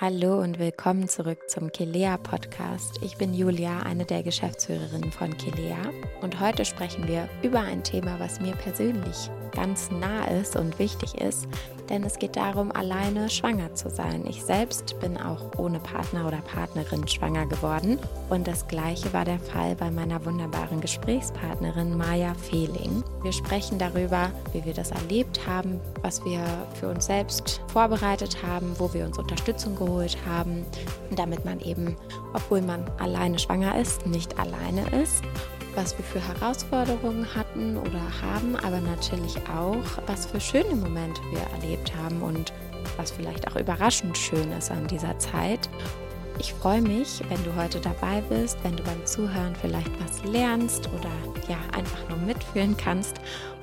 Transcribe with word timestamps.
Hallo 0.00 0.40
und 0.40 0.58
willkommen 0.58 1.08
zurück 1.08 1.48
zum 1.48 1.70
Kelea 1.70 2.16
Podcast. 2.16 2.98
Ich 3.00 3.16
bin 3.16 3.32
Julia, 3.32 3.78
eine 3.84 4.04
der 4.04 4.24
Geschäftsführerinnen 4.24 5.12
von 5.12 5.36
Kelea 5.36 5.78
und 6.20 6.40
heute 6.40 6.64
sprechen 6.64 7.06
wir 7.06 7.28
über 7.42 7.60
ein 7.60 7.84
Thema, 7.84 8.18
was 8.18 8.40
mir 8.40 8.56
persönlich 8.56 9.30
ganz 9.52 9.92
nah 9.92 10.24
ist 10.24 10.56
und 10.56 10.80
wichtig 10.80 11.14
ist, 11.20 11.46
denn 11.88 12.02
es 12.02 12.18
geht 12.18 12.34
darum, 12.34 12.72
alleine 12.72 13.30
schwanger 13.30 13.72
zu 13.74 13.88
sein. 13.88 14.24
Ich 14.26 14.42
selbst 14.42 14.98
bin 15.00 15.16
auch 15.16 15.56
ohne 15.58 15.78
Partner 15.78 16.26
oder 16.26 16.38
Partnerin 16.38 17.06
schwanger 17.06 17.46
geworden 17.46 17.98
und 18.30 18.48
das 18.48 18.66
gleiche 18.66 19.12
war 19.12 19.24
der 19.24 19.38
Fall 19.38 19.76
bei 19.76 19.92
meiner 19.92 20.24
wunderbaren 20.24 20.80
Gesprächspartnerin 20.80 21.96
Maja 21.96 22.34
Fehling. 22.34 23.04
Wir 23.22 23.32
sprechen 23.32 23.78
darüber, 23.78 24.32
wie 24.52 24.64
wir 24.64 24.74
das 24.74 24.90
erlebt 24.90 25.46
haben, 25.46 25.80
was 26.02 26.24
wir 26.24 26.40
für 26.74 26.88
uns 26.88 27.06
selbst 27.06 27.60
vorbereitet 27.68 28.42
haben, 28.42 28.74
wo 28.78 28.92
wir 28.92 29.04
uns 29.04 29.18
Unterstützung 29.18 29.76
geholt 29.76 29.93
haben, 30.26 30.64
damit 31.10 31.44
man 31.44 31.60
eben, 31.60 31.96
obwohl 32.32 32.60
man 32.60 32.84
alleine 32.98 33.38
schwanger 33.38 33.78
ist, 33.78 34.06
nicht 34.06 34.38
alleine 34.38 34.82
ist 35.02 35.22
was 35.74 35.96
wir 35.98 36.04
für 36.04 36.20
Herausforderungen 36.20 37.26
hatten 37.34 37.76
oder 37.76 38.02
haben, 38.22 38.56
aber 38.56 38.80
natürlich 38.80 39.36
auch, 39.48 39.84
was 40.06 40.26
für 40.26 40.40
schöne 40.40 40.74
Momente 40.74 41.20
wir 41.30 41.40
erlebt 41.58 41.94
haben 41.96 42.22
und 42.22 42.52
was 42.96 43.10
vielleicht 43.10 43.48
auch 43.48 43.56
überraschend 43.56 44.16
schön 44.16 44.52
ist 44.52 44.70
an 44.70 44.86
dieser 44.86 45.18
Zeit. 45.18 45.68
Ich 46.38 46.52
freue 46.52 46.82
mich, 46.82 47.22
wenn 47.28 47.42
du 47.44 47.54
heute 47.54 47.80
dabei 47.80 48.20
bist, 48.28 48.58
wenn 48.64 48.76
du 48.76 48.82
beim 48.82 49.04
Zuhören 49.06 49.54
vielleicht 49.54 49.90
was 50.00 50.24
lernst 50.24 50.88
oder 50.88 51.10
ja, 51.48 51.58
einfach 51.76 52.08
nur 52.08 52.18
mitfühlen 52.18 52.76
kannst 52.76 53.16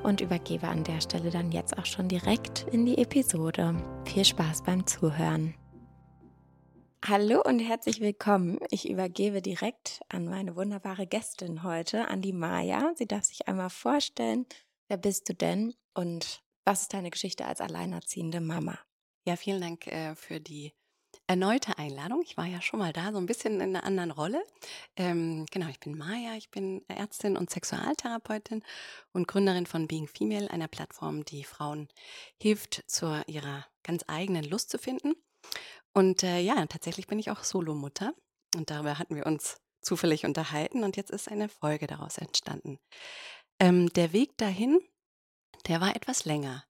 und 0.04 0.22
übergebe 0.22 0.68
an 0.68 0.84
der 0.84 1.02
Stelle 1.02 1.30
dann 1.32 1.52
jetzt 1.52 1.78
auch 1.78 1.86
schon 1.86 2.08
direkt 2.08 2.66
in 2.72 2.86
die 2.86 2.98
Episode. 2.98 3.76
Viel 4.06 4.26
Spaß 4.26 4.64
beim 4.64 4.88
Zuhören. 4.88 5.54
Hallo 7.08 7.42
und 7.42 7.58
herzlich 7.58 8.00
willkommen. 8.00 8.60
Ich 8.70 8.88
übergebe 8.88 9.42
direkt 9.42 10.02
an 10.10 10.26
meine 10.26 10.56
wunderbare 10.56 11.08
Gästin 11.08 11.64
heute, 11.64 12.08
an 12.08 12.22
die 12.22 12.32
Maja. 12.32 12.94
Sie 12.96 13.08
darf 13.08 13.24
sich 13.24 13.48
einmal 13.48 13.72
vorstellen, 13.72 14.46
wer 14.88 14.98
bist 14.98 15.28
du 15.28 15.34
denn 15.34 15.74
und 15.96 16.44
was 16.64 16.84
ist 16.84 16.94
deine 16.94 17.10
Geschichte 17.10 17.46
als 17.46 17.60
alleinerziehende 17.60 18.40
Mama? 18.40 18.78
Ja, 19.26 19.36
vielen 19.36 19.62
Dank 19.62 19.88
äh, 19.88 20.14
für 20.14 20.40
die 20.40 20.74
erneute 21.26 21.80
Einladung. 21.80 22.22
Ich 22.24 22.38
war 22.38 22.46
ja 22.46 22.62
schon 22.62 22.78
mal 22.80 22.94
da, 22.94 23.12
so 23.12 23.18
ein 23.18 23.26
bisschen 23.26 23.56
in 23.56 23.76
einer 23.76 23.84
anderen 23.84 24.12
Rolle. 24.12 24.44
Ähm, 24.96 25.48
genau, 25.50 25.70
ich 25.70 25.80
bin 25.80 25.98
Maja, 25.98 26.36
ich 26.36 26.52
bin 26.52 26.88
Ärztin 26.88 27.36
und 27.36 27.50
Sexualtherapeutin 27.50 28.64
und 29.12 29.28
Gründerin 29.28 29.66
von 29.66 29.88
Being 29.88 30.08
Female, 30.08 30.52
einer 30.52 30.68
Plattform, 30.68 31.26
die 31.26 31.46
Frauen 31.46 31.88
hilft, 32.40 32.84
zu 32.86 33.24
ihrer 33.26 33.66
ganz 33.82 34.04
eigenen 34.08 34.44
Lust 34.44 34.70
zu 34.70 34.78
finden. 34.78 35.16
Und 35.94 36.24
äh, 36.24 36.40
ja, 36.40 36.66
tatsächlich 36.68 37.08
bin 37.08 37.20
ich 37.20 37.32
auch 37.32 37.44
Solomutter 37.44 38.14
und 38.56 38.70
darüber 38.70 38.98
hatten 38.98 39.16
wir 39.16 39.26
uns 39.26 39.58
zufällig 39.82 40.26
unterhalten 40.26 40.84
und 40.84 40.96
jetzt 40.96 41.12
ist 41.12 41.30
eine 41.30 41.50
Folge 41.50 41.88
daraus 41.88 42.18
entstanden. 42.18 42.80
Ähm, 43.60 43.92
der 43.94 44.14
Weg 44.14 44.38
dahin, 44.38 44.80
der 45.68 45.82
war 45.82 45.96
etwas 45.96 46.26
länger. 46.26 46.64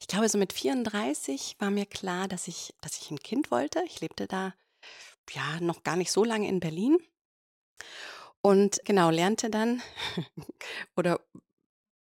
Ich 0.00 0.08
glaube, 0.08 0.28
so 0.28 0.36
mit 0.36 0.52
34 0.52 1.56
war 1.58 1.70
mir 1.70 1.86
klar, 1.86 2.28
dass 2.28 2.48
ich, 2.48 2.74
dass 2.80 3.00
ich 3.00 3.10
ein 3.10 3.20
Kind 3.20 3.50
wollte. 3.50 3.82
Ich 3.86 4.00
lebte 4.00 4.26
da 4.26 4.54
ja 5.32 5.60
noch 5.60 5.82
gar 5.82 5.96
nicht 5.96 6.12
so 6.12 6.24
lange 6.24 6.48
in 6.48 6.60
Berlin 6.60 6.98
und 8.42 8.80
genau 8.84 9.10
lernte 9.10 9.48
dann 9.48 9.82
oder 10.96 11.20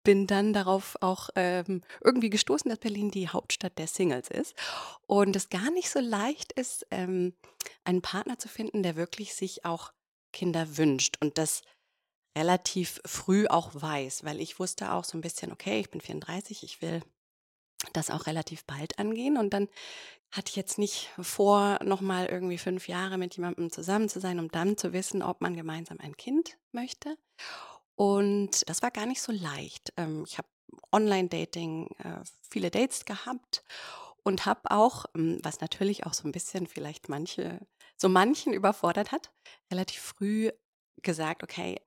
bin 0.03 0.27
dann 0.27 0.53
darauf 0.53 0.97
auch 1.01 1.29
ähm, 1.35 1.81
irgendwie 2.03 2.29
gestoßen, 2.29 2.69
dass 2.69 2.79
Berlin 2.79 3.11
die 3.11 3.29
Hauptstadt 3.29 3.77
der 3.77 3.87
Singles 3.87 4.29
ist 4.29 4.55
und 5.07 5.35
es 5.35 5.49
gar 5.49 5.71
nicht 5.71 5.89
so 5.89 5.99
leicht 5.99 6.51
ist, 6.53 6.85
ähm, 6.91 7.33
einen 7.83 8.01
Partner 8.01 8.37
zu 8.37 8.47
finden, 8.49 8.83
der 8.83 8.95
wirklich 8.95 9.33
sich 9.33 9.65
auch 9.65 9.93
Kinder 10.31 10.77
wünscht 10.77 11.17
und 11.21 11.37
das 11.37 11.61
relativ 12.37 12.99
früh 13.05 13.47
auch 13.47 13.71
weiß, 13.73 14.23
weil 14.23 14.41
ich 14.41 14.59
wusste 14.59 14.91
auch 14.91 15.03
so 15.03 15.17
ein 15.17 15.21
bisschen, 15.21 15.51
okay, 15.51 15.79
ich 15.79 15.89
bin 15.89 16.01
34, 16.01 16.63
ich 16.63 16.81
will 16.81 17.01
das 17.91 18.09
auch 18.09 18.27
relativ 18.27 18.65
bald 18.65 18.97
angehen 18.97 19.37
und 19.37 19.53
dann 19.53 19.67
hatte 20.31 20.49
ich 20.49 20.55
jetzt 20.55 20.79
nicht 20.79 21.09
vor, 21.19 21.79
nochmal 21.83 22.25
irgendwie 22.25 22.57
fünf 22.57 22.87
Jahre 22.87 23.17
mit 23.17 23.35
jemandem 23.35 23.71
zusammen 23.71 24.09
zu 24.09 24.19
sein, 24.19 24.39
um 24.39 24.49
dann 24.49 24.77
zu 24.77 24.93
wissen, 24.93 25.21
ob 25.21 25.41
man 25.41 25.55
gemeinsam 25.55 25.99
ein 25.99 26.17
Kind 26.17 26.57
möchte. 26.71 27.17
Und 27.95 28.67
das 28.67 28.81
war 28.81 28.91
gar 28.91 29.05
nicht 29.05 29.21
so 29.21 29.31
leicht. 29.31 29.93
Ähm, 29.97 30.23
ich 30.25 30.37
habe 30.37 30.47
Online-Dating, 30.91 31.87
äh, 31.99 32.21
viele 32.49 32.71
Dates 32.71 33.05
gehabt 33.05 33.63
und 34.23 34.45
habe 34.45 34.71
auch, 34.71 35.05
ähm, 35.15 35.39
was 35.43 35.61
natürlich 35.61 36.05
auch 36.05 36.13
so 36.13 36.27
ein 36.27 36.31
bisschen 36.31 36.67
vielleicht 36.67 37.09
manche, 37.09 37.65
so 37.97 38.09
manchen 38.09 38.53
überfordert 38.53 39.11
hat, 39.11 39.31
relativ 39.71 40.01
früh 40.01 40.51
gesagt, 41.01 41.43
okay, 41.43 41.79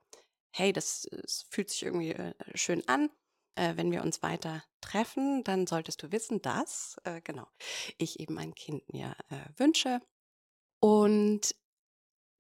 hey, 0.55 0.73
das, 0.73 1.09
das 1.11 1.47
fühlt 1.51 1.71
sich 1.71 1.83
irgendwie 1.83 2.13
äh, 2.13 2.35
schön 2.55 2.87
an. 2.89 3.11
Äh, 3.57 3.77
wenn 3.77 3.91
wir 3.91 4.03
uns 4.03 4.23
weiter 4.23 4.63
treffen, 4.81 5.43
dann 5.45 5.67
solltest 5.67 6.03
du 6.03 6.13
wissen, 6.13 6.41
dass, 6.43 6.97
genau, 7.25 7.49
ich 7.99 8.21
eben 8.21 8.39
ein 8.39 8.55
Kind 8.55 8.93
mir 8.93 9.17
wünsche. 9.57 10.01
Und 10.81 11.57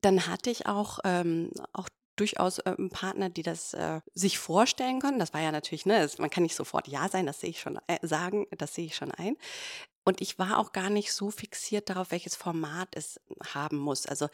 dann 0.03 0.28
hatte 0.28 0.50
ich 0.50 0.66
auch, 0.66 1.00
ähm, 1.03 1.50
auch 1.72 1.88
durchaus 2.16 2.59
äh, 2.60 2.75
Partner, 2.91 3.28
die 3.28 3.43
das 3.43 3.75
äh, 3.75 4.00
sich 4.15 4.38
vorstellen 4.38 5.00
können. 5.00 5.19
Das 5.19 5.34
war 5.34 5.41
ja 5.41 5.53
natürlich, 5.53 5.87
ne, 5.87 6.09
man 6.19 6.31
kann 6.31 6.43
nicht 6.43 6.56
sofort 6.56 6.88
Ja 6.88 7.09
sein, 7.09 7.27
das 7.27 7.41
sehe 7.41 7.50
ich 7.50 7.60
schon 7.60 7.78
äh, 7.87 7.99
sagen, 8.03 8.47
das 8.56 8.75
sehe 8.75 8.87
ich 8.87 8.97
schon 8.97 9.12
ein. 9.12 9.37
Und 10.04 10.21
ich 10.21 10.38
war 10.38 10.59
auch 10.59 10.72
gar 10.72 10.88
nicht 10.88 11.12
so 11.12 11.31
fixiert 11.31 11.91
darauf, 11.91 12.12
welches 12.12 12.37
Format 12.37 12.88
es 12.93 13.21
haben 13.55 13.76
muss. 13.76 14.06
Also 14.06 14.28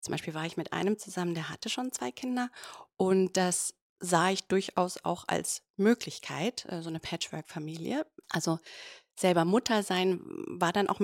zum 0.00 0.12
Beispiel 0.12 0.34
war 0.34 0.46
ich 0.46 0.56
mit 0.56 0.72
einem 0.72 0.98
zusammen, 0.98 1.34
der 1.34 1.48
hatte 1.48 1.68
schon 1.68 1.92
zwei 1.92 2.12
Kinder 2.12 2.50
und 2.96 3.36
das 3.36 3.74
sah 3.98 4.30
ich 4.30 4.44
durchaus 4.44 5.04
auch 5.04 5.24
als 5.26 5.62
Möglichkeit, 5.76 6.66
äh, 6.68 6.82
so 6.82 6.88
eine 6.88 7.00
Patchwork-Familie. 7.00 8.06
Also 8.28 8.58
selber 9.18 9.44
Mutter 9.44 9.82
sein 9.82 10.20
war 10.46 10.72
dann 10.72 10.88
auch 10.88 11.00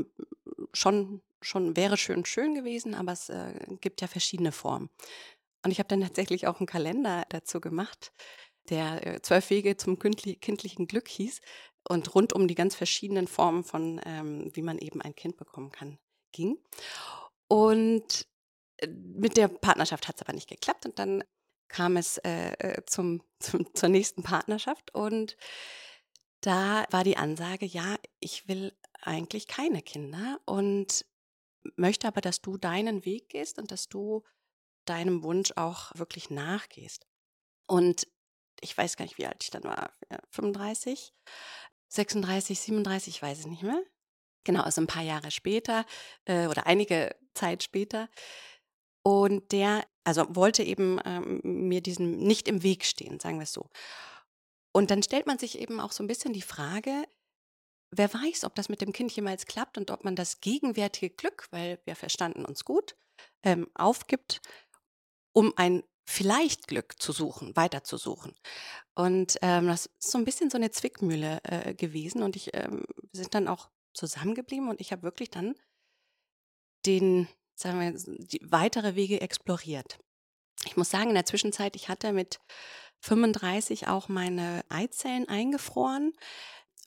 schon 0.72 1.22
schon 1.40 1.76
wäre 1.76 1.96
schön 1.96 2.24
schön 2.24 2.54
gewesen, 2.54 2.94
aber 2.94 3.12
es 3.12 3.28
äh, 3.28 3.52
gibt 3.80 4.00
ja 4.00 4.06
verschiedene 4.06 4.52
Formen. 4.52 4.90
Und 5.64 5.70
ich 5.70 5.78
habe 5.78 5.88
dann 5.88 6.00
tatsächlich 6.00 6.46
auch 6.46 6.60
einen 6.60 6.66
Kalender 6.66 7.24
dazu 7.28 7.60
gemacht, 7.60 8.12
der 8.68 9.06
äh, 9.06 9.22
zwölf 9.22 9.50
Wege 9.50 9.76
zum 9.76 9.98
kindlichen 9.98 10.86
Glück 10.86 11.08
hieß 11.08 11.40
und 11.88 12.14
rund 12.14 12.32
um 12.32 12.48
die 12.48 12.54
ganz 12.54 12.74
verschiedenen 12.74 13.26
Formen 13.26 13.64
von, 13.64 14.00
ähm, 14.04 14.50
wie 14.54 14.62
man 14.62 14.78
eben 14.78 15.00
ein 15.02 15.14
Kind 15.14 15.36
bekommen 15.36 15.72
kann, 15.72 15.98
ging. 16.32 16.58
Und 17.48 18.26
äh, 18.78 18.86
mit 18.88 19.36
der 19.36 19.48
Partnerschaft 19.48 20.08
hat 20.08 20.16
es 20.16 20.22
aber 20.22 20.32
nicht 20.32 20.48
geklappt 20.48 20.86
und 20.86 20.98
dann 20.98 21.24
kam 21.68 21.96
es 21.96 22.18
äh, 22.18 22.52
äh 22.58 22.84
zum, 22.86 23.22
zum, 23.40 23.74
zur 23.74 23.88
nächsten 23.88 24.22
Partnerschaft 24.22 24.94
und 24.94 25.36
da 26.40 26.84
war 26.90 27.04
die 27.04 27.16
Ansage, 27.16 27.66
ja, 27.66 27.96
ich 28.18 28.48
will 28.48 28.76
eigentlich 29.00 29.46
keine 29.46 29.80
Kinder 29.80 30.40
und 30.44 31.04
möchte 31.76 32.08
aber, 32.08 32.20
dass 32.20 32.40
du 32.40 32.56
deinen 32.56 33.04
Weg 33.04 33.28
gehst 33.28 33.58
und 33.58 33.70
dass 33.70 33.88
du 33.88 34.24
deinem 34.84 35.22
Wunsch 35.22 35.52
auch 35.56 35.92
wirklich 35.94 36.30
nachgehst. 36.30 37.06
Und 37.66 38.06
ich 38.60 38.76
weiß 38.76 38.96
gar 38.96 39.04
nicht, 39.04 39.18
wie 39.18 39.26
alt 39.26 39.42
ich 39.42 39.50
dann 39.50 39.64
war, 39.64 39.92
35, 40.30 41.12
36, 41.88 42.60
37, 42.60 43.16
ich 43.16 43.22
weiß 43.22 43.40
es 43.40 43.46
nicht 43.46 43.62
mehr. 43.62 43.82
Genau, 44.44 44.62
also 44.62 44.80
ein 44.80 44.86
paar 44.86 45.02
Jahre 45.02 45.30
später 45.30 45.84
äh, 46.24 46.46
oder 46.46 46.66
einige 46.66 47.14
Zeit 47.34 47.62
später. 47.62 48.08
Und 49.02 49.52
der, 49.52 49.84
also 50.04 50.26
wollte 50.34 50.62
eben 50.62 51.00
ähm, 51.04 51.40
mir 51.42 51.80
diesen 51.80 52.18
nicht 52.18 52.48
im 52.48 52.62
Weg 52.62 52.84
stehen, 52.84 53.20
sagen 53.20 53.38
wir 53.38 53.44
es 53.44 53.52
so. 53.52 53.68
Und 54.72 54.90
dann 54.90 55.02
stellt 55.02 55.26
man 55.26 55.38
sich 55.38 55.58
eben 55.58 55.80
auch 55.80 55.92
so 55.92 56.02
ein 56.02 56.06
bisschen 56.06 56.32
die 56.32 56.42
Frage, 56.42 57.04
wer 57.90 58.12
weiß, 58.12 58.44
ob 58.44 58.54
das 58.54 58.68
mit 58.68 58.80
dem 58.80 58.92
Kind 58.92 59.12
jemals 59.12 59.46
klappt 59.46 59.76
und 59.76 59.90
ob 59.90 60.04
man 60.04 60.16
das 60.16 60.40
gegenwärtige 60.40 61.14
Glück, 61.14 61.46
weil 61.50 61.80
wir 61.84 61.94
verstanden 61.94 62.44
uns 62.44 62.64
gut, 62.64 62.96
ähm, 63.42 63.68
aufgibt 63.74 64.40
um 65.32 65.52
ein 65.56 65.82
vielleicht 66.04 66.66
Glück 66.66 67.00
zu 67.00 67.12
suchen, 67.12 67.56
weiterzusuchen. 67.56 68.34
Und 68.94 69.38
ähm, 69.42 69.68
das 69.68 69.86
ist 69.86 70.10
so 70.10 70.18
ein 70.18 70.24
bisschen 70.24 70.50
so 70.50 70.58
eine 70.58 70.70
Zwickmühle 70.70 71.40
äh, 71.44 71.74
gewesen. 71.74 72.22
Und 72.22 72.36
ich 72.36 72.50
ähm, 72.54 72.84
sind 73.12 73.34
dann 73.34 73.48
auch 73.48 73.70
zusammengeblieben 73.94 74.68
und 74.68 74.80
ich 74.80 74.92
habe 74.92 75.02
wirklich 75.02 75.30
dann 75.30 75.54
den, 76.86 77.28
sagen 77.54 77.80
wir, 77.80 77.92
die 77.94 78.40
weitere 78.42 78.94
Wege 78.94 79.20
exploriert. 79.20 79.98
Ich 80.66 80.76
muss 80.76 80.90
sagen, 80.90 81.08
in 81.10 81.14
der 81.14 81.26
Zwischenzeit, 81.26 81.76
ich 81.76 81.88
hatte 81.88 82.12
mit 82.12 82.40
35 83.00 83.88
auch 83.88 84.08
meine 84.08 84.64
Eizellen 84.68 85.28
eingefroren 85.28 86.12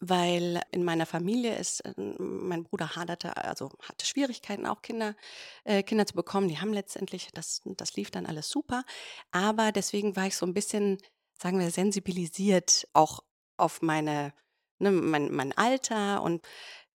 weil 0.01 0.61
in 0.71 0.83
meiner 0.83 1.05
Familie 1.05 1.55
ist, 1.57 1.81
äh, 1.81 1.93
mein 1.97 2.63
Bruder 2.63 2.95
haderte, 2.95 3.37
also 3.37 3.71
hatte 3.81 4.05
Schwierigkeiten, 4.05 4.65
auch 4.65 4.81
Kinder, 4.81 5.15
äh, 5.63 5.83
Kinder 5.83 6.05
zu 6.05 6.15
bekommen. 6.15 6.47
Die 6.47 6.59
haben 6.59 6.73
letztendlich, 6.73 7.29
das, 7.33 7.61
das 7.65 7.95
lief 7.95 8.11
dann 8.11 8.25
alles 8.25 8.49
super. 8.49 8.83
Aber 9.31 9.71
deswegen 9.71 10.15
war 10.15 10.27
ich 10.27 10.35
so 10.35 10.45
ein 10.45 10.53
bisschen, 10.53 10.97
sagen 11.41 11.59
wir, 11.59 11.71
sensibilisiert 11.71 12.87
auch 12.93 13.23
auf 13.57 13.81
meine, 13.81 14.33
ne, 14.79 14.91
mein, 14.91 15.33
mein 15.33 15.53
Alter 15.57 16.21
und 16.21 16.45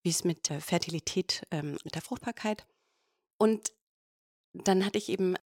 wie 0.03 0.11
es 0.11 0.25
mit 0.25 0.49
der 0.49 0.61
Fertilität, 0.61 1.47
ähm, 1.51 1.79
mit 1.85 1.95
der 1.95 2.03
Fruchtbarkeit. 2.03 2.67
Und 3.39 3.73
dann 4.53 4.85
hatte 4.85 4.99
ich 4.99 5.09
eben 5.09 5.37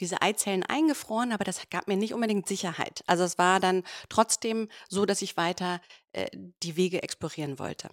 diese 0.00 0.22
Eizellen 0.22 0.64
eingefroren, 0.64 1.32
aber 1.32 1.44
das 1.44 1.68
gab 1.70 1.86
mir 1.86 1.96
nicht 1.96 2.14
unbedingt 2.14 2.48
Sicherheit. 2.48 3.02
Also 3.06 3.24
es 3.24 3.38
war 3.38 3.60
dann 3.60 3.84
trotzdem 4.08 4.68
so, 4.88 5.06
dass 5.06 5.22
ich 5.22 5.36
weiter 5.36 5.80
äh, 6.12 6.28
die 6.62 6.76
Wege 6.76 7.02
explorieren 7.02 7.58
wollte. 7.58 7.90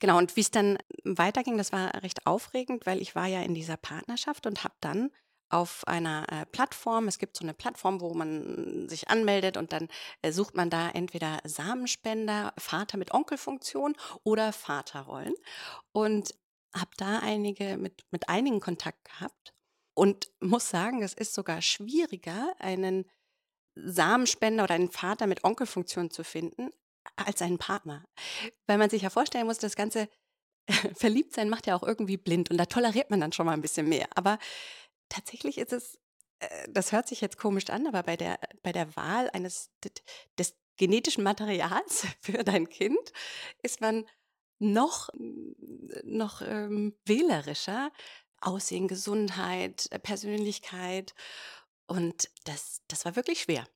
Genau, 0.00 0.18
und 0.18 0.36
wie 0.36 0.40
es 0.40 0.50
dann 0.50 0.78
weiterging, 1.04 1.56
das 1.56 1.72
war 1.72 2.02
recht 2.02 2.26
aufregend, 2.26 2.86
weil 2.86 3.00
ich 3.00 3.14
war 3.14 3.26
ja 3.26 3.42
in 3.42 3.54
dieser 3.54 3.76
Partnerschaft 3.76 4.46
und 4.46 4.64
habe 4.64 4.74
dann 4.80 5.10
auf 5.50 5.86
einer 5.86 6.26
äh, 6.30 6.46
Plattform, 6.46 7.06
es 7.06 7.18
gibt 7.18 7.36
so 7.36 7.44
eine 7.44 7.54
Plattform, 7.54 8.00
wo 8.00 8.12
man 8.12 8.88
sich 8.88 9.08
anmeldet 9.08 9.56
und 9.56 9.72
dann 9.72 9.88
äh, 10.22 10.32
sucht 10.32 10.56
man 10.56 10.68
da 10.68 10.90
entweder 10.90 11.38
Samenspender, 11.44 12.52
Vater 12.58 12.98
mit 12.98 13.14
Onkelfunktion 13.14 13.94
oder 14.24 14.52
Vaterrollen 14.52 15.34
und 15.92 16.34
habe 16.74 16.90
da 16.96 17.20
einige 17.20 17.76
mit, 17.76 18.02
mit 18.10 18.28
einigen 18.28 18.60
Kontakt 18.60 19.04
gehabt 19.04 19.53
und 19.94 20.30
muss 20.40 20.68
sagen, 20.68 21.02
es 21.02 21.14
ist 21.14 21.34
sogar 21.34 21.62
schwieriger, 21.62 22.54
einen 22.58 23.08
Samenspender 23.76 24.64
oder 24.64 24.74
einen 24.74 24.90
Vater 24.90 25.26
mit 25.26 25.44
Onkelfunktion 25.44 26.10
zu 26.10 26.24
finden, 26.24 26.70
als 27.16 27.42
einen 27.42 27.58
Partner. 27.58 28.04
Weil 28.66 28.78
man 28.78 28.90
sich 28.90 29.02
ja 29.02 29.10
vorstellen 29.10 29.46
muss, 29.46 29.58
das 29.58 29.76
ganze 29.76 30.08
Verliebtsein 30.94 31.48
macht 31.48 31.66
ja 31.66 31.76
auch 31.76 31.82
irgendwie 31.82 32.16
blind 32.16 32.50
und 32.50 32.58
da 32.58 32.66
toleriert 32.66 33.10
man 33.10 33.20
dann 33.20 33.32
schon 33.32 33.46
mal 33.46 33.52
ein 33.52 33.62
bisschen 33.62 33.88
mehr. 33.88 34.08
Aber 34.14 34.38
tatsächlich 35.08 35.58
ist 35.58 35.72
es, 35.72 36.00
äh, 36.40 36.68
das 36.68 36.92
hört 36.92 37.08
sich 37.08 37.20
jetzt 37.20 37.38
komisch 37.38 37.68
an, 37.70 37.86
aber 37.86 38.02
bei 38.02 38.16
der, 38.16 38.38
bei 38.62 38.72
der 38.72 38.96
Wahl 38.96 39.30
eines 39.30 39.70
des 40.38 40.54
genetischen 40.76 41.24
Materials 41.24 42.06
für 42.20 42.44
dein 42.44 42.68
Kind 42.68 43.12
ist 43.62 43.80
man 43.80 44.06
noch, 44.58 45.10
noch 46.04 46.40
ähm, 46.42 46.96
wählerischer, 47.04 47.90
Aussehen, 48.44 48.88
Gesundheit, 48.88 49.88
äh, 49.90 49.98
Persönlichkeit. 49.98 51.14
Und 51.86 52.30
das, 52.44 52.82
das 52.88 53.04
war 53.04 53.16
wirklich 53.16 53.42
schwer. 53.42 53.66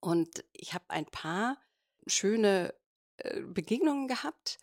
Und 0.00 0.44
ich 0.52 0.74
habe 0.74 0.84
ein 0.88 1.06
paar 1.06 1.58
schöne 2.06 2.74
äh, 3.18 3.40
Begegnungen 3.40 4.08
gehabt, 4.08 4.58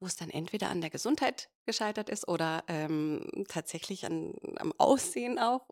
wo 0.00 0.06
es 0.06 0.16
dann 0.16 0.30
entweder 0.30 0.68
an 0.70 0.80
der 0.80 0.90
Gesundheit 0.90 1.50
gescheitert 1.66 2.10
ist 2.10 2.28
oder 2.28 2.64
ähm, 2.68 3.44
tatsächlich 3.48 4.04
an, 4.04 4.34
am 4.56 4.72
Aussehen 4.78 5.38
auch. 5.38 5.68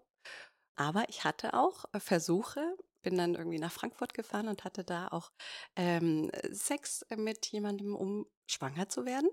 Aber 0.76 1.08
ich 1.08 1.24
hatte 1.24 1.54
auch 1.54 1.84
Versuche, 1.98 2.76
bin 3.02 3.18
dann 3.18 3.34
irgendwie 3.34 3.58
nach 3.58 3.72
Frankfurt 3.72 4.14
gefahren 4.14 4.48
und 4.48 4.64
hatte 4.64 4.84
da 4.84 5.08
auch 5.08 5.32
ähm, 5.76 6.30
Sex 6.50 7.04
mit 7.16 7.46
jemandem, 7.48 7.94
um 7.94 8.26
schwanger 8.46 8.88
zu 8.88 9.04
werden. 9.04 9.28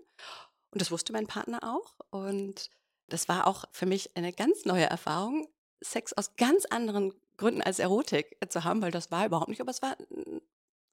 Und 0.72 0.82
das 0.82 0.92
wusste 0.92 1.14
mein 1.14 1.28
Partner 1.28 1.60
auch. 1.64 1.96
Und 2.10 2.70
das 3.10 3.28
war 3.28 3.48
auch 3.48 3.66
für 3.72 3.86
mich 3.86 4.16
eine 4.16 4.34
ganz 4.34 4.66
neue 4.66 4.86
Erfahrung, 4.86 5.48
Sex 5.82 6.14
aus 6.14 6.36
ganz 6.36 6.66
anderen 6.66 7.14
Gründen 7.38 7.62
als 7.62 7.80
Erotik 7.80 8.38
zu 8.50 8.64
haben, 8.64 8.82
weil 8.82 8.92
das 8.92 9.12
war 9.12 9.26
überhaupt 9.26 9.50
nicht, 9.50 9.62
aber 9.62 9.72
es 9.72 9.82
war, 9.82 9.96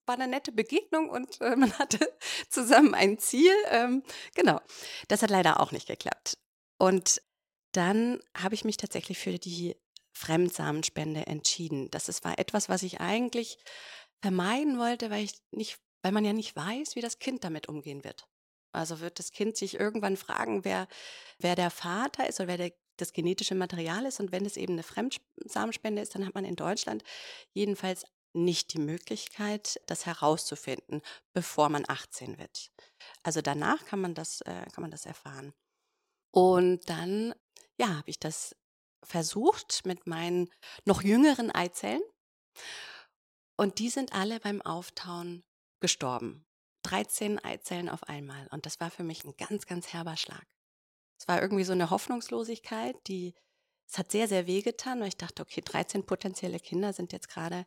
war 0.07 0.15
eine 0.15 0.29
nette 0.29 0.53
Begegnung 0.53 1.11
und 1.11 1.41
äh, 1.41 1.57
man 1.57 1.73
hatte 1.79 1.99
zusammen 2.49 2.95
ein 2.95 3.19
Ziel. 3.19 3.53
Ähm, 3.71 4.03
genau, 4.35 4.61
das 5.09 5.23
hat 5.23 5.31
leider 5.31 5.61
auch 5.61 5.73
nicht 5.73 5.89
geklappt. 5.89 6.39
Und 6.79 7.23
dann 7.73 8.21
habe 8.37 8.55
ich 8.55 8.65
mich 8.65 8.77
tatsächlich 8.77 9.19
für 9.19 9.39
die 9.39 9.77
Fremdsamenspende 10.13 11.27
entschieden. 11.27 11.91
Das 11.91 12.09
ist, 12.09 12.25
war 12.25 12.39
etwas, 12.39 12.69
was 12.69 12.83
ich 12.83 13.01
eigentlich 13.01 13.59
vermeiden 14.23 14.79
wollte, 14.79 15.11
weil 15.11 15.25
ich 15.25 15.35
nicht, 15.51 15.79
weil 16.03 16.13
man 16.13 16.25
ja 16.25 16.33
nicht 16.33 16.57
weiß, 16.57 16.97
wie 16.97 17.03
das 17.03 17.19
Kind 17.19 17.45
damit 17.45 17.69
umgehen 17.69 18.03
wird. 18.03 18.27
Also 18.77 19.01
wird 19.01 19.19
das 19.19 19.33
Kind 19.33 19.57
sich 19.57 19.75
irgendwann 19.81 20.17
fragen, 20.17 20.65
wer, 20.65 20.87
wer 21.39 21.57
der 21.57 21.71
Vater 21.71 22.29
ist 22.29 22.41
oder 22.41 22.49
wer 22.49 22.57
der, 22.59 22.73
das 22.99 23.13
genetische 23.13 23.55
Material 23.55 24.05
ist. 24.07 24.21
Und 24.21 24.33
wenn 24.33 24.45
es 24.45 24.57
eben 24.57 24.75
eine 24.75 24.83
Fremdsamenspende 24.83 26.03
ist, 26.03 26.15
dann 26.15 26.27
hat 26.27 26.35
man 26.35 26.45
in 26.45 26.57
Deutschland 26.57 27.03
jedenfalls 27.53 28.05
nicht 28.35 28.75
die 28.75 28.79
Möglichkeit, 28.79 29.81
das 29.87 30.05
herauszufinden, 30.05 31.01
bevor 31.33 31.71
man 31.71 31.85
18 31.89 32.39
wird. 32.39 32.71
Also 33.23 33.41
danach 33.41 33.85
kann 33.87 34.01
man 34.01 34.15
das, 34.15 34.43
äh, 34.43 34.67
kann 34.73 34.83
man 34.83 34.91
das 34.91 35.07
erfahren. 35.07 35.55
Und 36.31 36.89
dann, 36.91 37.35
ja, 37.79 37.97
habe 37.97 38.11
ich 38.11 38.19
das 38.19 38.55
versucht 39.03 39.87
mit 39.87 40.07
meinen 40.07 40.51
noch 40.85 41.03
jüngeren 41.03 41.51
Eizellen. 41.51 42.03
Und 43.57 43.79
die 43.79 43.89
sind 43.89 44.13
alle 44.13 44.39
beim 44.39 44.61
Auftauen 44.61 45.45
gestorben. 45.81 46.46
13 46.87 47.39
Eizellen 47.45 47.89
auf 47.89 48.05
einmal. 48.05 48.47
Und 48.49 48.65
das 48.65 48.79
war 48.81 48.91
für 48.91 49.03
mich 49.03 49.25
ein 49.25 49.37
ganz, 49.37 49.67
ganz 49.67 49.93
herber 49.93 50.17
Schlag. 50.17 50.47
Es 51.19 51.27
war 51.27 51.43
irgendwie 51.43 51.65
so 51.65 51.73
eine 51.73 51.91
Hoffnungslosigkeit, 51.91 52.97
die, 53.09 53.35
es 53.89 53.99
hat 53.99 54.13
sehr, 54.13 54.29
sehr 54.29 54.47
wehgetan, 54.47 55.01
weil 55.01 55.09
ich 55.09 55.17
dachte, 55.17 55.43
okay, 55.43 55.63
13 55.63 56.07
potenzielle 56.07 56.61
Kinder 56.61 56.93
sind 56.93 57.13
jetzt 57.13 57.29
gerade 57.29 57.67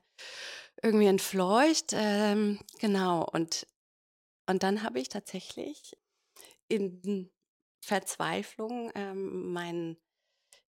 irgendwie 0.81 1.07
entfleucht. 1.07 1.91
Ähm, 1.91 2.59
genau. 2.79 3.27
Und, 3.29 3.67
und 4.47 4.63
dann 4.63 4.83
habe 4.83 4.99
ich 4.99 5.09
tatsächlich 5.09 5.97
in 6.69 7.29
Verzweiflung 7.83 8.91
ähm, 8.95 9.51
meinen 9.51 9.97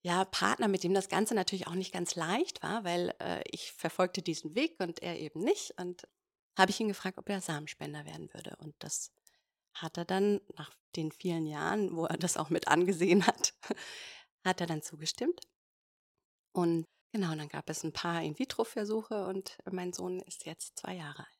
ja, 0.03 0.25
Partner, 0.25 0.67
mit 0.67 0.83
dem 0.83 0.95
das 0.95 1.09
Ganze 1.09 1.35
natürlich 1.35 1.67
auch 1.67 1.75
nicht 1.75 1.93
ganz 1.93 2.15
leicht 2.17 2.63
war, 2.63 2.85
weil 2.85 3.15
äh, 3.21 3.43
ich 3.51 3.73
verfolgte 3.73 4.23
diesen 4.23 4.55
Weg 4.55 4.81
und 4.81 5.03
er 5.03 5.19
eben 5.19 5.41
nicht. 5.41 5.79
Und 5.79 6.09
habe 6.61 6.71
ich 6.71 6.81
ihn 6.81 6.89
gefragt, 6.89 7.19
ob 7.19 7.29
er 7.29 7.41
Samenspender 7.41 8.05
werden 8.05 8.33
würde. 8.33 8.55
Und 8.59 8.75
das 8.79 9.11
hat 9.75 9.97
er 9.97 10.05
dann 10.05 10.41
nach 10.57 10.71
den 10.97 11.13
vielen 11.13 11.47
Jahren, 11.47 11.97
wo 11.97 12.05
er 12.07 12.19
das 12.19 12.37
auch 12.37 12.51
mit 12.51 12.69
angesehen 12.69 13.27
hat, 13.27 13.55
hat 14.45 14.61
er 14.61 14.67
dann 14.67 14.83
zugestimmt. 14.83 15.41
Und 16.53 16.87
genau, 17.13 17.35
dann 17.35 17.49
gab 17.49 17.71
es 17.71 17.85
ein 17.85 17.93
paar 17.93 18.23
In-vitro-Versuche 18.23 19.27
und 19.27 19.59
mein 19.71 19.93
Sohn 19.93 20.21
ist 20.21 20.47
jetzt 20.47 20.79
zwei 20.79 20.95
Jahre 20.95 21.21
alt. 21.21 21.40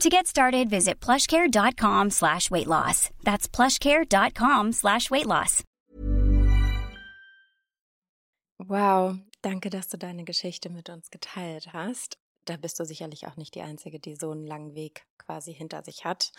To 0.00 0.10
get 0.10 0.26
started, 0.26 0.68
visit 0.68 1.00
plushcare.com 1.00 2.10
slash 2.10 2.50
weight 2.50 2.66
loss. 2.66 3.08
That's 3.24 3.48
plushcare.com 3.48 4.72
slash 4.72 5.10
weight 5.10 5.26
loss. 5.26 5.64
Wow, 8.58 9.16
danke, 9.42 9.70
dass 9.70 9.88
du 9.88 9.96
deine 9.96 10.24
Geschichte 10.24 10.68
mit 10.70 10.90
uns 10.90 11.10
geteilt 11.10 11.72
hast. 11.72 12.18
Da 12.44 12.56
bist 12.56 12.78
du 12.78 12.84
sicherlich 12.84 13.26
auch 13.26 13.36
nicht 13.36 13.54
die 13.54 13.62
Einzige, 13.62 13.98
die 13.98 14.16
so 14.16 14.30
einen 14.30 14.46
langen 14.46 14.74
Weg 14.74 15.06
quasi 15.18 15.54
hinter 15.54 15.82
sich 15.82 16.04
hat. 16.04 16.32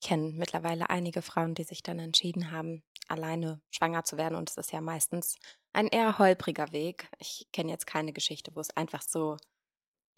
Ich 0.00 0.08
kenne 0.08 0.32
mittlerweile 0.32 0.88
einige 0.88 1.20
Frauen, 1.20 1.54
die 1.54 1.64
sich 1.64 1.82
dann 1.82 1.98
entschieden 1.98 2.52
haben, 2.52 2.82
alleine 3.08 3.60
schwanger 3.70 4.04
zu 4.04 4.18
werden. 4.18 4.36
Und 4.36 4.50
es 4.50 4.56
ist 4.56 4.72
ja 4.72 4.80
meistens 4.80 5.36
ein 5.72 5.88
eher 5.88 6.18
holpriger 6.18 6.72
Weg. 6.72 7.08
Ich 7.18 7.48
kenne 7.52 7.72
jetzt 7.72 7.86
keine 7.86 8.12
Geschichte, 8.12 8.52
wo 8.54 8.60
es 8.60 8.76
einfach 8.76 9.02
so 9.02 9.36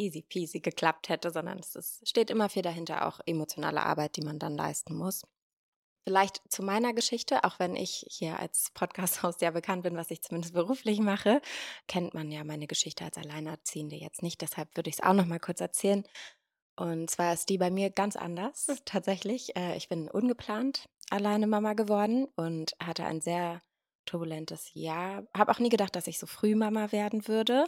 easy 0.03 0.23
peasy 0.23 0.61
geklappt 0.61 1.09
hätte, 1.09 1.31
sondern 1.31 1.59
es 1.59 1.75
ist, 1.77 2.07
steht 2.09 2.31
immer 2.31 2.49
viel 2.49 2.63
dahinter 2.63 3.07
auch 3.07 3.21
emotionale 3.27 3.83
Arbeit, 3.83 4.17
die 4.17 4.23
man 4.23 4.39
dann 4.39 4.57
leisten 4.57 4.95
muss. 4.97 5.23
Vielleicht 6.05 6.43
zu 6.49 6.65
meiner 6.65 6.95
Geschichte, 6.95 7.45
auch 7.45 7.61
wenn 7.61 7.77
ich 7.77 8.05
hier 8.11 8.41
als 8.41 8.73
Podcast-Host 8.75 9.41
ja 9.41 9.53
bekannt 9.53 9.85
bin, 9.85 9.97
was 9.97 10.11
ich 10.11 10.21
zumindest 10.21 10.53
beruflich 10.53 10.99
mache, 10.99 11.41
kennt 11.87 12.13
man 12.13 12.33
ja 12.33 12.43
meine 12.43 12.67
Geschichte 12.67 13.05
als 13.05 13.17
Alleinerziehende 13.19 13.95
jetzt 13.95 14.23
nicht. 14.23 14.41
Deshalb 14.41 14.77
würde 14.77 14.91
ich 14.91 14.97
es 14.97 15.03
auch 15.03 15.13
noch 15.13 15.27
mal 15.27 15.39
kurz 15.39 15.61
erzählen. 15.61 16.05
Und 16.77 17.09
zwar 17.09 17.35
ist 17.35 17.49
die 17.49 17.59
bei 17.59 17.71
mir 17.71 17.91
ganz 17.91 18.17
anders 18.17 18.67
tatsächlich. 18.85 19.55
Äh, 19.57 19.77
ich 19.77 19.89
bin 19.89 20.11
ungeplant 20.11 20.89
alleine 21.11 21.47
Mama 21.47 21.75
geworden 21.75 22.27
und 22.35 22.75
hatte 22.83 23.05
ein 23.05 23.21
sehr 23.21 23.61
turbulentes 24.07 24.71
Jahr. 24.75 25.25
Habe 25.37 25.53
auch 25.53 25.59
nie 25.59 25.69
gedacht, 25.69 25.95
dass 25.95 26.07
ich 26.07 26.19
so 26.19 26.27
früh 26.27 26.57
Mama 26.57 26.91
werden 26.91 27.29
würde. 27.29 27.67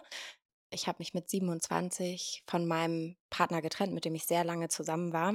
Ich 0.75 0.89
habe 0.89 0.97
mich 0.99 1.15
mit 1.15 1.31
27 1.31 2.43
von 2.47 2.67
meinem 2.67 3.17
Partner 3.31 3.63
getrennt, 3.63 3.95
mit 3.95 4.05
dem 4.05 4.15
ich 4.15 4.27
sehr 4.27 4.45
lange 4.45 4.69
zusammen 4.69 5.13
war. 5.13 5.33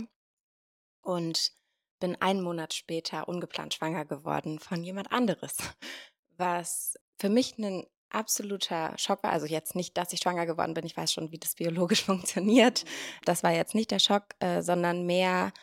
Und 1.02 1.54
bin 2.00 2.16
einen 2.22 2.42
Monat 2.42 2.74
später 2.74 3.28
ungeplant 3.28 3.74
schwanger 3.74 4.06
geworden 4.06 4.60
von 4.60 4.84
jemand 4.84 5.12
anderes. 5.12 5.58
Was 6.38 6.98
für 7.18 7.30
mich 7.30 7.58
ein 7.58 7.86
absoluter 8.10 8.98
Schock 8.98 9.24
war. 9.24 9.32
Also 9.32 9.46
jetzt 9.46 9.76
nicht, 9.76 9.98
dass 9.98 10.14
ich 10.14 10.20
schwanger 10.20 10.46
geworden 10.46 10.74
bin. 10.74 10.86
Ich 10.86 10.98
weiß 10.98 11.12
schon, 11.12 11.32
wie 11.32 11.38
das 11.38 11.56
biologisch 11.56 12.04
funktioniert. 12.06 12.86
Das 13.26 13.44
war 13.44 13.52
jetzt 13.52 13.76
nicht 13.76 13.92
der 13.92 14.00
Schock, 14.00 14.36
äh, 14.40 14.62
sondern 14.62 15.06
mehr, 15.06 15.54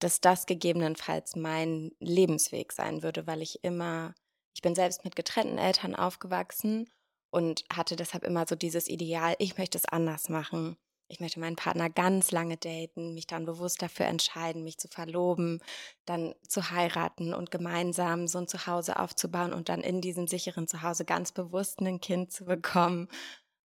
dass 0.00 0.20
das 0.20 0.46
gegebenenfalls 0.46 1.34
mein 1.34 1.92
Lebensweg 1.98 2.72
sein 2.72 3.02
würde, 3.02 3.26
weil 3.26 3.42
ich 3.42 3.64
immer, 3.64 4.14
ich 4.54 4.62
bin 4.62 4.74
selbst 4.74 5.04
mit 5.04 5.16
getrennten 5.16 5.58
Eltern 5.58 5.94
aufgewachsen 5.94 6.90
und 7.34 7.64
hatte 7.72 7.96
deshalb 7.96 8.22
immer 8.22 8.46
so 8.48 8.54
dieses 8.54 8.88
Ideal, 8.88 9.34
ich 9.40 9.58
möchte 9.58 9.76
es 9.76 9.86
anders 9.86 10.28
machen. 10.28 10.76
Ich 11.08 11.18
möchte 11.18 11.40
meinen 11.40 11.56
Partner 11.56 11.90
ganz 11.90 12.30
lange 12.30 12.56
daten, 12.56 13.12
mich 13.12 13.26
dann 13.26 13.44
bewusst 13.44 13.82
dafür 13.82 14.06
entscheiden, 14.06 14.62
mich 14.62 14.78
zu 14.78 14.86
verloben, 14.86 15.60
dann 16.06 16.36
zu 16.46 16.70
heiraten 16.70 17.34
und 17.34 17.50
gemeinsam 17.50 18.28
so 18.28 18.38
ein 18.38 18.46
Zuhause 18.46 19.00
aufzubauen 19.00 19.52
und 19.52 19.68
dann 19.68 19.80
in 19.80 20.00
diesem 20.00 20.28
sicheren 20.28 20.68
Zuhause 20.68 21.04
ganz 21.04 21.32
bewusst 21.32 21.80
ein 21.80 22.00
Kind 22.00 22.30
zu 22.30 22.44
bekommen. 22.44 23.08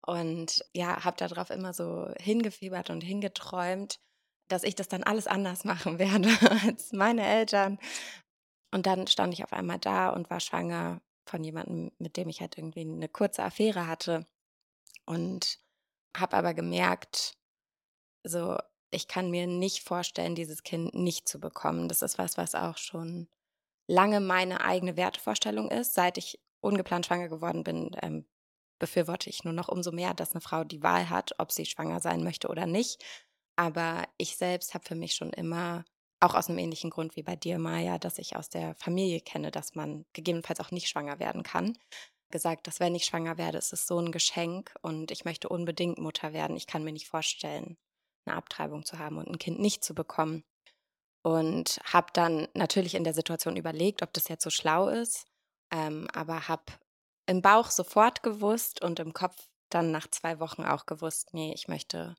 Und 0.05 0.63
ja, 0.75 1.03
habe 1.03 1.17
darauf 1.17 1.50
immer 1.50 1.74
so 1.74 2.07
hingefiebert 2.19 2.91
und 2.91 3.01
hingeträumt, 3.01 4.00
dass 4.48 4.63
ich 4.63 4.75
das 4.75 4.89
dann 4.89 5.01
alles 5.01 5.25
anders 5.25 5.65
machen 5.65 5.98
werde 6.00 6.29
als 6.67 6.93
meine 6.93 7.25
Eltern. 7.25 7.79
Und 8.72 8.86
dann 8.86 9.07
stand 9.07 9.34
ich 9.34 9.43
auf 9.43 9.53
einmal 9.53 9.79
da 9.79 10.10
und 10.10 10.29
war 10.29 10.39
schwanger 10.39 11.01
von 11.25 11.44
jemandem, 11.44 11.91
mit 11.98 12.17
dem 12.17 12.29
ich 12.29 12.41
halt 12.41 12.58
irgendwie 12.58 12.82
eine 12.82 13.10
kurze 13.10 13.44
Affäre 13.44 13.88
hatte. 13.88 14.25
Und 15.05 15.60
habe 16.17 16.36
aber 16.38 16.53
gemerkt, 16.53 17.38
so, 18.24 18.58
ich 18.91 19.08
kann 19.08 19.29
mir 19.29 19.48
nicht 19.48 19.84
vorstellen, 19.84 20.36
dieses 20.36 20.63
Kind 20.63 20.94
nicht 20.96 21.27
zu 21.27 21.39
bekommen. 21.39 21.88
Das 21.89 22.01
ist 22.01 22.17
was, 22.17 22.38
was 22.38 22.55
auch 22.55 22.77
schon 22.77 23.27
lange 23.88 24.20
meine 24.20 24.62
eigene 24.62 24.98
Wertevorstellung 24.98 25.70
ist. 25.70 25.94
Seit 25.94 26.17
ich 26.17 26.39
ungeplant 26.62 27.05
schwanger 27.05 27.29
geworden 27.29 27.63
bin, 27.63 27.96
ähm, 28.01 28.25
befürworte 28.79 29.29
ich 29.29 29.44
nur 29.44 29.53
noch 29.53 29.70
umso 29.70 29.91
mehr, 29.91 30.13
dass 30.13 30.32
eine 30.32 30.41
Frau 30.41 30.63
die 30.63 30.84
Wahl 30.84 31.10
hat, 31.10 31.36
ob 31.39 31.51
sie 31.51 31.65
schwanger 31.65 32.00
sein 32.00 32.24
möchte 32.24 32.48
oder 32.48 32.65
nicht. 32.65 33.03
Aber 33.55 34.03
ich 34.17 34.38
selbst 34.38 34.74
habe 34.74 34.86
für 34.86 34.96
mich 34.96 35.15
schon 35.15 35.32
immer, 35.32 35.86
auch 36.19 36.34
aus 36.34 36.50
einem 36.50 36.60
ähnlichen 36.60 36.89
Grund 36.89 37.15
wie 37.15 37.24
bei 37.24 37.36
dir, 37.36 37.60
Maya, 37.60 37.98
dass 37.98 38.17
ich 38.17 38.36
aus 38.36 38.50
der 38.50 38.75
Familie 38.75 39.19
kenne, 39.19 39.51
dass 39.51 39.75
man 39.75 40.05
gegebenenfalls 40.13 40.60
auch 40.60 40.72
nicht 40.72 40.88
schwanger 40.88 41.19
werden 41.19 41.43
kann 41.43 41.77
gesagt, 42.31 42.67
dass 42.67 42.79
wenn 42.79 42.95
ich 42.95 43.05
schwanger 43.05 43.38
werde, 43.38 43.57
ist 43.57 43.74
es 43.74 43.88
so 43.88 44.00
ein 44.00 44.12
Geschenk 44.12 44.74
und 44.81 45.12
ich 45.12 45.25
möchte 45.25 45.50
unbedingt 45.50 46.00
Mutter 46.00 46.34
werden. 46.34 46.57
Ich 46.57 46.67
kann 46.67 46.84
mir 46.84 46.91
nicht 46.91 47.07
vorstellen, 47.07 47.77
eine 48.25 48.36
Abtreibung 48.36 48.86
zu 48.86 49.00
haben 49.00 49.17
und 49.17 49.27
ein 49.27 49.38
Kind 49.38 49.60
nicht 49.60 49.84
zu 49.84 49.93
bekommen. 49.93 50.43
Und 51.24 51.79
habe 51.86 52.07
dann 52.13 52.48
natürlich 52.53 52.93
in 52.93 53.03
der 53.03 53.13
Situation 53.13 53.55
überlegt, 53.55 54.03
ob 54.03 54.13
das 54.13 54.27
jetzt 54.27 54.43
so 54.43 54.51
schlau 54.51 54.89
ist, 54.89 55.25
ähm, 55.72 56.07
aber 56.13 56.48
habe 56.48 56.65
im 57.25 57.41
Bauch 57.41 57.72
sofort 57.72 58.22
gewusst 58.22 58.84
und 58.84 59.00
im 59.00 59.13
Kopf 59.13 59.48
dann 59.69 59.91
nach 59.91 60.07
zwei 60.07 60.39
Wochen 60.39 60.63
auch 60.63 60.86
gewusst, 60.86 61.34
nee, 61.34 61.51
ich 61.55 61.67
möchte 61.67 62.15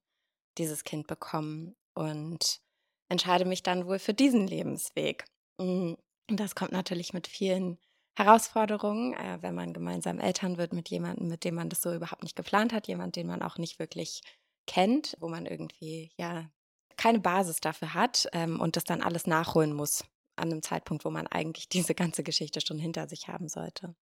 dieses 0.58 0.82
Kind 0.82 1.06
bekommen 1.06 1.76
und 1.94 2.60
entscheide 3.08 3.44
mich 3.44 3.62
dann 3.62 3.86
wohl 3.86 3.98
für 3.98 4.14
diesen 4.14 4.46
Lebensweg. 4.46 5.24
Mm, 5.58 5.94
und 6.28 6.40
das 6.40 6.54
kommt 6.54 6.72
natürlich 6.72 7.12
mit 7.12 7.26
vielen 7.26 7.78
Herausforderungen, 8.16 9.12
äh, 9.14 9.38
wenn 9.42 9.54
man 9.54 9.72
gemeinsam 9.72 10.18
Eltern 10.18 10.56
wird 10.56 10.72
mit 10.72 10.88
jemandem, 10.88 11.28
mit 11.28 11.44
dem 11.44 11.54
man 11.54 11.68
das 11.68 11.82
so 11.82 11.92
überhaupt 11.92 12.22
nicht 12.22 12.36
geplant 12.36 12.72
hat, 12.72 12.88
jemand, 12.88 13.16
den 13.16 13.26
man 13.26 13.42
auch 13.42 13.58
nicht 13.58 13.78
wirklich 13.78 14.22
kennt, 14.66 15.16
wo 15.20 15.28
man 15.28 15.46
irgendwie 15.46 16.10
ja 16.16 16.50
keine 16.96 17.20
Basis 17.20 17.60
dafür 17.60 17.94
hat 17.94 18.26
ähm, 18.32 18.58
und 18.58 18.76
das 18.76 18.84
dann 18.84 19.02
alles 19.02 19.26
nachholen 19.26 19.72
muss 19.72 20.04
an 20.36 20.50
einem 20.50 20.62
Zeitpunkt, 20.62 21.04
wo 21.04 21.10
man 21.10 21.26
eigentlich 21.26 21.68
diese 21.68 21.94
ganze 21.94 22.22
Geschichte 22.22 22.60
schon 22.60 22.78
hinter 22.78 23.08
sich 23.08 23.28
haben 23.28 23.48
sollte. 23.48 23.94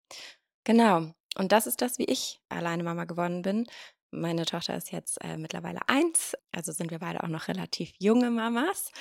Genau. 0.65 1.13
Und 1.37 1.51
das 1.51 1.67
ist 1.67 1.81
das, 1.81 1.99
wie 1.99 2.05
ich 2.05 2.41
alleine 2.51 2.85
Mama 2.85 3.05
geworden 3.05 3.43
bin. 3.43 3.67
Meine 4.13 4.45
Tochter 4.45 4.77
ist 4.77 4.93
jetzt 4.93 5.23
äh, 5.25 5.39
mittlerweile 5.39 5.81
eins, 5.89 6.35
also 6.53 6.71
sind 6.71 6.91
wir 6.91 6.99
beide 6.99 7.25
auch 7.25 7.29
noch 7.29 7.49
relativ 7.49 7.93
junge 7.99 8.31
Mamas 8.31 8.93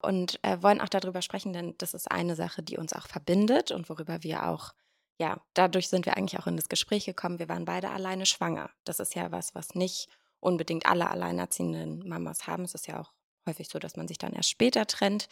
und 0.00 0.38
äh, 0.42 0.62
wollen 0.62 0.80
auch 0.80 0.88
darüber 0.88 1.20
sprechen, 1.20 1.52
denn 1.52 1.74
das 1.78 1.94
ist 1.94 2.10
eine 2.10 2.36
Sache, 2.36 2.62
die 2.62 2.78
uns 2.78 2.92
auch 2.92 3.08
verbindet 3.08 3.72
und 3.72 3.88
worüber 3.88 4.22
wir 4.22 4.46
auch, 4.48 4.72
ja, 5.18 5.40
dadurch 5.54 5.88
sind 5.88 6.06
wir 6.06 6.16
eigentlich 6.16 6.38
auch 6.40 6.46
in 6.46 6.56
das 6.56 6.68
Gespräch 6.68 7.04
gekommen. 7.04 7.40
Wir 7.40 7.48
waren 7.48 7.64
beide 7.64 7.90
alleine 7.90 8.24
schwanger. 8.24 8.70
Das 8.84 9.00
ist 9.00 9.14
ja 9.14 9.32
was, 9.32 9.54
was 9.54 9.74
nicht 9.74 10.08
unbedingt 10.40 10.86
alle 10.86 11.10
alleinerziehenden 11.10 12.08
Mamas 12.08 12.46
haben. 12.46 12.64
Es 12.64 12.74
ist 12.74 12.86
ja 12.86 13.00
auch 13.00 13.12
häufig 13.46 13.68
so, 13.68 13.78
dass 13.78 13.96
man 13.96 14.08
sich 14.08 14.18
dann 14.18 14.32
erst 14.32 14.50
später 14.50 14.86
trennt. 14.86 15.28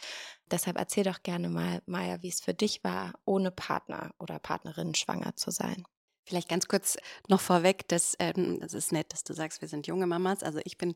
Deshalb 0.49 0.77
erzähl 0.77 1.03
doch 1.03 1.23
gerne 1.23 1.49
mal, 1.49 1.81
Maja, 1.85 2.21
wie 2.21 2.29
es 2.29 2.41
für 2.41 2.53
dich 2.53 2.83
war, 2.83 3.13
ohne 3.25 3.51
Partner 3.51 4.11
oder 4.19 4.39
Partnerin 4.39 4.95
schwanger 4.95 5.35
zu 5.35 5.51
sein. 5.51 5.85
Vielleicht 6.23 6.49
ganz 6.49 6.67
kurz 6.67 6.97
noch 7.27 7.41
vorweg, 7.41 7.87
dass 7.87 8.15
ähm, 8.19 8.59
das 8.59 8.73
ist 8.73 8.91
nett, 8.91 9.11
dass 9.11 9.23
du 9.23 9.33
sagst, 9.33 9.61
wir 9.61 9.67
sind 9.67 9.87
junge 9.87 10.07
Mamas. 10.07 10.43
Also 10.43 10.59
ich 10.63 10.77
bin 10.77 10.93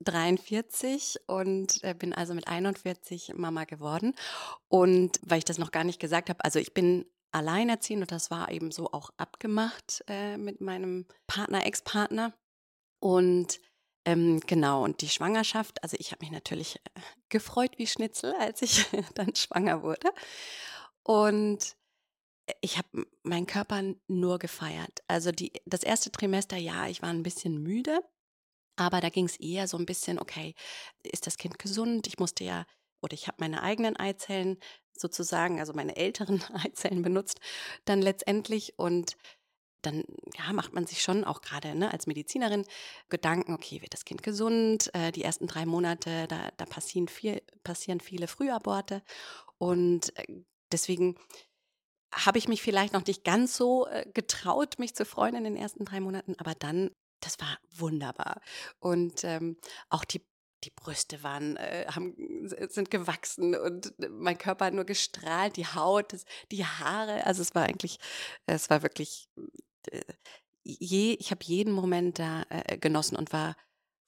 43 0.00 1.16
und 1.26 1.82
äh, 1.82 1.94
bin 1.94 2.12
also 2.12 2.34
mit 2.34 2.46
41 2.46 3.34
Mama 3.34 3.64
geworden. 3.64 4.14
Und 4.68 5.18
weil 5.22 5.38
ich 5.38 5.44
das 5.44 5.58
noch 5.58 5.72
gar 5.72 5.84
nicht 5.84 6.00
gesagt 6.00 6.28
habe, 6.28 6.44
also 6.44 6.58
ich 6.58 6.74
bin 6.74 7.06
alleinerziehend 7.32 8.02
und 8.02 8.12
das 8.12 8.30
war 8.30 8.50
eben 8.50 8.70
so 8.70 8.92
auch 8.92 9.10
abgemacht 9.16 10.04
äh, 10.08 10.36
mit 10.36 10.60
meinem 10.60 11.06
Partner, 11.26 11.66
Ex-Partner. 11.66 12.34
Und 12.98 13.60
ähm, 14.04 14.40
genau, 14.46 14.84
und 14.84 15.00
die 15.00 15.08
Schwangerschaft, 15.08 15.82
also 15.82 15.96
ich 15.98 16.12
habe 16.12 16.24
mich 16.24 16.30
natürlich 16.30 16.76
äh, 16.76 17.00
gefreut 17.28 17.72
wie 17.76 17.86
Schnitzel, 17.86 18.34
als 18.38 18.62
ich 18.62 18.86
dann 19.14 19.34
schwanger 19.34 19.82
wurde. 19.82 20.10
Und 21.02 21.76
ich 22.60 22.78
habe 22.78 23.06
meinen 23.22 23.46
Körper 23.46 23.82
nur 24.08 24.38
gefeiert. 24.38 25.02
Also 25.08 25.32
die, 25.32 25.52
das 25.66 25.82
erste 25.82 26.10
Trimester, 26.10 26.56
ja, 26.56 26.86
ich 26.86 27.02
war 27.02 27.10
ein 27.10 27.22
bisschen 27.22 27.62
müde, 27.62 28.00
aber 28.76 29.00
da 29.00 29.08
ging 29.08 29.26
es 29.26 29.36
eher 29.38 29.68
so 29.68 29.78
ein 29.78 29.86
bisschen, 29.86 30.18
okay, 30.18 30.54
ist 31.02 31.26
das 31.26 31.38
Kind 31.38 31.58
gesund? 31.58 32.06
Ich 32.06 32.18
musste 32.18 32.44
ja, 32.44 32.66
oder 33.02 33.14
ich 33.14 33.26
habe 33.26 33.38
meine 33.40 33.62
eigenen 33.62 33.96
Eizellen 33.96 34.58
sozusagen, 34.96 35.60
also 35.60 35.72
meine 35.72 35.96
älteren 35.96 36.42
Eizellen 36.54 37.02
benutzt, 37.02 37.40
dann 37.84 38.02
letztendlich 38.02 38.78
und 38.78 39.16
dann 39.82 40.04
ja, 40.36 40.52
macht 40.52 40.72
man 40.72 40.86
sich 40.86 41.02
schon 41.02 41.24
auch 41.24 41.40
gerade 41.42 41.74
ne, 41.74 41.92
als 41.92 42.06
Medizinerin 42.06 42.64
Gedanken, 43.08 43.54
okay, 43.54 43.82
wird 43.82 43.94
das 43.94 44.04
Kind 44.04 44.22
gesund? 44.22 44.92
Äh, 44.94 45.12
die 45.12 45.22
ersten 45.22 45.46
drei 45.46 45.64
Monate, 45.64 46.26
da, 46.26 46.50
da 46.56 46.64
passieren, 46.64 47.06
viel, 47.06 47.40
passieren 47.62 48.00
viele 48.00 48.26
Frühaborte. 48.26 49.02
Und 49.58 50.16
äh, 50.18 50.24
deswegen 50.72 51.16
habe 52.12 52.38
ich 52.38 52.48
mich 52.48 52.62
vielleicht 52.62 52.92
noch 52.92 53.06
nicht 53.06 53.24
ganz 53.24 53.56
so 53.56 53.86
äh, 53.86 54.06
getraut, 54.12 54.78
mich 54.78 54.94
zu 54.94 55.04
freuen 55.04 55.34
in 55.34 55.44
den 55.44 55.56
ersten 55.56 55.84
drei 55.84 56.00
Monaten, 56.00 56.34
aber 56.38 56.54
dann, 56.54 56.90
das 57.20 57.38
war 57.40 57.58
wunderbar. 57.70 58.40
Und 58.78 59.24
ähm, 59.24 59.56
auch 59.88 60.04
die 60.04 60.22
die 60.64 60.70
Brüste 60.70 61.22
waren, 61.22 61.56
äh, 61.56 61.86
haben, 61.88 62.14
sind 62.68 62.90
gewachsen 62.90 63.54
und 63.54 63.94
mein 64.10 64.38
Körper 64.38 64.66
hat 64.66 64.74
nur 64.74 64.84
gestrahlt, 64.84 65.56
die 65.56 65.66
Haut, 65.66 66.12
das, 66.12 66.24
die 66.50 66.64
Haare. 66.64 67.24
Also 67.24 67.42
es 67.42 67.54
war 67.54 67.64
eigentlich, 67.64 67.98
es 68.46 68.70
war 68.70 68.82
wirklich, 68.82 69.28
äh, 69.90 70.02
je, 70.64 71.12
ich 71.14 71.30
habe 71.30 71.44
jeden 71.44 71.72
Moment 71.72 72.18
da 72.18 72.44
äh, 72.48 72.78
genossen 72.78 73.16
und 73.16 73.32
war 73.32 73.56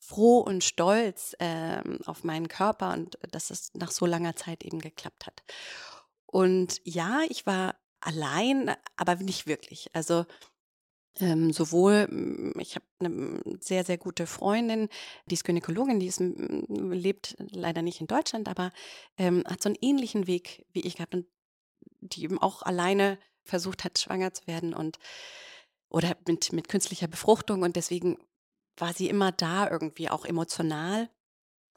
froh 0.01 0.39
und 0.39 0.65
stolz 0.65 1.35
äh, 1.39 1.83
auf 2.07 2.25
meinen 2.25 2.49
Körper 2.49 2.93
und 2.93 3.19
dass 3.31 3.51
es 3.51 3.73
nach 3.75 3.91
so 3.91 4.07
langer 4.07 4.37
Zeit 4.37 4.65
eben 4.65 4.81
geklappt 4.81 5.27
hat. 5.27 5.43
Und 6.27 6.81
ja, 6.85 7.23
ich 7.29 7.47
war 7.47 7.77
allein, 8.01 8.75
aber 8.97 9.17
nicht 9.17 9.47
wirklich. 9.47 9.91
Also 9.95 10.25
ähm, 11.21 11.53
sowohl, 11.53 12.07
hm, 12.09 12.55
ich 12.59 12.77
habe 12.77 12.87
eine 13.01 13.41
sehr, 13.61 13.85
sehr 13.85 13.99
gute 13.99 14.27
Freundin, 14.27 14.89
die 15.27 15.35
ist 15.35 15.45
Gynäkologin, 15.45 16.01
die 16.01 16.07
ist, 16.07 16.21
lebt 16.21 17.37
leider 17.39 17.83
nicht 17.83 18.01
in 18.01 18.07
Deutschland, 18.07 18.49
aber 18.49 18.73
ähm, 19.17 19.43
hat 19.47 19.63
so 19.63 19.69
einen 19.69 19.79
ähnlichen 19.81 20.27
Weg 20.27 20.65
wie 20.73 20.81
ich 20.81 20.97
gehabt 20.97 21.15
und 21.15 21.27
die 22.01 22.23
eben 22.23 22.39
auch 22.39 22.63
alleine 22.63 23.19
versucht 23.43 23.85
hat, 23.85 23.99
schwanger 23.99 24.33
zu 24.33 24.47
werden 24.47 24.75
und 24.75 24.99
oder 25.91 26.17
mit, 26.27 26.53
mit 26.53 26.69
künstlicher 26.69 27.09
Befruchtung 27.09 27.63
und 27.63 27.75
deswegen 27.75 28.19
war 28.77 28.93
sie 28.93 29.09
immer 29.09 29.33
da 29.33 29.69
irgendwie 29.69 30.11
auch 30.11 30.25
emotional 30.25 31.09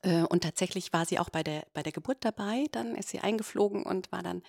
und 0.03 0.43
tatsächlich 0.43 0.93
war 0.93 1.05
sie 1.05 1.19
auch 1.19 1.29
bei 1.29 1.43
der, 1.43 1.65
bei 1.73 1.83
der 1.83 1.91
Geburt 1.91 2.25
dabei. 2.25 2.65
Dann 2.71 2.95
ist 2.95 3.09
sie 3.09 3.19
eingeflogen 3.19 3.83
und 3.83 4.11
war 4.11 4.23
dann 4.23 4.41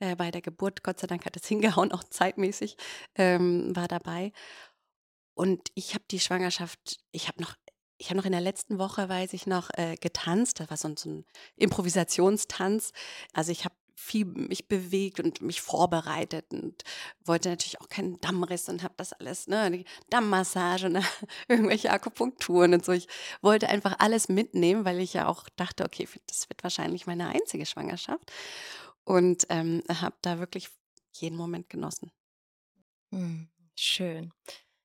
äh, 0.00 0.14
bei 0.16 0.30
der 0.30 0.42
Geburt, 0.42 0.82
Gott 0.82 1.00
sei 1.00 1.06
Dank 1.06 1.24
hat 1.24 1.36
es 1.36 1.46
hingehauen, 1.48 1.92
auch 1.92 2.04
zeitmäßig, 2.04 2.76
ähm, 3.14 3.74
war 3.74 3.88
dabei. 3.88 4.32
Und 5.34 5.68
ich 5.74 5.94
habe 5.94 6.04
die 6.10 6.20
Schwangerschaft, 6.20 6.98
ich 7.12 7.28
habe 7.28 7.40
noch, 7.40 7.54
ich 7.96 8.10
noch 8.10 8.24
in 8.24 8.32
der 8.32 8.40
letzten 8.40 8.78
Woche, 8.78 9.08
weiß 9.08 9.32
ich 9.32 9.46
noch, 9.46 9.70
äh, 9.74 9.96
getanzt. 9.96 10.60
Das 10.60 10.70
war 10.70 10.76
so, 10.76 10.92
so 10.96 11.08
ein 11.10 11.24
Improvisationstanz. 11.56 12.92
Also 13.32 13.52
ich 13.52 13.64
habe 13.64 13.74
viel 13.98 14.26
mich 14.26 14.68
bewegt 14.68 15.18
und 15.18 15.42
mich 15.42 15.60
vorbereitet 15.60 16.52
und 16.52 16.84
wollte 17.24 17.48
natürlich 17.48 17.80
auch 17.80 17.88
keinen 17.88 18.20
Dammriss 18.20 18.68
und 18.68 18.84
habe 18.84 18.94
das 18.96 19.12
alles, 19.12 19.48
ne, 19.48 19.70
die 19.72 19.84
Dammmassage 20.08 20.86
und 20.86 21.04
irgendwelche 21.48 21.90
Akupunkturen 21.90 22.74
und 22.74 22.84
so. 22.84 22.92
Ich 22.92 23.08
wollte 23.42 23.68
einfach 23.68 23.96
alles 23.98 24.28
mitnehmen, 24.28 24.84
weil 24.84 25.00
ich 25.00 25.14
ja 25.14 25.26
auch 25.26 25.48
dachte, 25.56 25.84
okay, 25.84 26.08
das 26.28 26.48
wird 26.48 26.62
wahrscheinlich 26.62 27.06
meine 27.06 27.26
einzige 27.26 27.66
Schwangerschaft 27.66 28.30
und 29.02 29.46
ähm, 29.48 29.82
habe 29.88 30.16
da 30.22 30.38
wirklich 30.38 30.68
jeden 31.14 31.36
Moment 31.36 31.68
genossen. 31.68 32.12
Hm, 33.10 33.48
schön. 33.74 34.32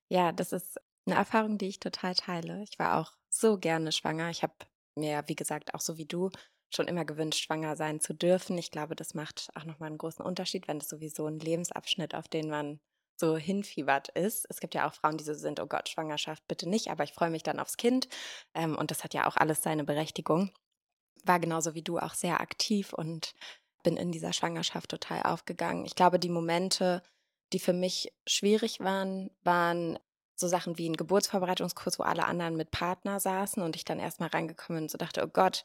Ja, 0.09 0.31
das 0.31 0.53
ist 0.53 0.79
eine 1.05 1.15
Erfahrung, 1.15 1.59
die 1.59 1.67
ich 1.67 1.79
total 1.79 2.15
teile. 2.15 2.63
Ich 2.63 2.79
war 2.79 2.99
auch 2.99 3.11
so 3.29 3.59
gerne 3.59 3.91
schwanger. 3.91 4.31
Ich 4.31 4.41
habe 4.41 4.55
mir, 4.95 5.23
wie 5.27 5.35
gesagt, 5.35 5.75
auch 5.75 5.81
so 5.81 5.97
wie 5.97 6.05
du, 6.05 6.31
schon 6.75 6.87
immer 6.87 7.05
gewünscht, 7.05 7.43
schwanger 7.43 7.75
sein 7.75 7.99
zu 7.99 8.13
dürfen. 8.13 8.57
Ich 8.57 8.71
glaube, 8.71 8.95
das 8.95 9.13
macht 9.13 9.49
auch 9.55 9.65
nochmal 9.65 9.87
einen 9.87 9.97
großen 9.97 10.25
Unterschied, 10.25 10.67
wenn 10.67 10.77
es 10.77 10.89
sowieso 10.89 11.27
ein 11.27 11.39
Lebensabschnitt, 11.39 12.15
auf 12.15 12.27
den 12.27 12.49
man 12.49 12.79
so 13.15 13.37
hinfiebert 13.37 14.09
ist. 14.09 14.45
Es 14.49 14.59
gibt 14.59 14.75
ja 14.75 14.87
auch 14.87 14.93
Frauen, 14.93 15.17
die 15.17 15.23
so 15.23 15.33
sind, 15.33 15.59
oh 15.59 15.67
Gott, 15.67 15.89
Schwangerschaft 15.89 16.47
bitte 16.47 16.67
nicht, 16.67 16.89
aber 16.89 17.03
ich 17.03 17.13
freue 17.13 17.29
mich 17.29 17.43
dann 17.43 17.59
aufs 17.59 17.77
Kind. 17.77 18.07
Ähm, 18.53 18.77
und 18.77 18.91
das 18.91 19.03
hat 19.03 19.13
ja 19.13 19.27
auch 19.27 19.37
alles 19.37 19.61
seine 19.61 19.83
Berechtigung. 19.83 20.51
War 21.23 21.39
genauso 21.39 21.73
wie 21.73 21.83
du 21.83 21.99
auch 21.99 22.15
sehr 22.15 22.41
aktiv 22.41 22.91
und 22.93 23.33
bin 23.83 23.97
in 23.97 24.11
dieser 24.11 24.33
Schwangerschaft 24.33 24.89
total 24.89 25.23
aufgegangen. 25.23 25.85
Ich 25.85 25.95
glaube, 25.95 26.19
die 26.19 26.29
Momente, 26.29 27.03
die 27.51 27.59
für 27.59 27.73
mich 27.73 28.13
schwierig 28.25 28.79
waren, 28.79 29.29
waren 29.43 29.99
so 30.35 30.47
Sachen 30.47 30.77
wie 30.77 30.89
ein 30.89 30.97
Geburtsvorbereitungskurs, 30.97 31.99
wo 31.99 32.03
alle 32.03 32.25
anderen 32.25 32.55
mit 32.55 32.71
Partner 32.71 33.19
saßen 33.19 33.61
und 33.61 33.75
ich 33.75 33.85
dann 33.85 33.99
erstmal 33.99 34.29
reingekommen 34.29 34.77
bin 34.77 34.83
und 34.85 34.91
so 34.91 34.97
dachte, 34.97 35.23
oh 35.23 35.27
Gott, 35.27 35.63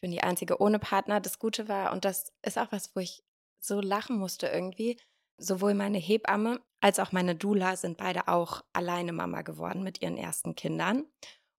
ich 0.00 0.08
bin 0.08 0.12
die 0.12 0.22
Einzige 0.22 0.62
ohne 0.62 0.78
Partner. 0.78 1.20
Das 1.20 1.38
Gute 1.38 1.68
war, 1.68 1.92
und 1.92 2.06
das 2.06 2.32
ist 2.40 2.58
auch 2.58 2.68
was, 2.72 2.96
wo 2.96 3.00
ich 3.00 3.22
so 3.60 3.82
lachen 3.82 4.16
musste 4.16 4.46
irgendwie, 4.46 4.98
sowohl 5.36 5.74
meine 5.74 5.98
Hebamme 5.98 6.62
als 6.80 6.98
auch 6.98 7.12
meine 7.12 7.34
Dula 7.34 7.76
sind 7.76 7.98
beide 7.98 8.26
auch 8.26 8.62
alleine 8.72 9.12
Mama 9.12 9.42
geworden 9.42 9.82
mit 9.82 10.00
ihren 10.00 10.16
ersten 10.16 10.54
Kindern. 10.54 11.04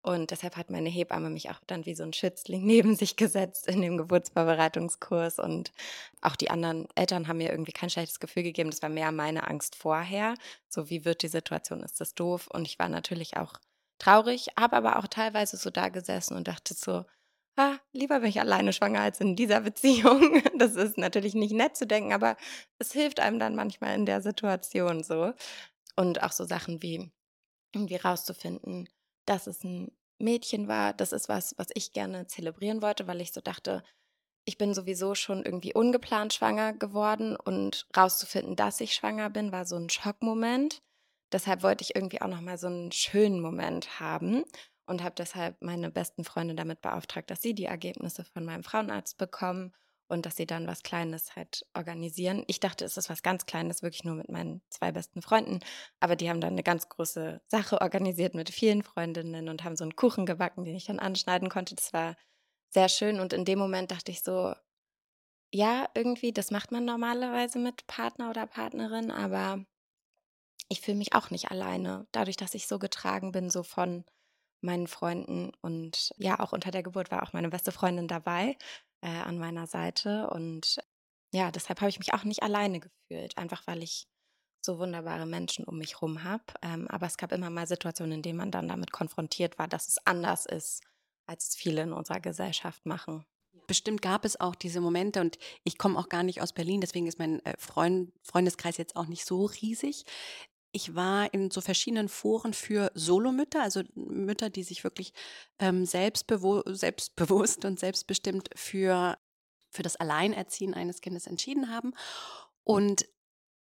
Und 0.02 0.32
deshalb 0.32 0.58
hat 0.58 0.72
meine 0.72 0.90
Hebamme 0.90 1.30
mich 1.30 1.52
auch 1.52 1.60
dann 1.68 1.86
wie 1.86 1.94
so 1.94 2.02
ein 2.02 2.14
Schützling 2.14 2.66
neben 2.66 2.96
sich 2.96 3.16
gesetzt 3.16 3.68
in 3.68 3.80
dem 3.80 3.96
Geburtsvorbereitungskurs. 4.00 5.38
Und 5.38 5.72
auch 6.22 6.36
die 6.36 6.50
anderen 6.50 6.88
Eltern 6.96 7.28
haben 7.28 7.38
mir 7.38 7.52
irgendwie 7.52 7.74
kein 7.74 7.92
schlechtes 7.92 8.20
Gefühl 8.20 8.42
gegeben. 8.42 8.72
Das 8.72 8.82
war 8.82 8.90
mehr 8.90 9.12
meine 9.12 9.48
Angst 9.48 9.76
vorher. 9.76 10.34
So, 10.68 10.90
wie 10.90 11.06
wird 11.06 11.22
die 11.22 11.28
Situation? 11.28 11.84
Ist 11.84 12.02
das 12.02 12.16
doof? 12.16 12.48
Und 12.52 12.68
ich 12.68 12.80
war 12.80 12.90
natürlich 12.90 13.38
auch 13.38 13.60
traurig, 14.00 14.48
habe 14.60 14.78
aber 14.78 14.98
auch 14.98 15.06
teilweise 15.06 15.58
so 15.58 15.70
da 15.70 15.90
gesessen 15.90 16.36
und 16.36 16.48
dachte 16.48 16.74
so, 16.74 17.06
ah, 17.62 17.80
lieber 17.94 18.20
bin 18.20 18.30
ich 18.30 18.40
alleine 18.40 18.74
schwanger 18.74 19.02
als 19.02 19.20
in 19.20 19.36
dieser 19.36 19.62
Beziehung. 19.62 20.42
Das 20.58 20.76
ist 20.76 20.98
natürlich 20.98 21.34
nicht 21.34 21.54
nett 21.54 21.76
zu 21.76 21.88
denken, 21.88 22.14
aber 22.14 22.38
es 22.78 22.92
hilft 22.92 23.20
einem 23.20 23.40
dann 23.40 23.56
manchmal 23.56 23.96
in 23.96 24.06
der 24.06 24.22
Situation 24.22 25.04
so. 25.04 25.34
Und 25.96 26.24
auch 26.24 26.32
so 26.32 26.46
Sachen 26.46 26.82
wie 26.82 27.12
irgendwie 27.74 27.96
rauszufinden, 27.96 28.88
dass 29.26 29.48
es 29.48 29.64
ein 29.64 29.92
Mädchen 30.20 30.68
war. 30.68 30.94
Das 30.94 31.12
ist 31.12 31.30
was, 31.30 31.56
was 31.58 31.68
ich 31.74 31.94
gerne 31.94 32.28
zelebrieren 32.28 32.82
wollte, 32.82 33.08
weil 33.08 33.22
ich 33.22 33.34
so 33.34 33.42
dachte, 33.42 33.84
ich 34.46 34.58
bin 34.58 34.74
sowieso 34.74 35.16
schon 35.16 35.44
irgendwie 35.44 35.74
ungeplant 35.74 36.34
schwanger 36.34 36.74
geworden 36.74 37.36
und 37.36 37.88
rauszufinden, 37.96 38.56
dass 38.56 38.82
ich 38.82 38.94
schwanger 38.94 39.30
bin, 39.30 39.52
war 39.52 39.66
so 39.66 39.76
ein 39.76 39.90
Schockmoment. 39.90 40.82
Deshalb 41.32 41.64
wollte 41.64 41.84
ich 41.84 41.96
irgendwie 41.96 42.22
auch 42.22 42.28
noch 42.28 42.42
mal 42.42 42.58
so 42.58 42.68
einen 42.68 42.92
schönen 42.92 43.40
Moment 43.40 44.00
haben 44.00 44.44
und 44.92 45.02
habe 45.04 45.16
deshalb 45.18 45.62
meine 45.62 45.90
besten 45.90 46.24
Freunde 46.24 46.54
damit 46.54 46.82
beauftragt, 46.82 47.32
dass 47.32 47.42
sie 47.42 47.56
die 47.56 47.66
Ergebnisse 47.66 48.26
von 48.26 48.46
meinem 48.46 48.64
Frauenarzt 48.64 49.18
bekommen 49.18 49.74
und 50.08 50.26
dass 50.26 50.36
sie 50.36 50.46
dann 50.46 50.68
was 50.68 50.84
Kleines 50.84 51.38
halt 51.38 51.66
organisieren. 51.74 52.44
Ich 52.48 52.60
dachte, 52.60 52.84
es 52.84 52.98
ist 52.98 53.10
was 53.10 53.24
ganz 53.24 53.46
Kleines, 53.46 53.82
wirklich 53.82 54.04
nur 54.04 54.16
mit 54.16 54.30
meinen 54.30 54.62
zwei 54.70 54.92
besten 54.92 55.22
Freunden, 55.22 55.62
aber 56.02 56.18
die 56.18 56.30
haben 56.30 56.42
dann 56.42 56.52
eine 56.54 56.64
ganz 56.64 56.90
große 56.90 57.42
Sache 57.48 57.80
organisiert 57.80 58.36
mit 58.36 58.50
vielen 58.50 58.84
Freundinnen 58.84 59.48
und 59.48 59.64
haben 59.64 59.78
so 59.78 59.86
einen 59.86 59.96
Kuchen 59.96 60.26
gebacken, 60.26 60.66
den 60.66 60.76
ich 60.76 60.86
dann 60.86 61.00
anschneiden 61.00 61.50
konnte. 61.50 61.74
Das 61.74 61.94
war 61.94 62.18
sehr 62.70 62.90
schön 62.90 63.22
und 63.22 63.32
in 63.32 63.46
dem 63.46 63.58
Moment 63.58 63.92
dachte 63.92 64.12
ich 64.12 64.22
so, 64.22 64.54
ja, 65.54 65.88
irgendwie, 65.96 66.34
das 66.34 66.52
macht 66.52 66.74
man 66.74 66.84
normalerweise 66.84 67.60
mit 67.60 67.88
Partner 67.88 68.30
oder 68.30 68.46
Partnerin, 68.46 69.10
aber 69.10 69.66
ich 70.68 70.82
fühle 70.82 70.98
mich 70.98 71.14
auch 71.14 71.30
nicht 71.30 71.52
alleine, 71.52 72.08
dadurch, 72.12 72.36
dass 72.36 72.54
ich 72.54 72.68
so 72.68 72.80
getragen 72.80 73.32
bin, 73.32 73.50
so 73.50 73.64
von 73.64 74.04
meinen 74.62 74.88
Freunden. 74.88 75.52
Und 75.62 76.14
ja, 76.18 76.40
auch 76.40 76.54
unter 76.54 76.72
der 76.72 76.84
Geburt 76.84 77.12
war 77.12 77.24
auch 77.24 77.34
meine 77.34 77.50
beste 77.50 77.72
Freundin 77.72 78.08
dabei 78.08 78.58
äh, 79.02 79.08
an 79.08 79.38
meiner 79.38 79.68
Seite. 79.68 80.30
Und 80.30 80.78
ja, 81.34 81.52
deshalb 81.52 81.82
habe 81.82 81.90
ich 81.90 82.00
mich 82.00 82.14
auch 82.14 82.24
nicht 82.24 82.44
alleine 82.44 82.80
gefühlt, 82.80 83.38
einfach 83.38 83.66
weil 83.68 83.84
ich 83.84 84.08
so 84.64 84.78
wunderbare 84.78 85.26
Menschen 85.26 85.66
um 85.66 85.78
mich 85.78 85.96
herum 85.96 86.24
habe. 86.24 86.44
Ähm, 86.62 86.88
aber 86.90 87.08
es 87.08 87.18
gab 87.18 87.32
immer 87.32 87.50
mal 87.50 87.68
Situationen, 87.68 88.18
in 88.18 88.22
denen 88.22 88.38
man 88.38 88.52
dann 88.52 88.68
damit 88.68 88.92
konfrontiert 88.92 89.58
war, 89.58 89.68
dass 89.68 89.88
es 89.88 90.06
anders 90.06 90.46
ist, 90.46 90.84
als 91.26 91.50
es 91.50 91.56
viele 91.56 91.82
in 91.82 91.94
unserer 91.94 92.20
Gesellschaft 92.20 92.86
machen. 92.86 93.26
Bestimmt 93.68 94.02
gab 94.02 94.26
es 94.26 94.40
auch 94.40 94.56
diese 94.56 94.82
Momente 94.82 95.22
und 95.22 95.38
ich 95.64 95.78
komme 95.78 95.98
auch 95.98 96.10
gar 96.10 96.24
nicht 96.24 96.42
aus 96.42 96.54
Berlin, 96.54 96.82
deswegen 96.82 97.08
ist 97.08 97.20
mein 97.20 97.44
äh, 97.46 97.56
Freund, 97.58 98.12
Freundeskreis 98.22 98.78
jetzt 98.78 98.96
auch 98.96 99.08
nicht 99.08 99.26
so 99.26 99.46
riesig 99.46 100.06
ich 100.72 100.96
war 100.96 101.34
in 101.34 101.52
so 101.52 101.62
verschiedenen 101.62 102.10
Foren 102.10 102.54
für 102.54 102.92
Solomütter, 102.96 103.62
also 103.62 103.84
Mütter, 103.96 104.50
die 104.50 104.64
sich 104.64 104.84
wirklich 104.84 105.14
ähm, 105.60 105.86
selbstbewu 105.86 106.62
selbstbewusst 106.66 107.66
und 107.66 107.80
selbstbestimmt 107.80 108.50
für, 108.56 109.18
für 109.70 109.84
das 109.84 109.98
Alleinerziehen 109.98 110.74
eines 110.74 111.02
Kindes 111.02 111.28
entschieden 111.28 111.70
haben. 111.70 111.94
Und 112.64 113.06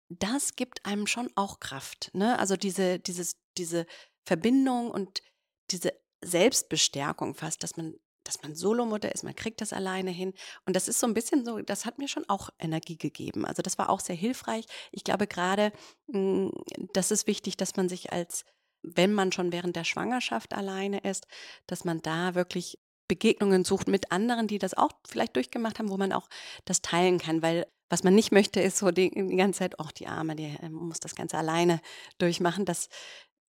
das 0.09 0.57
gibt 0.57 0.85
einem 0.87 1.07
schon 1.07 1.31
auch 1.37 1.61
Kraft. 1.61 2.11
Ne? 2.15 2.39
Also 2.39 2.57
diese, 2.57 2.99
dieses, 2.99 3.37
diese 3.57 3.87
Verbindung 4.25 4.91
und 4.91 5.23
diese 5.71 5.93
Selbstbestärkung 6.23 7.35
fast, 7.35 7.63
dass 7.63 7.77
man 7.77 7.95
dass 8.25 8.43
man 8.43 8.55
Solomutter 8.55 9.13
ist, 9.13 9.25
man 9.25 9.35
kriegt 9.35 9.61
das 9.61 9.73
alleine 9.73 10.11
hin. 10.11 10.33
Und 10.67 10.77
das 10.77 10.89
ist 10.89 11.01
so 11.01 11.07
ein 11.07 11.15
bisschen 11.15 11.45
so, 11.45 11.61
das 11.61 11.85
hat 11.85 11.99
mir 11.99 12.09
schon 12.09 12.29
auch 12.29 12.51
Energie 12.59 12.97
gegeben. 12.97 13.45
Also 13.45 13.63
das 13.63 13.79
war 13.79 13.91
auch 13.91 14.01
sehr 14.01 14.17
hilfreich. 14.17 14.67
Ich 14.93 15.05
glaube 15.05 15.27
gerade, 15.27 15.73
hm, 16.11 16.53
das 16.93 17.11
ist 17.11 17.27
wichtig, 17.27 17.57
dass 17.57 17.77
man 17.77 17.89
sich 17.89 18.13
als, 18.13 18.45
wenn 18.83 19.13
man 19.13 19.33
schon 19.33 19.53
während 19.53 19.77
der 19.77 19.85
Schwangerschaft 19.85 20.55
alleine 20.55 21.01
ist, 21.01 21.27
dass 21.67 21.85
man 21.85 22.03
da 22.03 22.35
wirklich 22.35 22.79
Begegnungen 23.09 23.65
sucht 23.65 23.89
mit 23.89 24.13
anderen, 24.13 24.47
die 24.47 24.59
das 24.59 24.75
auch 24.75 24.93
vielleicht 25.09 25.35
durchgemacht 25.35 25.79
haben, 25.79 25.91
wo 25.91 25.97
man 25.97 26.13
auch 26.13 26.29
das 26.65 26.81
teilen 26.81 27.19
kann, 27.19 27.43
weil 27.43 27.67
was 27.91 28.05
man 28.05 28.15
nicht 28.15 28.31
möchte, 28.31 28.61
ist 28.61 28.79
so 28.79 28.93
die, 28.93 29.11
die 29.11 29.37
ganze 29.37 29.59
Zeit, 29.59 29.75
oh, 29.79 29.89
die 29.99 30.07
Arme, 30.07 30.37
die 30.37 30.45
äh, 30.45 30.69
muss 30.69 31.01
das 31.01 31.17
Ganze 31.17 31.37
alleine 31.37 31.81
durchmachen. 32.19 32.65
Das, 32.65 32.89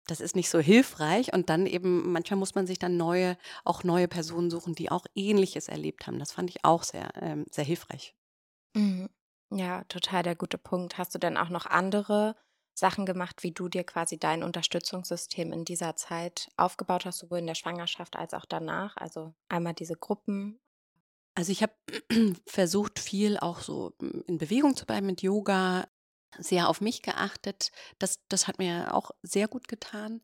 das 0.06 0.20
ist 0.20 0.36
nicht 0.36 0.50
so 0.50 0.58
hilfreich 0.60 1.32
und 1.32 1.48
dann 1.50 1.66
eben 1.66 2.12
manchmal 2.12 2.38
muss 2.38 2.54
man 2.54 2.66
sich 2.66 2.78
dann 2.78 2.96
neue 2.96 3.36
auch 3.64 3.84
neue 3.84 4.08
Personen 4.08 4.50
suchen, 4.50 4.74
die 4.74 4.90
auch 4.90 5.06
Ähnliches 5.14 5.68
erlebt 5.68 6.06
haben. 6.06 6.18
Das 6.18 6.32
fand 6.32 6.50
ich 6.50 6.64
auch 6.64 6.82
sehr 6.84 7.10
ähm, 7.20 7.46
sehr 7.50 7.64
hilfreich. 7.64 8.14
Mhm. 8.76 9.08
Ja, 9.50 9.82
total 9.84 10.22
der 10.22 10.36
gute 10.36 10.58
Punkt. 10.58 10.96
Hast 10.98 11.14
du 11.14 11.18
denn 11.18 11.36
auch 11.36 11.48
noch 11.48 11.66
andere 11.66 12.36
Sachen 12.74 13.04
gemacht, 13.06 13.42
wie 13.42 13.52
du 13.52 13.68
dir 13.68 13.84
quasi 13.84 14.18
dein 14.18 14.42
Unterstützungssystem 14.42 15.52
in 15.52 15.64
dieser 15.64 15.94
Zeit 15.96 16.50
aufgebaut 16.56 17.04
hast, 17.06 17.18
sowohl 17.18 17.38
in 17.38 17.46
der 17.46 17.54
Schwangerschaft 17.54 18.16
als 18.16 18.34
auch 18.34 18.44
danach? 18.46 18.96
Also 18.96 19.34
einmal 19.48 19.74
diese 19.74 19.94
Gruppen. 19.96 20.60
Also 21.36 21.50
ich 21.52 21.62
habe 21.62 21.72
versucht, 22.46 22.98
viel 22.98 23.38
auch 23.38 23.60
so 23.60 23.92
hm, 24.00 24.24
in 24.26 24.38
Bewegung 24.38 24.76
zu 24.76 24.86
bleiben 24.86 25.06
mit 25.06 25.22
Yoga, 25.22 25.88
sehr 26.38 26.68
auf 26.68 26.80
mich 26.80 27.02
geachtet. 27.02 27.70
Das, 27.98 28.20
das 28.28 28.48
hat 28.48 28.58
mir 28.58 28.94
auch 28.94 29.10
sehr 29.22 29.48
gut 29.48 29.68
getan. 29.68 30.22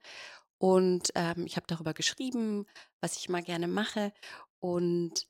Und 0.59 1.11
ähm, 1.15 1.47
ich 1.47 1.57
habe 1.57 1.67
darüber 1.67 1.95
geschrieben, 1.95 2.67
was 3.01 3.17
ich 3.17 3.29
mal 3.29 3.43
gerne 3.43 3.67
mache. 3.67 4.13
Und 4.61 5.27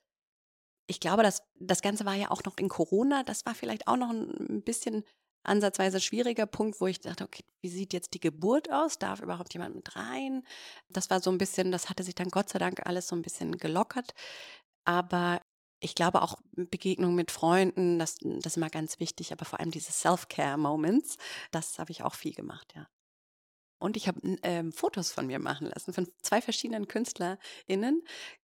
ich 0.86 0.98
glaube, 0.98 1.22
dass 1.22 1.42
das 1.60 1.82
Ganze 1.82 2.04
war 2.04 2.14
ja 2.14 2.30
auch 2.30 2.42
noch 2.44 2.56
in 2.58 2.68
Corona. 2.68 3.22
Das 3.22 3.46
war 3.46 3.54
vielleicht 3.54 3.86
auch 3.86 3.96
noch 3.96 4.10
ein 4.10 4.62
bisschen 4.64 5.04
ansatzweise 5.42 6.00
schwieriger 6.00 6.46
Punkt, 6.46 6.80
wo 6.80 6.86
ich 6.86 7.00
dachte, 7.00 7.24
okay, 7.24 7.44
wie 7.60 7.68
sieht 7.68 7.92
jetzt 7.92 8.12
die 8.14 8.20
Geburt 8.20 8.70
aus? 8.72 8.98
Darf 8.98 9.20
überhaupt 9.20 9.54
jemand 9.54 9.76
mit 9.76 9.96
rein? 9.96 10.42
Das 10.88 11.08
war 11.10 11.20
so 11.20 11.30
ein 11.30 11.38
bisschen, 11.38 11.72
das 11.72 11.88
hatte 11.88 12.02
sich 12.02 12.14
dann 12.14 12.28
Gott 12.28 12.48
sei 12.48 12.58
Dank 12.58 12.86
alles 12.86 13.08
so 13.08 13.16
ein 13.16 13.22
bisschen 13.22 13.56
gelockert. 13.56 14.14
Aber 14.84 15.40
ich 15.80 15.94
glaube 15.94 16.22
auch 16.22 16.38
Begegnungen 16.52 17.16
mit 17.16 17.30
Freunden, 17.30 17.98
das, 17.98 18.16
das 18.20 18.52
ist 18.52 18.56
immer 18.56 18.70
ganz 18.70 19.00
wichtig, 19.00 19.32
aber 19.32 19.44
vor 19.44 19.60
allem 19.60 19.70
diese 19.70 19.92
Self-Care-Moments, 19.92 21.16
das 21.50 21.78
habe 21.78 21.90
ich 21.90 22.02
auch 22.02 22.14
viel 22.14 22.34
gemacht, 22.34 22.72
ja. 22.76 22.86
Und 23.80 23.96
ich 23.96 24.08
habe 24.08 24.20
ähm, 24.42 24.72
Fotos 24.72 25.10
von 25.10 25.26
mir 25.26 25.38
machen 25.38 25.66
lassen, 25.66 25.94
von 25.94 26.06
zwei 26.20 26.42
verschiedenen 26.42 26.86
KünstlerInnen. 26.86 28.02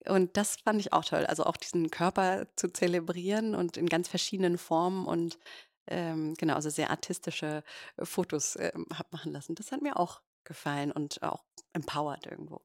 Und 0.06 0.38
das 0.38 0.58
fand 0.58 0.80
ich 0.80 0.94
auch 0.94 1.04
toll. 1.04 1.26
Also 1.26 1.46
auch 1.46 1.58
diesen 1.58 1.90
Körper 1.90 2.46
zu 2.56 2.72
zelebrieren 2.72 3.56
und 3.56 3.76
in 3.76 3.90
ganz 3.90 4.08
verschiedenen 4.08 4.60
Formen 4.60 5.08
und 5.08 5.40
ähm, 5.88 6.36
genau, 6.36 6.54
also 6.54 6.70
sehr 6.70 6.92
artistische 6.92 7.64
Fotos 7.98 8.56
ähm, 8.58 8.86
habe 8.94 9.10
machen 9.12 9.32
lassen. 9.32 9.56
Das 9.56 9.72
hat 9.72 9.82
mir 9.82 9.98
auch 9.98 10.22
gefallen 10.44 10.92
und 10.92 11.24
auch 11.24 11.44
empowered 11.74 12.28
irgendwo. 12.28 12.62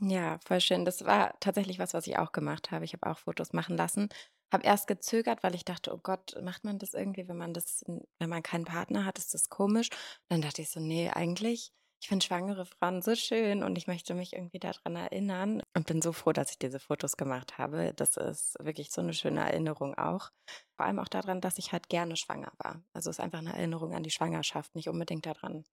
Ja, 0.00 0.38
voll 0.44 0.60
schön. 0.60 0.84
Das 0.84 1.04
war 1.06 1.34
tatsächlich 1.40 1.78
was, 1.78 1.94
was 1.94 2.06
ich 2.06 2.18
auch 2.18 2.32
gemacht 2.32 2.70
habe. 2.70 2.84
Ich 2.84 2.92
habe 2.92 3.06
auch 3.10 3.18
Fotos 3.18 3.52
machen 3.54 3.76
lassen. 3.76 4.08
Habe 4.52 4.64
erst 4.66 4.86
gezögert, 4.86 5.42
weil 5.42 5.54
ich 5.54 5.64
dachte, 5.64 5.92
oh 5.94 5.98
Gott, 6.02 6.36
macht 6.42 6.64
man 6.64 6.78
das 6.78 6.92
irgendwie, 6.94 7.26
wenn 7.28 7.36
man 7.36 7.54
das, 7.54 7.82
wenn 7.86 8.28
man 8.28 8.42
keinen 8.42 8.64
Partner 8.66 9.04
hat, 9.06 9.18
ist 9.18 9.32
das 9.34 9.48
komisch. 9.48 9.88
Dann 10.28 10.42
dachte 10.42 10.62
ich 10.62 10.70
so, 10.70 10.80
nee, 10.80 11.08
eigentlich, 11.10 11.72
ich 12.00 12.08
finde 12.08 12.24
schwangere 12.24 12.66
Frauen 12.66 13.00
so 13.02 13.14
schön 13.16 13.62
und 13.64 13.76
ich 13.78 13.86
möchte 13.86 14.14
mich 14.14 14.34
irgendwie 14.34 14.58
daran 14.60 14.94
erinnern 14.96 15.62
und 15.74 15.86
bin 15.86 16.02
so 16.02 16.12
froh, 16.12 16.32
dass 16.32 16.50
ich 16.50 16.58
diese 16.58 16.78
Fotos 16.78 17.16
gemacht 17.16 17.56
habe. 17.58 17.92
Das 17.94 18.16
ist 18.18 18.54
wirklich 18.60 18.90
so 18.92 19.00
eine 19.00 19.14
schöne 19.14 19.40
Erinnerung 19.40 19.94
auch. 19.96 20.30
Vor 20.76 20.86
allem 20.86 20.98
auch 21.00 21.08
daran, 21.08 21.40
dass 21.40 21.58
ich 21.58 21.72
halt 21.72 21.88
gerne 21.88 22.16
schwanger 22.16 22.52
war. 22.58 22.82
Also 22.92 23.08
es 23.10 23.16
ist 23.18 23.24
einfach 23.24 23.38
eine 23.38 23.54
Erinnerung 23.56 23.94
an 23.94 24.02
die 24.02 24.10
Schwangerschaft, 24.10 24.74
nicht 24.74 24.88
unbedingt 24.88 25.26
daran, 25.26 25.64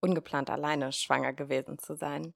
ungeplant 0.00 0.50
alleine 0.50 0.92
schwanger 0.92 1.32
gewesen 1.34 1.78
zu 1.78 1.94
sein 1.96 2.34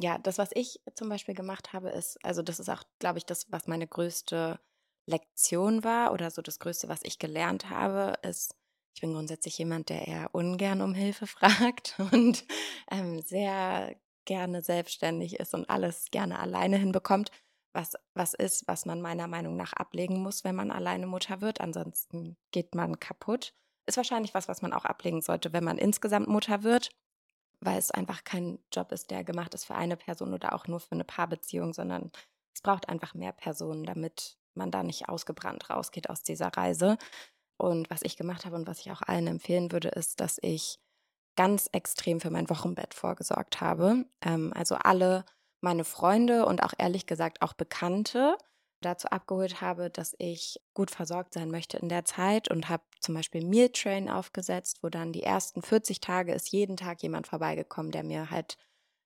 ja, 0.00 0.18
das, 0.18 0.38
was 0.38 0.50
ich 0.54 0.80
zum 0.94 1.08
Beispiel 1.08 1.34
gemacht 1.34 1.72
habe, 1.72 1.90
ist, 1.90 2.24
also 2.24 2.42
das 2.42 2.60
ist 2.60 2.68
auch, 2.68 2.84
glaube 2.98 3.18
ich, 3.18 3.26
das, 3.26 3.50
was 3.50 3.66
meine 3.66 3.86
größte 3.86 4.60
Lektion 5.06 5.82
war 5.84 6.12
oder 6.12 6.30
so 6.30 6.42
das 6.42 6.60
Größte, 6.60 6.88
was 6.88 7.00
ich 7.02 7.18
gelernt 7.18 7.70
habe, 7.70 8.14
ist, 8.22 8.54
ich 8.94 9.00
bin 9.00 9.12
grundsätzlich 9.12 9.58
jemand, 9.58 9.88
der 9.88 10.06
eher 10.06 10.34
ungern 10.34 10.82
um 10.82 10.94
Hilfe 10.94 11.26
fragt 11.26 11.96
und 12.12 12.44
ähm, 12.90 13.20
sehr 13.22 13.96
gerne 14.24 14.62
selbstständig 14.62 15.40
ist 15.40 15.54
und 15.54 15.68
alles 15.70 16.10
gerne 16.10 16.38
alleine 16.38 16.76
hinbekommt, 16.76 17.30
was, 17.72 17.94
was 18.14 18.34
ist, 18.34 18.68
was 18.68 18.86
man 18.86 19.00
meiner 19.00 19.26
Meinung 19.26 19.56
nach 19.56 19.72
ablegen 19.72 20.22
muss, 20.22 20.44
wenn 20.44 20.54
man 20.54 20.70
alleine 20.70 21.06
Mutter 21.06 21.40
wird. 21.40 21.60
Ansonsten 21.60 22.36
geht 22.52 22.74
man 22.74 23.00
kaputt. 23.00 23.54
Ist 23.86 23.96
wahrscheinlich 23.96 24.34
was, 24.34 24.48
was 24.48 24.60
man 24.60 24.74
auch 24.74 24.84
ablegen 24.84 25.22
sollte, 25.22 25.52
wenn 25.52 25.64
man 25.64 25.78
insgesamt 25.78 26.28
Mutter 26.28 26.62
wird 26.62 26.90
weil 27.60 27.78
es 27.78 27.90
einfach 27.90 28.24
kein 28.24 28.58
Job 28.72 28.92
ist, 28.92 29.10
der 29.10 29.24
gemacht 29.24 29.54
ist 29.54 29.64
für 29.64 29.74
eine 29.74 29.96
Person 29.96 30.34
oder 30.34 30.54
auch 30.54 30.66
nur 30.66 30.80
für 30.80 30.92
eine 30.92 31.04
Paarbeziehung, 31.04 31.72
sondern 31.74 32.10
es 32.54 32.62
braucht 32.62 32.88
einfach 32.88 33.14
mehr 33.14 33.32
Personen, 33.32 33.84
damit 33.84 34.36
man 34.54 34.70
da 34.70 34.82
nicht 34.82 35.08
ausgebrannt 35.08 35.70
rausgeht 35.70 36.10
aus 36.10 36.22
dieser 36.22 36.48
Reise. 36.48 36.98
Und 37.56 37.90
was 37.90 38.02
ich 38.02 38.16
gemacht 38.16 38.44
habe 38.44 38.56
und 38.56 38.66
was 38.66 38.80
ich 38.80 38.90
auch 38.92 39.02
allen 39.02 39.26
empfehlen 39.26 39.72
würde, 39.72 39.88
ist, 39.88 40.20
dass 40.20 40.38
ich 40.42 40.78
ganz 41.36 41.68
extrem 41.72 42.20
für 42.20 42.30
mein 42.30 42.50
Wochenbett 42.50 42.94
vorgesorgt 42.94 43.60
habe. 43.60 44.04
Ähm, 44.22 44.52
also 44.54 44.74
alle 44.74 45.24
meine 45.60 45.84
Freunde 45.84 46.46
und 46.46 46.62
auch 46.62 46.72
ehrlich 46.78 47.06
gesagt 47.06 47.42
auch 47.42 47.52
Bekannte 47.52 48.36
dazu 48.80 49.08
abgeholt 49.08 49.60
habe, 49.60 49.90
dass 49.90 50.14
ich 50.18 50.60
gut 50.74 50.90
versorgt 50.90 51.34
sein 51.34 51.50
möchte 51.50 51.76
in 51.78 51.88
der 51.88 52.04
Zeit 52.04 52.50
und 52.50 52.68
habe 52.68 52.84
zum 53.00 53.14
Beispiel 53.14 53.44
Meal 53.44 53.70
Train 53.70 54.08
aufgesetzt, 54.08 54.78
wo 54.82 54.88
dann 54.88 55.12
die 55.12 55.22
ersten 55.22 55.62
40 55.62 56.00
Tage 56.00 56.32
ist 56.32 56.50
jeden 56.50 56.76
Tag 56.76 57.02
jemand 57.02 57.26
vorbeigekommen, 57.26 57.92
der 57.92 58.04
mir 58.04 58.30
halt 58.30 58.56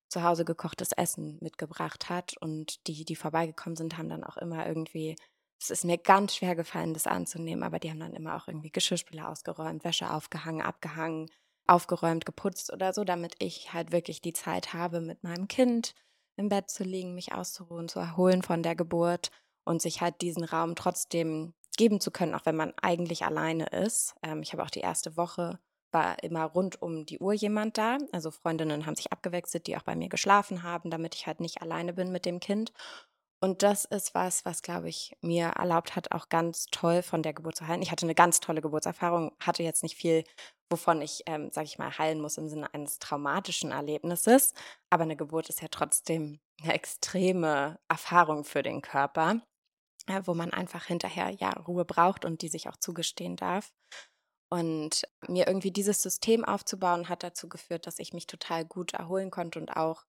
zu 0.08 0.22
Hause 0.22 0.44
gekochtes 0.44 0.92
Essen 0.92 1.38
mitgebracht 1.40 2.10
hat. 2.10 2.36
Und 2.38 2.86
die, 2.86 3.04
die 3.04 3.16
vorbeigekommen 3.16 3.76
sind, 3.76 3.96
haben 3.96 4.10
dann 4.10 4.24
auch 4.24 4.36
immer 4.36 4.66
irgendwie, 4.66 5.16
es 5.60 5.70
ist 5.70 5.84
mir 5.84 5.98
ganz 5.98 6.36
schwer 6.36 6.54
gefallen, 6.54 6.94
das 6.94 7.06
anzunehmen, 7.06 7.64
aber 7.64 7.78
die 7.78 7.90
haben 7.90 8.00
dann 8.00 8.14
immer 8.14 8.36
auch 8.36 8.48
irgendwie 8.48 8.70
Geschirrspüler 8.70 9.28
ausgeräumt, 9.28 9.84
Wäsche 9.84 10.10
aufgehangen, 10.10 10.60
abgehangen, 10.60 11.30
aufgeräumt, 11.66 12.26
geputzt 12.26 12.72
oder 12.72 12.92
so, 12.92 13.04
damit 13.04 13.36
ich 13.38 13.72
halt 13.72 13.92
wirklich 13.92 14.20
die 14.20 14.34
Zeit 14.34 14.74
habe, 14.74 15.00
mit 15.00 15.22
meinem 15.24 15.48
Kind 15.48 15.94
im 16.36 16.48
Bett 16.48 16.70
zu 16.70 16.84
liegen, 16.84 17.14
mich 17.14 17.32
auszuruhen, 17.32 17.88
zu 17.88 17.98
erholen 18.00 18.42
von 18.42 18.62
der 18.62 18.74
Geburt 18.74 19.30
und 19.64 19.82
sich 19.82 20.00
halt 20.00 20.20
diesen 20.20 20.44
Raum 20.44 20.74
trotzdem 20.74 21.54
geben 21.76 22.00
zu 22.00 22.10
können, 22.10 22.34
auch 22.34 22.44
wenn 22.46 22.56
man 22.56 22.72
eigentlich 22.80 23.24
alleine 23.24 23.66
ist. 23.66 24.14
Ähm, 24.22 24.42
ich 24.42 24.52
habe 24.52 24.62
auch 24.62 24.70
die 24.70 24.80
erste 24.80 25.16
Woche 25.16 25.58
war 25.92 26.22
immer 26.22 26.44
rund 26.44 26.80
um 26.80 27.06
die 27.06 27.18
Uhr 27.18 27.34
jemand 27.34 27.78
da. 27.78 27.98
Also 28.12 28.30
Freundinnen 28.30 28.86
haben 28.86 28.96
sich 28.96 29.12
abgewechselt, 29.12 29.66
die 29.66 29.76
auch 29.76 29.82
bei 29.82 29.94
mir 29.94 30.08
geschlafen 30.08 30.62
haben, 30.62 30.90
damit 30.90 31.14
ich 31.14 31.26
halt 31.26 31.40
nicht 31.40 31.62
alleine 31.62 31.92
bin 31.92 32.10
mit 32.10 32.24
dem 32.24 32.40
Kind. 32.40 32.72
Und 33.40 33.62
das 33.64 33.84
ist 33.84 34.14
was, 34.14 34.44
was, 34.44 34.62
glaube 34.62 34.88
ich, 34.88 35.16
mir 35.20 35.48
erlaubt 35.48 35.96
hat, 35.96 36.12
auch 36.12 36.28
ganz 36.28 36.66
toll 36.70 37.02
von 37.02 37.22
der 37.22 37.34
Geburt 37.34 37.56
zu 37.56 37.66
heilen. 37.66 37.82
Ich 37.82 37.90
hatte 37.90 38.06
eine 38.06 38.14
ganz 38.14 38.38
tolle 38.38 38.62
Geburtserfahrung, 38.62 39.32
hatte 39.40 39.64
jetzt 39.64 39.82
nicht 39.82 39.96
viel, 39.96 40.22
wovon 40.70 41.02
ich, 41.02 41.24
ähm, 41.26 41.50
sage 41.50 41.66
ich 41.66 41.76
mal, 41.76 41.98
heilen 41.98 42.20
muss 42.20 42.38
im 42.38 42.48
Sinne 42.48 42.72
eines 42.72 43.00
traumatischen 43.00 43.72
Erlebnisses. 43.72 44.54
Aber 44.90 45.02
eine 45.02 45.16
Geburt 45.16 45.48
ist 45.48 45.60
ja 45.60 45.68
trotzdem 45.68 46.38
eine 46.62 46.72
extreme 46.72 47.80
Erfahrung 47.88 48.44
für 48.44 48.62
den 48.62 48.80
Körper 48.80 49.42
wo 50.24 50.34
man 50.34 50.52
einfach 50.52 50.84
hinterher 50.86 51.30
ja 51.30 51.50
Ruhe 51.50 51.84
braucht 51.84 52.24
und 52.24 52.42
die 52.42 52.48
sich 52.48 52.68
auch 52.68 52.76
zugestehen 52.76 53.36
darf. 53.36 53.72
Und 54.50 55.04
mir 55.28 55.46
irgendwie 55.46 55.70
dieses 55.70 56.02
System 56.02 56.44
aufzubauen, 56.44 57.08
hat 57.08 57.22
dazu 57.22 57.48
geführt, 57.48 57.86
dass 57.86 57.98
ich 57.98 58.12
mich 58.12 58.26
total 58.26 58.64
gut 58.64 58.92
erholen 58.92 59.30
konnte 59.30 59.58
und 59.58 59.76
auch 59.76 60.04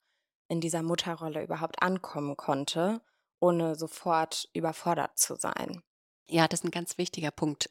in 0.50 0.60
dieser 0.60 0.84
Mutterrolle 0.84 1.44
überhaupt 1.44 1.82
ankommen 1.82 2.36
konnte, 2.36 3.02
ohne 3.40 3.76
sofort 3.76 4.50
überfordert 4.54 5.18
zu 5.18 5.36
sein. 5.36 5.82
Ja, 6.28 6.48
das 6.48 6.62
ist 6.62 6.66
ein 6.66 6.72
ganz 6.72 6.98
wichtiger 6.98 7.32
Punkt. 7.32 7.70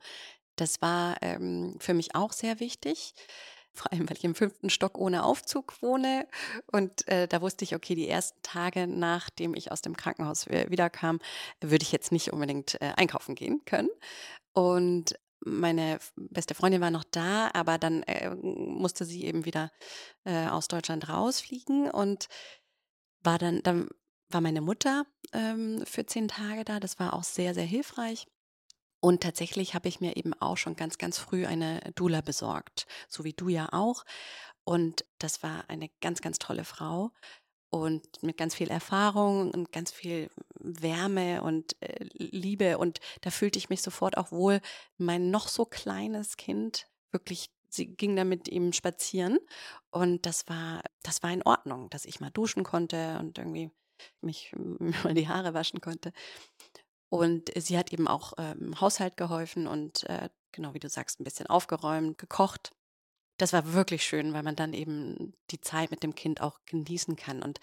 Das 0.57 0.81
war 0.81 1.17
ähm, 1.23 1.77
für 1.79 1.95
mich 1.95 2.15
auch 2.15 2.33
sehr 2.33 2.61
wichtig 2.61 3.15
vor 3.75 3.93
allem 3.93 4.09
weil 4.09 4.17
ich 4.17 4.25
im 4.25 4.35
fünften 4.35 4.71
Stock 4.71 4.99
ohne 4.99 5.25
Aufzug 5.25 5.81
wohne. 5.83 6.27
Und 6.71 7.07
äh, 7.09 7.27
da 7.27 7.41
wusste 7.41 7.65
ich, 7.65 7.75
okay, 7.75 7.95
die 7.95 8.09
ersten 8.09 8.41
Tage, 8.43 8.87
nachdem 8.87 9.55
ich 9.55 9.73
aus 9.73 9.83
dem 9.83 9.97
Krankenhaus 9.97 10.47
wiederkam, 10.49 11.21
würde 11.61 11.83
ich 11.83 11.93
jetzt 11.93 12.13
nicht 12.13 12.33
unbedingt 12.33 12.81
äh, 12.81 12.93
einkaufen 12.97 13.35
gehen 13.35 13.65
können. 13.65 13.91
Und 14.53 15.15
meine 15.45 15.99
beste 16.17 16.55
Freundin 16.55 16.81
war 16.81 16.91
noch 16.91 17.05
da, 17.05 17.51
aber 17.53 17.79
dann 17.79 18.03
äh, 18.05 18.31
musste 18.31 19.05
sie 19.05 19.25
eben 19.25 19.45
wieder 19.45 19.73
äh, 20.25 20.47
aus 20.47 20.69
Deutschland 20.69 21.09
rausfliegen 21.09 21.91
und 21.91 22.29
war 23.23 23.39
dann, 23.39 23.63
dann 23.63 23.89
war 24.29 24.41
meine 24.41 24.61
Mutter 24.61 25.05
ähm, 25.33 25.83
für 25.85 26.07
zehn 26.07 26.29
Tage 26.29 26.65
da. 26.65 26.81
Das 26.81 26.99
war 26.99 27.15
auch 27.15 27.25
sehr, 27.25 27.55
sehr 27.55 27.65
hilfreich. 27.65 28.27
Und 29.05 29.21
tatsächlich 29.21 29.75
habe 29.75 29.89
ich 29.89 30.01
mir 30.01 30.17
eben 30.17 30.33
auch 30.35 30.57
schon 30.57 30.77
ganz, 30.77 30.97
ganz 30.97 31.19
früh 31.19 31.45
eine 31.45 31.81
Dula 31.97 32.21
besorgt, 32.21 32.87
so 33.09 33.25
wie 33.25 33.33
du 33.33 33.49
ja 33.49 33.69
auch. 33.73 34.05
Und 34.63 35.05
das 35.19 35.43
war 35.43 35.69
eine 35.69 35.91
ganz, 36.01 36.21
ganz 36.23 36.39
tolle 36.39 36.65
Frau 36.65 37.11
und 37.71 38.23
mit 38.23 38.37
ganz 38.37 38.55
viel 38.55 38.71
Erfahrung 38.71 39.51
und 39.51 39.73
ganz 39.73 39.91
viel 39.91 40.31
Wärme 40.61 41.43
und 41.43 41.75
äh, 41.81 42.05
Liebe. 42.15 42.79
Und 42.79 43.01
da 43.23 43.31
fühlte 43.31 43.59
ich 43.59 43.71
mich 43.71 43.83
sofort 43.83 44.17
auch 44.17 44.31
wohl, 44.31 44.61
mein 44.99 45.31
noch 45.33 45.49
so 45.49 45.65
kleines 45.65 46.37
Kind 46.37 46.87
wirklich 47.11 47.51
sie 47.69 47.87
ging 47.87 48.15
da 48.17 48.25
mit 48.25 48.49
ihm 48.49 48.73
spazieren 48.73 49.39
und 49.91 50.27
das 50.27 50.47
war 50.49 50.83
das 51.03 51.23
war 51.23 51.33
in 51.33 51.43
Ordnung, 51.43 51.89
dass 51.91 52.05
ich 52.05 52.21
mal 52.21 52.31
duschen 52.31 52.65
konnte 52.65 53.19
und 53.19 53.39
irgendwie 53.39 53.71
mich 54.21 54.53
mal 55.05 55.15
die 55.15 55.29
Haare 55.29 55.55
waschen 55.55 55.81
konnte. 55.81 56.13
Und 57.13 57.51
sie 57.59 57.77
hat 57.77 57.93
eben 57.93 58.09
auch 58.09 58.39
äh, 58.39 58.53
im 58.53 58.81
Haushalt 58.81 59.19
geholfen 59.19 59.67
und 59.67 60.09
äh, 60.09 60.31
genau 60.51 60.73
wie 60.73 60.79
du 60.79 60.89
sagst, 60.89 61.21
ein 61.21 61.25
bisschen 61.25 61.47
aufgeräumt, 61.47 62.17
gekocht. 62.17 62.71
Das 63.37 63.53
war 63.53 63.75
wirklich 63.75 64.03
schön, 64.03 64.33
weil 64.33 64.43
man 64.43 64.57
dann 64.57 64.73
eben 64.73 65.35
die 65.51 65.61
Zeit 65.61 65.91
mit 65.91 66.03
dem 66.03 66.15
Kind 66.15 66.41
auch 66.41 66.59
genießen 66.65 67.17
kann. 67.17 67.43
Und 67.43 67.61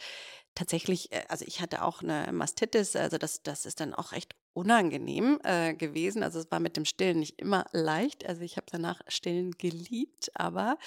tatsächlich, 0.53 1.11
äh, 1.11 1.23
also 1.29 1.45
ich 1.47 1.61
hatte 1.61 1.83
auch 1.83 2.03
eine 2.03 2.31
Mastitis, 2.31 2.95
also 2.95 3.17
das, 3.17 3.41
das 3.41 3.65
ist 3.65 3.79
dann 3.79 3.95
auch 3.95 4.13
echt 4.13 4.35
unangenehm 4.53 5.39
äh, 5.43 5.73
gewesen. 5.73 6.21
Also 6.21 6.37
es 6.37 6.51
war 6.51 6.59
mit 6.59 6.77
dem 6.77 6.85
Stillen 6.85 7.17
nicht 7.17 7.41
immer 7.41 7.65
leicht. 7.71 8.27
Also 8.27 8.43
ich 8.43 8.55
habe 8.55 8.67
danach 8.69 9.01
Stillen 9.07 9.53
geliebt, 9.53 10.29
aber 10.35 10.77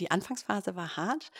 die 0.00 0.10
Anfangsphase 0.10 0.76
war 0.76 0.98
hart, 0.98 1.30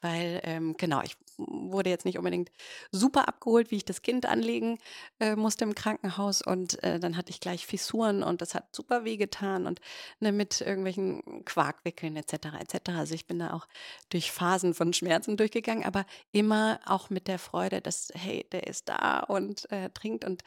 weil 0.00 0.40
ähm, 0.44 0.76
genau, 0.76 1.02
ich 1.02 1.16
wurde 1.38 1.90
jetzt 1.90 2.04
nicht 2.04 2.18
unbedingt 2.18 2.50
super 2.90 3.28
abgeholt, 3.28 3.70
wie 3.70 3.76
ich 3.76 3.84
das 3.84 4.02
Kind 4.02 4.26
anlegen 4.26 4.78
äh, 5.20 5.36
musste 5.36 5.64
im 5.64 5.74
Krankenhaus 5.74 6.42
und 6.42 6.82
äh, 6.82 6.98
dann 6.98 7.16
hatte 7.16 7.30
ich 7.30 7.40
gleich 7.40 7.66
Fissuren 7.66 8.22
und 8.22 8.42
das 8.42 8.54
hat 8.54 8.74
super 8.74 9.04
wehgetan 9.04 9.66
und 9.66 9.80
ne, 10.20 10.32
mit 10.32 10.60
irgendwelchen 10.60 11.44
Quarkwickeln 11.44 12.16
etc. 12.16 12.32
etc. 12.60 12.90
Also 12.90 13.14
ich 13.14 13.26
bin 13.26 13.38
da 13.38 13.52
auch 13.52 13.66
durch 14.10 14.32
Phasen 14.32 14.74
von 14.74 14.92
Schmerzen 14.92 15.36
durchgegangen, 15.36 15.84
aber 15.84 16.04
immer 16.32 16.80
auch 16.86 17.10
mit 17.10 17.28
der 17.28 17.38
Freude, 17.38 17.80
dass 17.80 18.12
hey, 18.14 18.46
der 18.50 18.66
ist 18.66 18.88
da 18.88 19.20
und 19.20 19.70
äh, 19.70 19.90
trinkt 19.90 20.24
und 20.24 20.42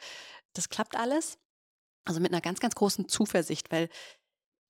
das 0.52 0.68
klappt 0.68 0.96
alles. 0.96 1.38
Also 2.04 2.20
mit 2.20 2.32
einer 2.32 2.40
ganz, 2.40 2.58
ganz 2.58 2.74
großen 2.74 3.08
Zuversicht, 3.08 3.70
weil 3.70 3.88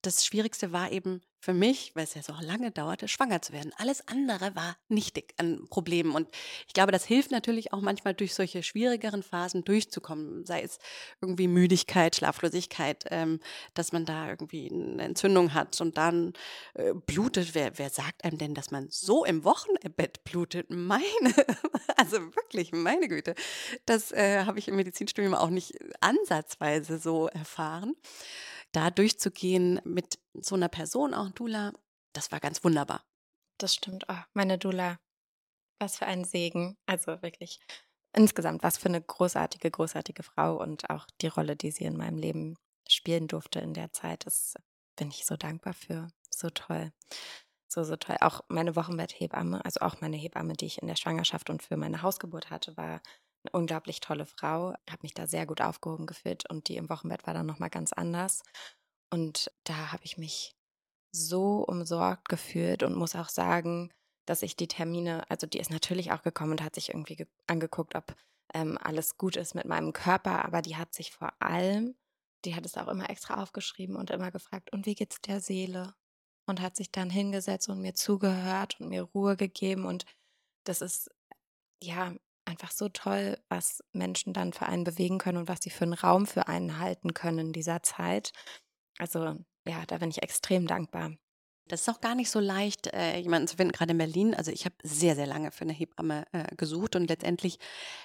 das 0.02 0.24
Schwierigste 0.24 0.72
war 0.72 0.90
eben 0.90 1.22
für 1.42 1.54
mich, 1.54 1.90
weil 1.94 2.04
es 2.04 2.14
ja 2.14 2.22
so 2.22 2.34
lange 2.40 2.70
dauerte, 2.70 3.08
schwanger 3.08 3.42
zu 3.42 3.52
werden. 3.52 3.72
Alles 3.76 4.06
andere 4.06 4.54
war 4.54 4.76
nichtig 4.88 5.34
an 5.38 5.66
Problemen. 5.68 6.14
Und 6.14 6.28
ich 6.68 6.72
glaube, 6.72 6.92
das 6.92 7.04
hilft 7.04 7.32
natürlich 7.32 7.72
auch 7.72 7.80
manchmal 7.80 8.14
durch 8.14 8.34
solche 8.34 8.62
schwierigeren 8.62 9.24
Phasen 9.24 9.64
durchzukommen, 9.64 10.46
sei 10.46 10.62
es 10.62 10.78
irgendwie 11.20 11.48
Müdigkeit, 11.48 12.14
Schlaflosigkeit, 12.14 13.06
ähm, 13.10 13.40
dass 13.74 13.90
man 13.90 14.04
da 14.04 14.28
irgendwie 14.28 14.70
eine 14.70 15.02
Entzündung 15.02 15.52
hat 15.52 15.80
und 15.80 15.96
dann 15.98 16.32
äh, 16.74 16.94
blutet. 16.94 17.56
Wer, 17.56 17.76
wer 17.76 17.90
sagt 17.90 18.24
einem 18.24 18.38
denn, 18.38 18.54
dass 18.54 18.70
man 18.70 18.86
so 18.90 19.24
im 19.24 19.42
Wochenbett 19.42 20.22
blutet? 20.22 20.70
Meine, 20.70 21.02
also 21.96 22.18
wirklich, 22.36 22.70
meine 22.70 23.08
Güte. 23.08 23.34
Das 23.84 24.12
äh, 24.12 24.44
habe 24.44 24.60
ich 24.60 24.68
im 24.68 24.76
Medizinstudium 24.76 25.34
auch 25.34 25.50
nicht 25.50 25.74
ansatzweise 26.00 26.98
so 26.98 27.26
erfahren 27.26 27.96
da 28.72 28.90
durchzugehen 28.90 29.80
mit 29.84 30.18
so 30.34 30.54
einer 30.54 30.68
Person, 30.68 31.14
auch 31.14 31.30
Dula, 31.30 31.72
das 32.12 32.32
war 32.32 32.40
ganz 32.40 32.64
wunderbar. 32.64 33.04
Das 33.58 33.74
stimmt. 33.74 34.06
Oh, 34.08 34.22
meine 34.34 34.58
Dula 34.58 34.98
Was 35.78 35.98
für 35.98 36.06
ein 36.06 36.24
Segen. 36.24 36.76
Also 36.86 37.22
wirklich 37.22 37.60
insgesamt, 38.14 38.62
was 38.62 38.78
für 38.78 38.88
eine 38.88 39.00
großartige, 39.00 39.70
großartige 39.70 40.22
Frau 40.22 40.60
und 40.60 40.90
auch 40.90 41.06
die 41.20 41.28
Rolle, 41.28 41.56
die 41.56 41.70
sie 41.70 41.84
in 41.84 41.96
meinem 41.96 42.18
Leben 42.18 42.56
spielen 42.88 43.28
durfte 43.28 43.60
in 43.60 43.74
der 43.74 43.92
Zeit. 43.92 44.26
Das 44.26 44.54
bin 44.96 45.08
ich 45.08 45.24
so 45.24 45.36
dankbar 45.36 45.74
für. 45.74 46.08
So 46.30 46.50
toll. 46.50 46.92
So, 47.68 47.84
so 47.84 47.96
toll. 47.96 48.16
Auch 48.20 48.42
meine 48.48 48.76
Wochenbetthebamme, 48.76 49.64
also 49.64 49.80
auch 49.80 50.00
meine 50.00 50.16
Hebamme, 50.16 50.54
die 50.54 50.66
ich 50.66 50.82
in 50.82 50.88
der 50.88 50.96
Schwangerschaft 50.96 51.48
und 51.48 51.62
für 51.62 51.76
meine 51.76 52.02
Hausgeburt 52.02 52.50
hatte, 52.50 52.76
war 52.76 53.00
unglaublich 53.52 54.00
tolle 54.00 54.26
Frau. 54.26 54.74
Habe 54.88 55.02
mich 55.02 55.14
da 55.14 55.26
sehr 55.26 55.46
gut 55.46 55.60
aufgehoben 55.60 56.06
gefühlt 56.06 56.48
und 56.48 56.68
die 56.68 56.76
im 56.76 56.88
Wochenbett 56.88 57.26
war 57.26 57.34
dann 57.34 57.46
nochmal 57.46 57.70
ganz 57.70 57.92
anders. 57.92 58.42
Und 59.10 59.50
da 59.64 59.92
habe 59.92 60.04
ich 60.04 60.16
mich 60.18 60.54
so 61.12 61.64
umsorgt 61.64 62.28
gefühlt 62.28 62.82
und 62.82 62.96
muss 62.96 63.16
auch 63.16 63.28
sagen, 63.28 63.92
dass 64.26 64.42
ich 64.42 64.56
die 64.56 64.68
Termine, 64.68 65.28
also 65.30 65.46
die 65.46 65.58
ist 65.58 65.70
natürlich 65.70 66.12
auch 66.12 66.22
gekommen 66.22 66.52
und 66.52 66.62
hat 66.62 66.74
sich 66.74 66.90
irgendwie 66.90 67.26
angeguckt, 67.46 67.94
ob 67.96 68.14
ähm, 68.54 68.78
alles 68.80 69.18
gut 69.18 69.36
ist 69.36 69.54
mit 69.54 69.66
meinem 69.66 69.92
Körper, 69.92 70.44
aber 70.44 70.62
die 70.62 70.76
hat 70.76 70.94
sich 70.94 71.12
vor 71.12 71.32
allem, 71.40 71.96
die 72.44 72.54
hat 72.54 72.64
es 72.64 72.76
auch 72.76 72.88
immer 72.88 73.10
extra 73.10 73.42
aufgeschrieben 73.42 73.96
und 73.96 74.10
immer 74.10 74.30
gefragt, 74.30 74.72
und 74.72 74.86
wie 74.86 74.94
geht's 74.94 75.20
der 75.20 75.40
Seele? 75.40 75.94
und 76.46 76.60
hat 76.60 76.76
sich 76.76 76.90
dann 76.90 77.10
hingesetzt 77.10 77.68
und 77.68 77.80
mir 77.80 77.94
zugehört 77.94 78.80
und 78.80 78.88
mir 78.88 79.02
Ruhe 79.02 79.36
gegeben. 79.36 79.84
Und 79.84 80.04
das 80.64 80.80
ist 80.80 81.10
ja 81.82 82.14
einfach 82.44 82.70
so 82.72 82.88
toll, 82.88 83.38
was 83.48 83.82
Menschen 83.92 84.32
dann 84.32 84.52
für 84.52 84.66
einen 84.66 84.84
bewegen 84.84 85.18
können 85.18 85.38
und 85.38 85.48
was 85.48 85.60
sie 85.62 85.70
für 85.70 85.84
einen 85.84 85.94
Raum 85.94 86.26
für 86.26 86.48
einen 86.48 86.78
halten 86.78 87.14
können 87.14 87.38
in 87.48 87.52
dieser 87.52 87.82
Zeit. 87.82 88.32
Also 88.98 89.36
ja, 89.66 89.84
da 89.86 89.98
bin 89.98 90.10
ich 90.10 90.22
extrem 90.22 90.66
dankbar. 90.66 91.12
Das 91.72 91.80
ist 91.80 91.88
auch 91.88 92.02
gar 92.02 92.14
nicht 92.14 92.30
so 92.30 92.38
leicht, 92.38 92.88
äh, 92.88 93.16
jemanden 93.16 93.48
zu 93.48 93.56
finden, 93.56 93.72
gerade 93.72 93.92
in 93.92 93.98
Berlin. 93.98 94.34
Also 94.34 94.50
ich 94.50 94.66
habe 94.66 94.74
sehr, 94.82 95.14
sehr 95.14 95.26
lange 95.26 95.50
für 95.52 95.62
eine 95.62 95.72
Hebamme 95.72 96.26
äh, 96.32 96.54
gesucht 96.54 96.96
und 96.96 97.08
letztendlich 97.08 97.58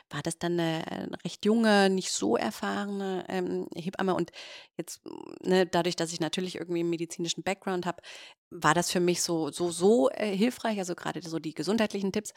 war 0.09 0.21
das 0.21 0.39
dann 0.39 0.53
eine, 0.57 0.89
eine 0.89 1.17
recht 1.25 1.43
junge, 1.43 1.89
nicht 1.89 2.13
so 2.13 2.37
erfahrene 2.37 3.25
ähm, 3.27 3.67
Hebamme. 3.75 4.15
Und 4.15 4.31
jetzt, 4.77 5.01
ne, 5.41 5.65
dadurch, 5.65 5.97
dass 5.97 6.13
ich 6.13 6.21
natürlich 6.21 6.55
irgendwie 6.55 6.79
einen 6.79 6.89
medizinischen 6.89 7.43
Background 7.43 7.85
habe, 7.85 8.01
war 8.51 8.73
das 8.73 8.89
für 8.89 9.01
mich 9.01 9.21
so, 9.21 9.51
so, 9.51 9.69
so 9.69 10.09
äh, 10.11 10.33
hilfreich, 10.33 10.79
also 10.79 10.95
gerade 10.95 11.21
so 11.21 11.37
die 11.37 11.53
gesundheitlichen 11.53 12.13
Tipps. 12.13 12.31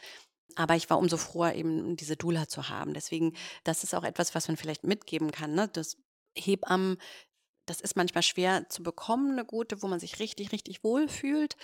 Aber 0.57 0.75
ich 0.75 0.89
war 0.89 0.97
umso 0.97 1.15
froher, 1.15 1.55
eben 1.55 1.95
diese 1.95 2.17
Dula 2.17 2.49
zu 2.49 2.67
haben. 2.67 2.93
Deswegen, 2.93 3.37
das 3.63 3.85
ist 3.85 3.95
auch 3.95 4.03
etwas, 4.03 4.35
was 4.35 4.49
man 4.49 4.57
vielleicht 4.57 4.83
mitgeben 4.83 5.31
kann, 5.31 5.55
ne? 5.55 5.69
dass 5.69 5.95
Hebammen 6.35 6.97
das 7.71 7.79
ist 7.79 7.95
manchmal 7.95 8.21
schwer 8.21 8.67
zu 8.67 8.83
bekommen, 8.83 9.31
eine 9.31 9.45
gute, 9.45 9.81
wo 9.81 9.87
man 9.87 9.99
sich 9.99 10.19
richtig, 10.19 10.51
richtig 10.51 10.83
wohl 10.83 11.07
fühlt. 11.07 11.55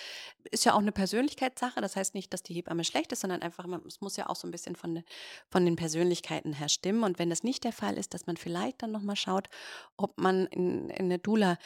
Ist 0.52 0.64
ja 0.64 0.74
auch 0.74 0.80
eine 0.80 0.94
Persönlichkeitssache. 0.94 1.82
Das 1.82 1.98
heißt 1.98 2.16
nicht, 2.16 2.32
dass 2.32 2.44
die 2.44 2.54
Hebamme 2.54 2.86
schlecht 2.86 3.12
ist, 3.12 3.20
sondern 3.20 3.42
einfach, 3.42 3.66
es 3.86 4.00
muss 4.00 4.16
ja 4.16 4.30
auch 4.30 4.38
so 4.38 4.48
ein 4.48 4.52
bisschen 4.52 4.78
von, 4.78 5.04
von 5.50 5.66
den 5.66 5.76
Persönlichkeiten 5.76 6.54
her 6.54 6.70
stimmen. 6.70 7.04
Und 7.04 7.20
wenn 7.20 7.30
das 7.30 7.44
nicht 7.44 7.66
der 7.66 7.74
Fall 7.74 7.98
ist, 7.98 8.14
dass 8.14 8.26
man 8.26 8.38
vielleicht 8.38 8.82
dann 8.82 8.92
nochmal 8.92 9.18
schaut, 9.18 9.50
ob 9.98 10.18
man 10.18 10.46
in, 10.48 10.90
in 10.90 11.06
eine 11.06 11.20
Dula 11.20 11.58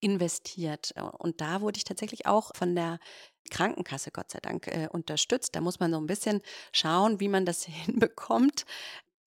investiert. 0.00 0.94
Und 1.18 1.40
da 1.40 1.60
wurde 1.60 1.78
ich 1.78 1.84
tatsächlich 1.84 2.26
auch 2.26 2.52
von 2.54 2.76
der 2.76 3.00
Krankenkasse, 3.50 4.12
Gott 4.12 4.30
sei 4.30 4.38
Dank, 4.38 4.68
äh, 4.68 4.88
unterstützt. 4.92 5.56
Da 5.56 5.60
muss 5.60 5.80
man 5.80 5.90
so 5.90 5.98
ein 5.98 6.06
bisschen 6.06 6.40
schauen, 6.70 7.18
wie 7.18 7.28
man 7.28 7.44
das 7.44 7.64
hinbekommt. 7.64 8.64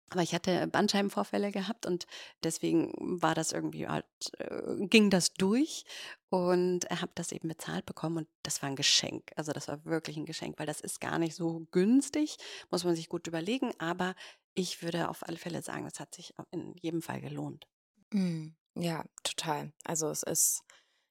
Aber 0.09 0.21
ich 0.21 0.33
hatte 0.33 0.67
Bandscheibenvorfälle 0.67 1.51
gehabt 1.51 1.85
und 1.85 2.07
deswegen 2.43 2.93
war 2.97 3.35
das 3.35 3.51
irgendwie 3.51 3.87
halt, 3.87 4.05
äh, 4.37 4.85
ging 4.87 5.09
das 5.09 5.33
durch 5.33 5.83
und 6.29 6.89
habe 6.89 7.11
das 7.15 7.31
eben 7.31 7.49
bezahlt 7.49 7.85
bekommen 7.85 8.17
und 8.17 8.27
das 8.43 8.61
war 8.61 8.69
ein 8.69 8.75
Geschenk. 8.75 9.31
Also 9.35 9.51
das 9.51 9.67
war 9.67 9.83
wirklich 9.85 10.17
ein 10.17 10.25
Geschenk, 10.25 10.59
weil 10.59 10.65
das 10.65 10.79
ist 10.79 11.01
gar 11.01 11.19
nicht 11.19 11.35
so 11.35 11.67
günstig, 11.71 12.37
muss 12.69 12.85
man 12.85 12.95
sich 12.95 13.09
gut 13.09 13.27
überlegen, 13.27 13.71
aber 13.79 14.15
ich 14.55 14.81
würde 14.81 15.09
auf 15.09 15.27
alle 15.27 15.37
Fälle 15.37 15.61
sagen, 15.61 15.83
das 15.83 15.99
hat 15.99 16.15
sich 16.15 16.33
in 16.51 16.73
jedem 16.81 17.01
Fall 17.01 17.21
gelohnt. 17.21 17.67
Mm, 18.11 18.47
ja, 18.75 19.03
total. 19.23 19.71
Also 19.83 20.09
es 20.09 20.23
ist 20.23 20.63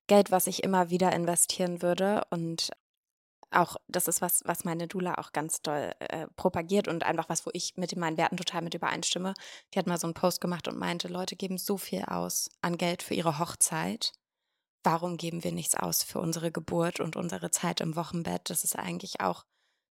Geld, 0.07 0.31
was 0.31 0.47
ich 0.47 0.63
immer 0.63 0.91
wieder 0.91 1.13
investieren 1.13 1.83
würde 1.83 2.23
und 2.31 2.71
auch, 3.51 3.77
das 3.89 4.09
ist 4.09 4.21
was, 4.21 4.43
was 4.45 4.65
meine 4.65 4.89
Dula 4.89 5.15
auch 5.19 5.33
ganz 5.33 5.63
doll 5.63 5.93
äh, 6.01 6.27
propagiert 6.37 6.89
und 6.89 7.05
einfach 7.05 7.29
was, 7.29 7.47
wo 7.47 7.51
ich 7.53 7.77
mit 7.77 7.95
meinen 7.97 8.17
Werten 8.17 8.37
total 8.37 8.63
mit 8.63 8.75
übereinstimme. 8.75 9.35
Die 9.73 9.79
hat 9.79 9.87
mal 9.87 9.99
so 9.99 10.07
einen 10.07 10.15
Post 10.15 10.41
gemacht 10.41 10.69
und 10.69 10.79
meinte, 10.79 11.09
Leute 11.09 11.37
geben 11.37 11.59
so 11.59 11.77
viel 11.77 12.03
aus 12.05 12.51
an 12.61 12.77
Geld 12.77 13.03
für 13.03 13.15
ihre 13.15 13.39
Hochzeit. 13.39 14.13
Warum 14.83 15.17
geben 15.17 15.43
wir 15.43 15.53
nichts 15.53 15.75
aus 15.75 16.03
für 16.03 16.21
unsere 16.21 16.53
Geburt 16.53 17.01
und 17.01 17.17
unsere 17.17 17.51
Zeit 17.51 17.81
im 17.81 17.97
Wochenbett? 17.97 18.51
Das 18.51 18.65
ist 18.65 18.77
eigentlich 18.77 19.21
auch 19.21 19.45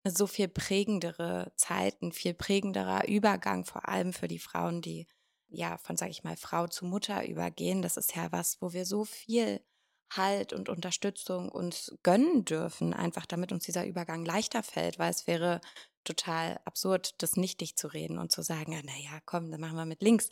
eine 0.04 0.14
so 0.14 0.28
viel 0.28 0.48
prägendere 0.48 1.52
Zeit, 1.56 2.02
ein 2.02 2.12
viel 2.12 2.34
prägenderer 2.34 3.08
Übergang, 3.08 3.66
vor 3.66 3.88
allem 3.88 4.14
für 4.14 4.28
die 4.28 4.40
Frauen, 4.40 4.82
die 4.82 5.08
ja 5.48 5.78
von, 5.78 5.98
sage 5.98 6.12
ich 6.12 6.24
mal, 6.24 6.36
Frau 6.36 6.68
zu 6.68 6.86
Mutter 6.86 7.28
übergehen. 7.28 7.82
Das 7.82 7.98
ist 7.98 8.16
ja 8.16 8.32
was, 8.32 8.62
wo 8.62 8.74
wir 8.74 8.86
so 8.86 9.06
viel 9.06 9.62
Halt 10.18 10.54
und 10.54 10.70
Unterstützung 10.70 11.50
uns 11.50 11.96
gönnen 12.04 12.46
dürfen, 12.46 12.94
einfach 12.94 13.26
damit 13.26 13.52
uns 13.52 13.66
dieser 13.66 13.86
Übergang 13.86 14.26
leichter 14.26 14.64
fällt, 14.64 15.00
weil 15.00 15.10
es 15.10 15.28
wäre 15.28 15.62
total 16.04 16.60
absurd, 16.66 17.22
das 17.22 17.38
nichtig 17.38 17.76
zu 17.76 17.88
reden 17.88 18.18
und 18.18 18.32
zu 18.32 18.42
sagen, 18.42 18.72
naja, 18.72 19.20
komm, 19.26 19.52
dann 19.52 19.62
machen 19.62 19.78
wir 19.78 19.86
mit 19.86 20.02
links. 20.02 20.30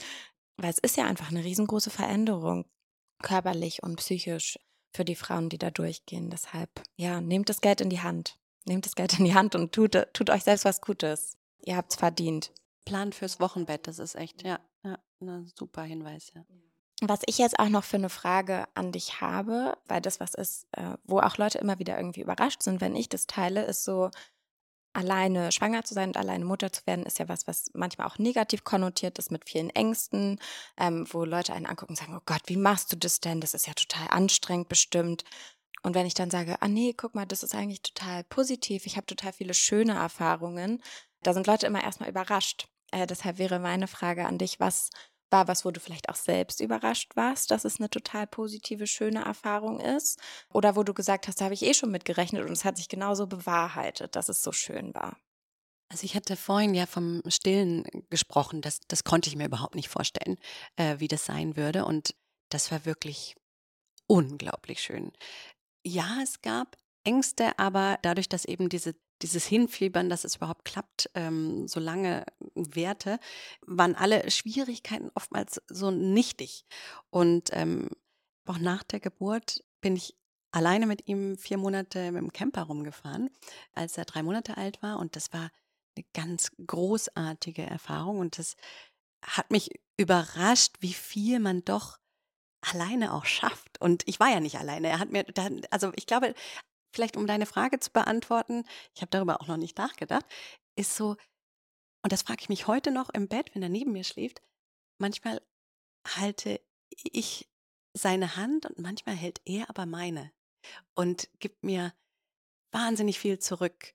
Weil 0.58 0.70
es 0.70 0.80
ist 0.80 0.98
ja 0.98 1.06
einfach 1.06 1.30
eine 1.30 1.44
riesengroße 1.44 1.90
Veränderung, 1.90 2.66
körperlich 3.22 3.84
und 3.84 3.96
psychisch 3.98 4.60
für 4.94 5.06
die 5.06 5.16
Frauen, 5.16 5.50
die 5.50 5.58
da 5.58 5.72
durchgehen. 5.72 6.30
Deshalb, 6.30 6.70
ja, 6.98 7.22
nehmt 7.22 7.50
das 7.50 7.62
Geld 7.62 7.82
in 7.82 7.90
die 7.90 8.02
Hand. 8.02 8.38
Nehmt 8.66 8.86
das 8.86 8.96
Geld 8.96 9.18
in 9.18 9.26
die 9.26 9.34
Hand 9.34 9.56
und 9.56 9.72
tut, 9.72 9.96
tut 10.14 10.30
euch 10.30 10.44
selbst 10.44 10.66
was 10.66 10.82
Gutes. 10.82 11.38
Ihr 11.64 11.78
habt 11.78 11.94
es 11.94 11.98
verdient. 11.98 12.52
Plan 12.86 13.14
fürs 13.14 13.40
Wochenbett, 13.40 13.88
das 13.88 14.00
ist 14.00 14.16
echt, 14.16 14.44
ja, 14.44 14.60
ja, 14.84 15.00
ein 15.22 15.52
super 15.58 15.84
Hinweis, 15.84 16.32
ja. 16.36 16.46
Was 17.04 17.22
ich 17.26 17.40
jetzt 17.40 17.60
auch 17.60 17.70
noch 17.70 17.84
für 17.84 17.98
eine 17.98 18.10
Frage 18.10 18.68
an 18.76 18.92
dich 18.92 19.22
habe, 19.22 19.76
weil 19.88 20.02
das 20.02 20.20
was 20.20 20.36
ist, 20.36 20.68
äh, 20.74 20.98
wo 21.04 21.20
auch 21.20 21.38
Leute 21.38 21.58
immer 21.58 21.80
wieder 21.80 21.98
irgendwie 21.98 22.22
überrascht 22.22 22.62
sind, 22.62 22.80
wenn 22.80 22.96
ich 22.96 23.10
das 23.10 23.26
teile, 23.26 23.64
ist 23.64 23.84
so, 23.84 24.12
alleine 24.94 25.52
schwanger 25.52 25.84
zu 25.84 25.94
sein 25.94 26.10
und 26.10 26.18
alleine 26.18 26.46
Mutter 26.46 26.72
zu 26.72 26.86
werden, 26.86 27.06
ist 27.06 27.20
ja 27.20 27.30
was, 27.30 27.48
was 27.48 27.72
manchmal 27.74 28.08
auch 28.08 28.18
negativ 28.18 28.64
konnotiert 28.64 29.18
ist 29.20 29.32
mit 29.32 29.50
vielen 29.50 29.70
Ängsten, 29.70 30.40
ähm, 30.78 31.08
wo 31.10 31.24
Leute 31.24 31.54
einen 31.54 31.66
angucken 31.66 31.94
und 31.94 31.98
sagen, 31.98 32.16
oh 32.18 32.24
Gott, 32.26 32.42
wie 32.48 32.58
machst 32.58 32.92
du 32.92 32.98
das 32.98 33.20
denn? 33.20 33.42
Das 33.42 33.54
ist 33.54 33.68
ja 33.68 33.74
total 33.74 34.08
anstrengend 34.10 34.70
bestimmt. 34.70 35.24
Und 35.84 35.96
wenn 35.96 36.06
ich 36.06 36.14
dann 36.14 36.30
sage, 36.30 36.62
ah 36.62 36.68
nee, 36.68 36.94
guck 36.96 37.16
mal, 37.16 37.26
das 37.26 37.44
ist 37.44 37.56
eigentlich 37.56 37.82
total 37.82 38.24
positiv, 38.26 38.86
ich 38.86 38.98
habe 38.98 39.06
total 39.08 39.34
viele 39.34 39.54
schöne 39.54 39.94
Erfahrungen, 39.94 40.84
da 41.24 41.34
sind 41.34 41.48
Leute 41.48 41.68
immer 41.68 41.84
erstmal 41.84 42.10
überrascht. 42.10 42.68
Äh, 42.92 43.08
deshalb 43.08 43.38
wäre 43.38 43.60
meine 43.60 43.88
Frage 43.88 44.26
an 44.26 44.38
dich, 44.38 44.60
was 44.60 44.90
war 45.32 45.48
was, 45.48 45.66
wo 45.66 45.72
du 45.72 45.80
vielleicht 45.80 46.10
auch 46.10 46.16
selbst 46.16 46.62
überrascht 46.62 47.16
warst, 47.16 47.52
dass 47.52 47.66
es 47.66 47.80
eine 47.80 47.90
total 47.90 48.28
positive, 48.28 48.88
schöne 48.88 49.24
Erfahrung 49.24 49.80
ist? 49.80 50.20
Oder 50.54 50.76
wo 50.76 50.84
du 50.84 50.94
gesagt 50.94 51.28
hast, 51.28 51.42
da 51.42 51.46
habe 51.46 51.54
ich 51.54 51.64
eh 51.64 51.74
schon 51.74 51.92
mitgerechnet 51.92 52.46
und 52.46 52.52
es 52.52 52.66
hat 52.66 52.78
sich 52.78 52.90
genauso 52.90 53.28
bewahrheitet, 53.28 54.16
dass 54.16 54.30
es 54.30 54.44
so 54.44 54.52
schön 54.52 54.94
war? 54.94 55.18
Also 55.90 56.06
ich 56.06 56.16
hatte 56.16 56.38
vorhin 56.38 56.74
ja 56.74 56.86
vom 56.86 57.22
Stillen 57.28 57.84
gesprochen, 58.10 58.62
das, 58.62 58.80
das 58.88 59.04
konnte 59.04 59.30
ich 59.30 59.36
mir 59.36 59.46
überhaupt 59.46 59.76
nicht 59.76 59.90
vorstellen, 59.90 60.38
äh, 60.78 61.00
wie 61.00 61.10
das 61.10 61.26
sein 61.26 61.58
würde. 61.58 61.84
Und 61.84 62.16
das 62.50 62.72
war 62.72 62.86
wirklich 62.86 63.36
unglaublich 64.08 64.82
schön. 64.82 65.12
Ja, 65.86 66.20
es 66.24 66.42
gab 66.42 66.78
Ängste, 67.04 67.58
aber 67.58 67.98
dadurch, 68.02 68.30
dass 68.30 68.46
eben 68.46 68.70
diese 68.70 68.96
dieses 69.22 69.46
Hinfiebern, 69.46 70.10
dass 70.10 70.24
es 70.24 70.36
überhaupt 70.36 70.66
klappt, 70.66 71.10
ähm, 71.14 71.68
so 71.68 71.80
lange 71.80 72.26
währte, 72.56 73.20
waren 73.66 73.96
alle 73.96 74.30
Schwierigkeiten 74.32 75.12
oftmals 75.16 75.62
so 75.68 75.92
nichtig. 75.92 76.66
Und 77.10 77.50
ähm, 77.54 77.90
auch 78.46 78.58
nach 78.58 78.84
der 78.84 79.00
Geburt 79.00 79.64
bin 79.82 79.96
ich 79.96 80.16
alleine 80.52 80.86
mit 80.88 81.08
ihm 81.08 81.38
vier 81.38 81.58
Monate 81.58 82.12
mit 82.12 82.22
dem 82.22 82.34
Camper 82.34 82.64
rumgefahren, 82.64 83.30
als 83.74 83.98
er 83.98 84.06
drei 84.06 84.24
Monate 84.24 84.58
alt 84.58 84.82
war. 84.82 85.00
Und 85.00 85.16
das 85.16 85.32
war 85.34 85.50
eine 85.96 86.06
ganz 86.14 86.52
großartige 86.66 87.64
Erfahrung. 87.64 88.20
Und 88.20 88.38
das 88.38 88.56
hat 89.24 89.52
mich 89.52 89.70
überrascht, 89.98 90.78
wie 90.80 90.94
viel 90.94 91.40
man 91.40 91.64
doch 91.64 92.00
alleine 92.62 93.14
auch 93.14 93.26
schafft. 93.26 93.80
Und 93.80 94.04
ich 94.08 94.20
war 94.20 94.30
ja 94.30 94.40
nicht 94.40 94.58
alleine. 94.58 94.90
Er 94.90 95.00
hat 95.00 95.12
mir, 95.12 95.24
dann, 95.24 95.62
also 95.72 95.92
ich 95.96 96.06
glaube, 96.06 96.34
vielleicht 96.92 97.18
um 97.18 97.28
deine 97.28 97.46
Frage 97.46 97.80
zu 97.80 97.92
beantworten, 97.92 98.64
ich 98.94 99.02
habe 99.02 99.12
darüber 99.12 99.42
auch 99.42 99.48
noch 99.48 99.58
nicht 99.58 99.78
nachgedacht, 99.78 100.26
ist 100.76 100.96
so, 100.96 101.16
und 102.04 102.12
das 102.12 102.24
frage 102.24 102.42
ich 102.42 102.50
mich 102.50 102.68
heute 102.68 102.92
noch 102.92 103.10
im 103.10 103.28
Bett, 103.28 103.54
wenn 103.54 103.64
er 103.64 103.70
neben 103.70 103.92
mir 103.92 104.04
schläft, 104.04 104.42
manchmal 104.98 105.42
halte 106.08 106.60
ich 106.90 107.50
seine 107.94 108.36
Hand 108.36 108.66
und 108.66 108.80
manchmal 108.80 109.16
hält 109.16 109.42
er 109.46 109.70
aber 109.70 109.86
meine 109.86 110.32
und 110.96 111.30
gibt 111.40 111.64
mir 111.64 111.94
wahnsinnig 112.72 113.20
viel 113.20 113.40
zurück. 113.40 113.94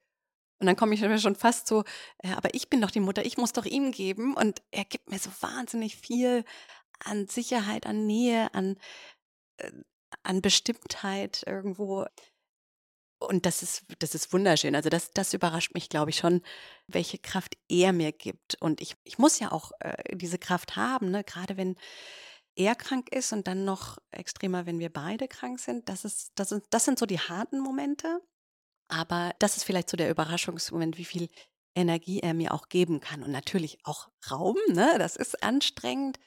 Und 0.58 0.66
dann 0.66 0.76
komme 0.76 0.94
ich 0.94 1.00
mir 1.00 1.18
schon 1.18 1.36
fast 1.36 1.66
so, 1.66 1.84
äh, 2.18 2.32
aber 2.32 2.54
ich 2.54 2.70
bin 2.70 2.80
doch 2.80 2.90
die 2.90 3.00
Mutter, 3.00 3.26
ich 3.26 3.36
muss 3.36 3.52
doch 3.52 3.66
ihm 3.66 3.92
geben. 3.92 4.34
Und 4.34 4.62
er 4.70 4.84
gibt 4.84 5.10
mir 5.10 5.18
so 5.18 5.30
wahnsinnig 5.40 5.96
viel 5.96 6.44
an 7.00 7.26
Sicherheit, 7.26 7.86
an 7.86 8.06
Nähe, 8.06 8.52
an, 8.54 8.78
äh, 9.58 9.70
an 10.22 10.40
Bestimmtheit 10.40 11.42
irgendwo 11.46 12.06
und 13.18 13.46
das 13.46 13.62
ist, 13.62 13.84
das 13.98 14.14
ist 14.14 14.32
wunderschön. 14.32 14.74
Also 14.74 14.88
das, 14.88 15.10
das 15.12 15.32
überrascht 15.32 15.74
mich, 15.74 15.88
glaube 15.88 16.10
ich, 16.10 16.16
schon, 16.16 16.42
welche 16.86 17.18
Kraft 17.18 17.56
er 17.68 17.92
mir 17.92 18.12
gibt. 18.12 18.60
Und 18.60 18.80
ich, 18.80 18.96
ich 19.04 19.18
muss 19.18 19.38
ja 19.38 19.52
auch 19.52 19.72
äh, 19.80 20.16
diese 20.16 20.38
Kraft 20.38 20.76
haben, 20.76 21.10
ne? 21.10 21.24
gerade 21.24 21.56
wenn 21.56 21.76
er 22.56 22.74
krank 22.74 23.10
ist 23.12 23.32
und 23.32 23.46
dann 23.46 23.64
noch 23.64 23.98
extremer, 24.10 24.66
wenn 24.66 24.78
wir 24.78 24.90
beide 24.90 25.28
krank 25.28 25.60
sind. 25.60 25.88
Das, 25.88 26.04
ist, 26.04 26.32
das, 26.36 26.50
sind, 26.50 26.64
das 26.70 26.84
sind 26.84 26.98
so 26.98 27.06
die 27.06 27.20
harten 27.20 27.60
Momente. 27.60 28.20
Aber 28.88 29.34
das 29.38 29.56
ist 29.56 29.64
vielleicht 29.64 29.90
so 29.90 29.96
der 29.96 30.10
Überraschungsmoment, 30.10 30.96
wie 30.96 31.04
viel 31.04 31.28
Energie 31.74 32.20
er 32.20 32.34
mir 32.34 32.54
auch 32.54 32.68
geben 32.68 33.00
kann. 33.00 33.22
Und 33.22 33.30
natürlich 33.30 33.78
auch 33.84 34.08
Raum, 34.30 34.56
ne? 34.68 34.96
das 34.98 35.16
ist 35.16 35.42
anstrengend. 35.42 36.18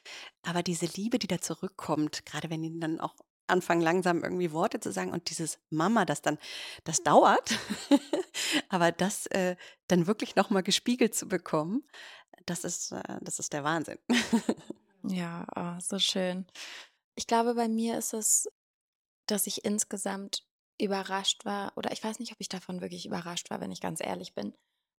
Aber 0.43 0.63
diese 0.63 0.86
Liebe, 0.86 1.19
die 1.19 1.28
da 1.28 1.41
zurückkommt, 1.41 2.25
gerade 2.25 2.49
wenn 2.49 2.63
ihn 2.63 2.80
dann 2.80 2.99
auch 2.99 3.15
anfangen, 3.50 3.82
langsam 3.82 4.24
irgendwie 4.24 4.52
Worte 4.52 4.80
zu 4.80 4.92
sagen 4.92 5.12
und 5.12 5.30
dieses 5.30 5.60
Mama, 5.70 6.06
das 6.06 6.22
dann, 6.22 6.38
das 6.84 7.04
dauert, 7.04 7.58
aber 8.70 8.92
das 8.92 9.26
äh, 9.28 9.56
dann 9.88 10.08
wirklich 10.08 10.36
nochmal 10.36 10.64
gespiegelt 10.64 11.16
zu 11.16 11.28
bekommen, 11.28 11.84
das 12.46 12.64
ist, 12.64 12.92
äh, 12.92 13.18
das 13.22 13.40
ist 13.40 13.54
der 13.54 13.64
Wahnsinn. 13.64 14.00
ja, 15.04 15.46
oh, 15.56 15.80
so 15.80 16.00
schön. 16.00 16.46
Ich 17.16 17.28
glaube, 17.28 17.56
bei 17.56 17.68
mir 17.68 17.98
ist 17.98 18.14
es, 18.14 18.48
dass 19.28 19.48
ich 19.48 19.66
insgesamt 19.66 20.46
überrascht 20.80 21.46
war, 21.46 21.74
oder 21.76 21.92
ich 21.92 22.04
weiß 22.04 22.20
nicht, 22.20 22.32
ob 22.32 22.40
ich 22.40 22.50
davon 22.50 22.82
wirklich 22.82 23.06
überrascht 23.06 23.50
war, 23.50 23.60
wenn 23.60 23.72
ich 23.72 23.82
ganz 23.82 24.00
ehrlich 24.02 24.34
bin. 24.34 24.54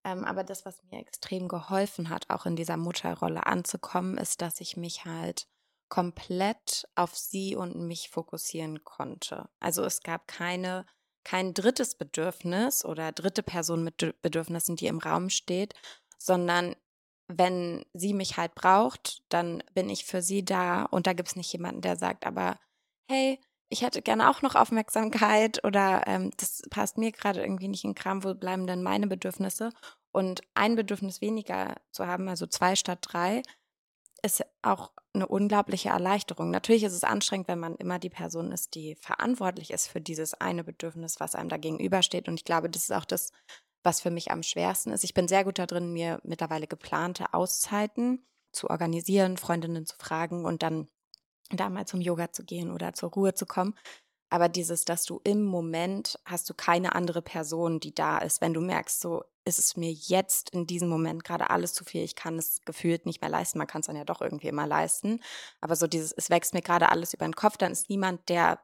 Ähm, 0.05 0.25
aber 0.25 0.45
das, 0.45 0.65
was 0.65 0.83
mir 0.91 0.99
extrem 0.99 1.49
geholfen 1.49 2.09
hat, 2.09 2.31
auch 2.31 2.47
in 2.47 2.57
dieser 2.57 2.77
Mutterrolle 2.77 3.47
anzukommen, 3.47 4.19
ist, 4.19 4.41
dass 4.41 4.61
ich 4.61 4.77
mich 4.77 5.05
halt 5.05 5.47
komplett 5.91 6.89
auf 6.95 7.15
sie 7.15 7.55
und 7.57 7.77
mich 7.77 8.09
fokussieren 8.09 8.85
konnte. 8.85 9.51
Also 9.59 9.85
es 9.85 10.03
gab 10.03 10.27
keine, 10.27 10.87
kein 11.25 11.53
drittes 11.53 11.97
Bedürfnis 11.97 12.85
oder 12.85 13.13
dritte 13.13 13.43
Person 13.43 13.85
mit 13.85 14.23
Bedürfnissen, 14.23 14.77
die 14.77 14.87
im 14.87 14.99
Raum 14.99 15.29
steht, 15.29 15.75
sondern 16.17 16.75
wenn 17.29 17.85
sie 17.93 18.15
mich 18.15 18.37
halt 18.37 18.55
braucht, 18.55 19.23
dann 19.29 19.63
bin 19.75 19.91
ich 19.91 20.05
für 20.05 20.23
sie 20.23 20.45
da 20.45 20.85
und 20.85 21.07
da 21.07 21.13
gibt 21.13 21.29
es 21.29 21.37
nicht 21.37 21.53
jemanden, 21.53 21.83
der 21.83 21.97
sagt, 21.97 22.27
aber 22.27 22.59
hey, 23.09 23.39
ich 23.69 23.83
hätte 23.83 24.03
gerne 24.03 24.29
auch 24.29 24.43
noch 24.43 24.57
Aufmerksamkeit 24.57 25.65
oder 25.65 26.07
ähm, 26.07 26.33
das 26.37 26.63
passt 26.71 26.99
mir 26.99 27.13
gerade 27.13 27.41
irgendwie 27.41 27.69
nicht 27.69 27.85
in 27.85 27.95
Kram, 27.95 28.25
wo 28.25 28.35
bleiben 28.35 28.67
denn 28.67 28.83
meine 28.83 29.07
Bedürfnisse? 29.07 29.71
Und 30.13 30.41
ein 30.55 30.75
Bedürfnis 30.75 31.21
weniger 31.21 31.77
zu 31.93 32.07
haben, 32.07 32.29
also 32.29 32.47
zwei 32.47 32.75
statt 32.75 32.99
drei, 33.03 33.43
ist 34.23 34.45
auch 34.63 34.93
eine 35.13 35.27
unglaubliche 35.27 35.89
Erleichterung. 35.89 36.51
Natürlich 36.51 36.85
ist 36.85 36.93
es 36.93 37.05
anstrengend, 37.05 37.49
wenn 37.49 37.59
man 37.59 37.77
immer 37.77 37.99
die 37.99 38.11
Person 38.11 38.53
ist, 38.53 38.75
die 38.75 38.95
verantwortlich 38.97 39.71
ist 39.71 39.89
für 39.89 40.01
dieses 40.01 40.35
eine 40.35 40.65
Bedürfnis, 40.65 41.21
was 41.21 41.35
einem 41.35 41.49
da 41.49 41.57
gegenübersteht. 41.57 42.29
Und 42.29 42.35
ich 42.35 42.45
glaube, 42.45 42.71
das 42.71 42.83
ist 42.83 42.93
auch 42.93 43.05
das, 43.05 43.33
was 43.83 44.01
für 44.01 44.11
mich 44.11 44.31
am 44.31 44.43
schwersten 44.43 44.93
ist. 44.93 45.05
Ich 45.05 45.15
bin 45.15 45.29
sehr 45.29 45.45
gut 45.45 45.59
darin, 45.59 45.93
mir 45.93 46.21
mittlerweile 46.23 46.67
geplante 46.67 47.33
Auszeiten 47.35 48.25
zu 48.53 48.69
organisieren, 48.71 49.37
Freundinnen 49.37 49.87
zu 49.87 49.97
fragen 49.97 50.45
und 50.45 50.63
dann 50.63 50.89
da 51.51 51.69
mal 51.69 51.87
zum 51.87 52.01
Yoga 52.01 52.33
zu 52.33 52.45
gehen 52.45 52.71
oder 52.71 52.93
zur 52.93 53.11
Ruhe 53.11 53.35
zu 53.35 53.47
kommen. 53.47 53.75
Aber 54.31 54.49
dieses, 54.49 54.85
dass 54.85 55.05
du 55.05 55.21
im 55.25 55.43
Moment 55.45 56.19
hast 56.25 56.49
du 56.49 56.55
keine 56.55 56.95
andere 56.95 57.21
Person, 57.21 57.81
die 57.81 57.95
da 57.95 58.19
ist. 58.19 58.41
Wenn 58.41 58.55
du 58.55 58.61
merkst, 58.61 59.01
so 59.01 59.25
ist 59.45 59.59
es 59.59 59.77
mir 59.77 59.91
jetzt 59.91 60.51
in 60.51 60.67
diesem 60.69 60.89
Moment 60.89 61.25
gerade 61.25 61.51
alles 61.51 61.75
zu 61.75 61.85
viel, 61.85 62.05
ich 62.05 62.15
kann 62.15 62.39
es 62.39 62.61
gefühlt 62.65 63.07
nicht 63.07 63.21
mehr 63.21 63.31
leisten. 63.31 63.59
Man 63.59 63.67
kann 63.67 63.81
es 63.81 63.89
dann 63.89 63.97
ja 63.97 64.05
doch 64.05 64.21
irgendwie 64.21 64.47
immer 64.47 64.69
leisten. 64.69 65.21
Aber 65.61 65.75
so 65.75 65.89
dieses, 65.89 66.13
es 66.13 66.31
wächst 66.31 66.55
mir 66.55 66.63
gerade 66.63 66.91
alles 66.91 67.13
über 67.13 67.27
den 67.27 67.35
Kopf, 67.35 67.57
dann 67.57 67.73
ist 67.73 67.91
niemand, 67.91 68.29
der 68.29 68.61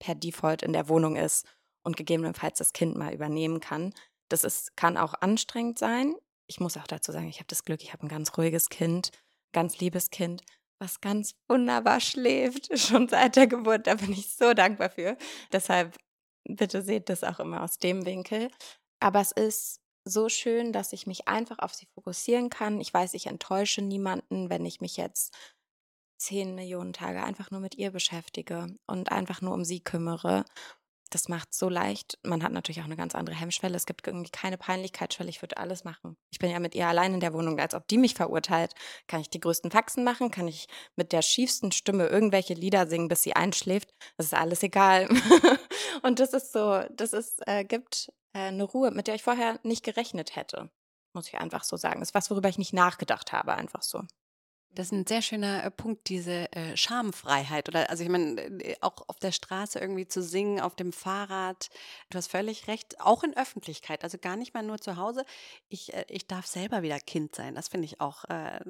per 0.00 0.16
Default 0.16 0.62
in 0.62 0.72
der 0.72 0.88
Wohnung 0.88 1.14
ist 1.14 1.46
und 1.84 1.96
gegebenenfalls 1.96 2.58
das 2.58 2.72
Kind 2.72 2.96
mal 2.96 3.14
übernehmen 3.14 3.60
kann. 3.60 3.94
Das 4.28 4.42
ist, 4.42 4.76
kann 4.76 4.96
auch 4.96 5.14
anstrengend 5.20 5.78
sein. 5.78 6.16
Ich 6.48 6.58
muss 6.58 6.76
auch 6.76 6.88
dazu 6.88 7.12
sagen, 7.12 7.28
ich 7.28 7.38
habe 7.38 7.46
das 7.46 7.64
Glück, 7.64 7.82
ich 7.82 7.92
habe 7.92 8.04
ein 8.04 8.08
ganz 8.08 8.36
ruhiges 8.36 8.68
Kind, 8.68 9.10
ganz 9.52 9.78
liebes 9.78 10.10
Kind 10.10 10.42
was 10.78 11.00
ganz 11.00 11.34
wunderbar 11.48 12.00
schläft, 12.00 12.68
schon 12.78 13.08
seit 13.08 13.36
der 13.36 13.46
Geburt. 13.46 13.86
Da 13.86 13.94
bin 13.94 14.12
ich 14.12 14.34
so 14.34 14.54
dankbar 14.54 14.90
für. 14.90 15.16
Deshalb 15.52 15.96
bitte 16.44 16.82
seht 16.82 17.08
das 17.08 17.24
auch 17.24 17.40
immer 17.40 17.62
aus 17.62 17.78
dem 17.78 18.04
Winkel. 18.04 18.50
Aber 19.00 19.20
es 19.20 19.32
ist 19.32 19.80
so 20.06 20.28
schön, 20.28 20.72
dass 20.72 20.92
ich 20.92 21.06
mich 21.06 21.28
einfach 21.28 21.58
auf 21.58 21.74
sie 21.74 21.86
fokussieren 21.94 22.50
kann. 22.50 22.80
Ich 22.80 22.92
weiß, 22.92 23.14
ich 23.14 23.26
enttäusche 23.26 23.80
niemanden, 23.80 24.50
wenn 24.50 24.66
ich 24.66 24.80
mich 24.80 24.96
jetzt 24.96 25.34
zehn 26.18 26.54
Millionen 26.54 26.92
Tage 26.92 27.22
einfach 27.22 27.50
nur 27.50 27.60
mit 27.60 27.76
ihr 27.76 27.90
beschäftige 27.90 28.76
und 28.86 29.10
einfach 29.10 29.40
nur 29.40 29.54
um 29.54 29.64
sie 29.64 29.80
kümmere 29.80 30.44
das 31.14 31.28
macht 31.28 31.54
so 31.54 31.68
leicht. 31.68 32.18
Man 32.24 32.42
hat 32.42 32.50
natürlich 32.52 32.80
auch 32.80 32.86
eine 32.86 32.96
ganz 32.96 33.14
andere 33.14 33.36
Hemmschwelle. 33.36 33.76
Es 33.76 33.86
gibt 33.86 34.06
irgendwie 34.06 34.30
keine 34.30 34.58
Peinlichkeitsschwelle. 34.58 35.30
Ich 35.30 35.42
würde 35.42 35.56
alles 35.56 35.84
machen. 35.84 36.16
Ich 36.32 36.40
bin 36.40 36.50
ja 36.50 36.58
mit 36.58 36.74
ihr 36.74 36.88
allein 36.88 37.14
in 37.14 37.20
der 37.20 37.32
Wohnung, 37.32 37.58
als 37.60 37.74
ob 37.74 37.86
die 37.86 37.98
mich 37.98 38.14
verurteilt. 38.14 38.74
Kann 39.06 39.20
ich 39.20 39.30
die 39.30 39.38
größten 39.38 39.70
Faxen 39.70 40.02
machen? 40.02 40.32
Kann 40.32 40.48
ich 40.48 40.66
mit 40.96 41.12
der 41.12 41.22
schiefsten 41.22 41.70
Stimme 41.70 42.08
irgendwelche 42.08 42.54
Lieder 42.54 42.88
singen, 42.88 43.06
bis 43.06 43.22
sie 43.22 43.36
einschläft? 43.36 43.94
Das 44.16 44.26
ist 44.26 44.34
alles 44.34 44.62
egal. 44.64 45.08
Und 46.02 46.18
das 46.18 46.32
ist 46.32 46.52
so, 46.52 46.82
das 46.90 47.12
ist, 47.12 47.46
äh, 47.46 47.64
gibt 47.64 48.12
äh, 48.32 48.48
eine 48.48 48.64
Ruhe, 48.64 48.90
mit 48.90 49.06
der 49.06 49.14
ich 49.14 49.22
vorher 49.22 49.60
nicht 49.62 49.84
gerechnet 49.84 50.34
hätte. 50.34 50.70
Muss 51.14 51.28
ich 51.28 51.38
einfach 51.38 51.62
so 51.62 51.76
sagen. 51.76 52.00
Das 52.00 52.08
ist 52.08 52.14
was, 52.14 52.30
worüber 52.30 52.48
ich 52.48 52.58
nicht 52.58 52.72
nachgedacht 52.72 53.32
habe, 53.32 53.54
einfach 53.54 53.82
so. 53.82 54.02
Das 54.74 54.86
ist 54.86 54.92
ein 54.92 55.06
sehr 55.06 55.22
schöner 55.22 55.64
äh, 55.64 55.70
Punkt, 55.70 56.08
diese 56.08 56.52
äh, 56.52 56.76
Schamfreiheit. 56.76 57.68
Oder 57.68 57.90
also 57.90 58.02
ich 58.02 58.08
meine, 58.08 58.40
äh, 58.40 58.76
auch 58.80 59.08
auf 59.08 59.18
der 59.18 59.32
Straße 59.32 59.78
irgendwie 59.78 60.06
zu 60.06 60.22
singen, 60.22 60.60
auf 60.60 60.74
dem 60.74 60.92
Fahrrad. 60.92 61.68
Du 62.10 62.18
hast 62.18 62.30
völlig 62.30 62.68
recht, 62.68 63.00
auch 63.00 63.22
in 63.22 63.36
Öffentlichkeit, 63.36 64.04
also 64.04 64.18
gar 64.18 64.36
nicht 64.36 64.54
mal 64.54 64.62
nur 64.62 64.78
zu 64.78 64.96
Hause. 64.96 65.24
Ich, 65.68 65.92
ich 66.08 66.26
darf 66.26 66.46
selber 66.46 66.82
wieder 66.82 66.98
Kind 67.00 67.34
sein. 67.34 67.54
Das 67.54 67.68
finde 67.68 67.86
ich 67.86 68.00
auch, 68.00 68.24
äh, 68.24 68.60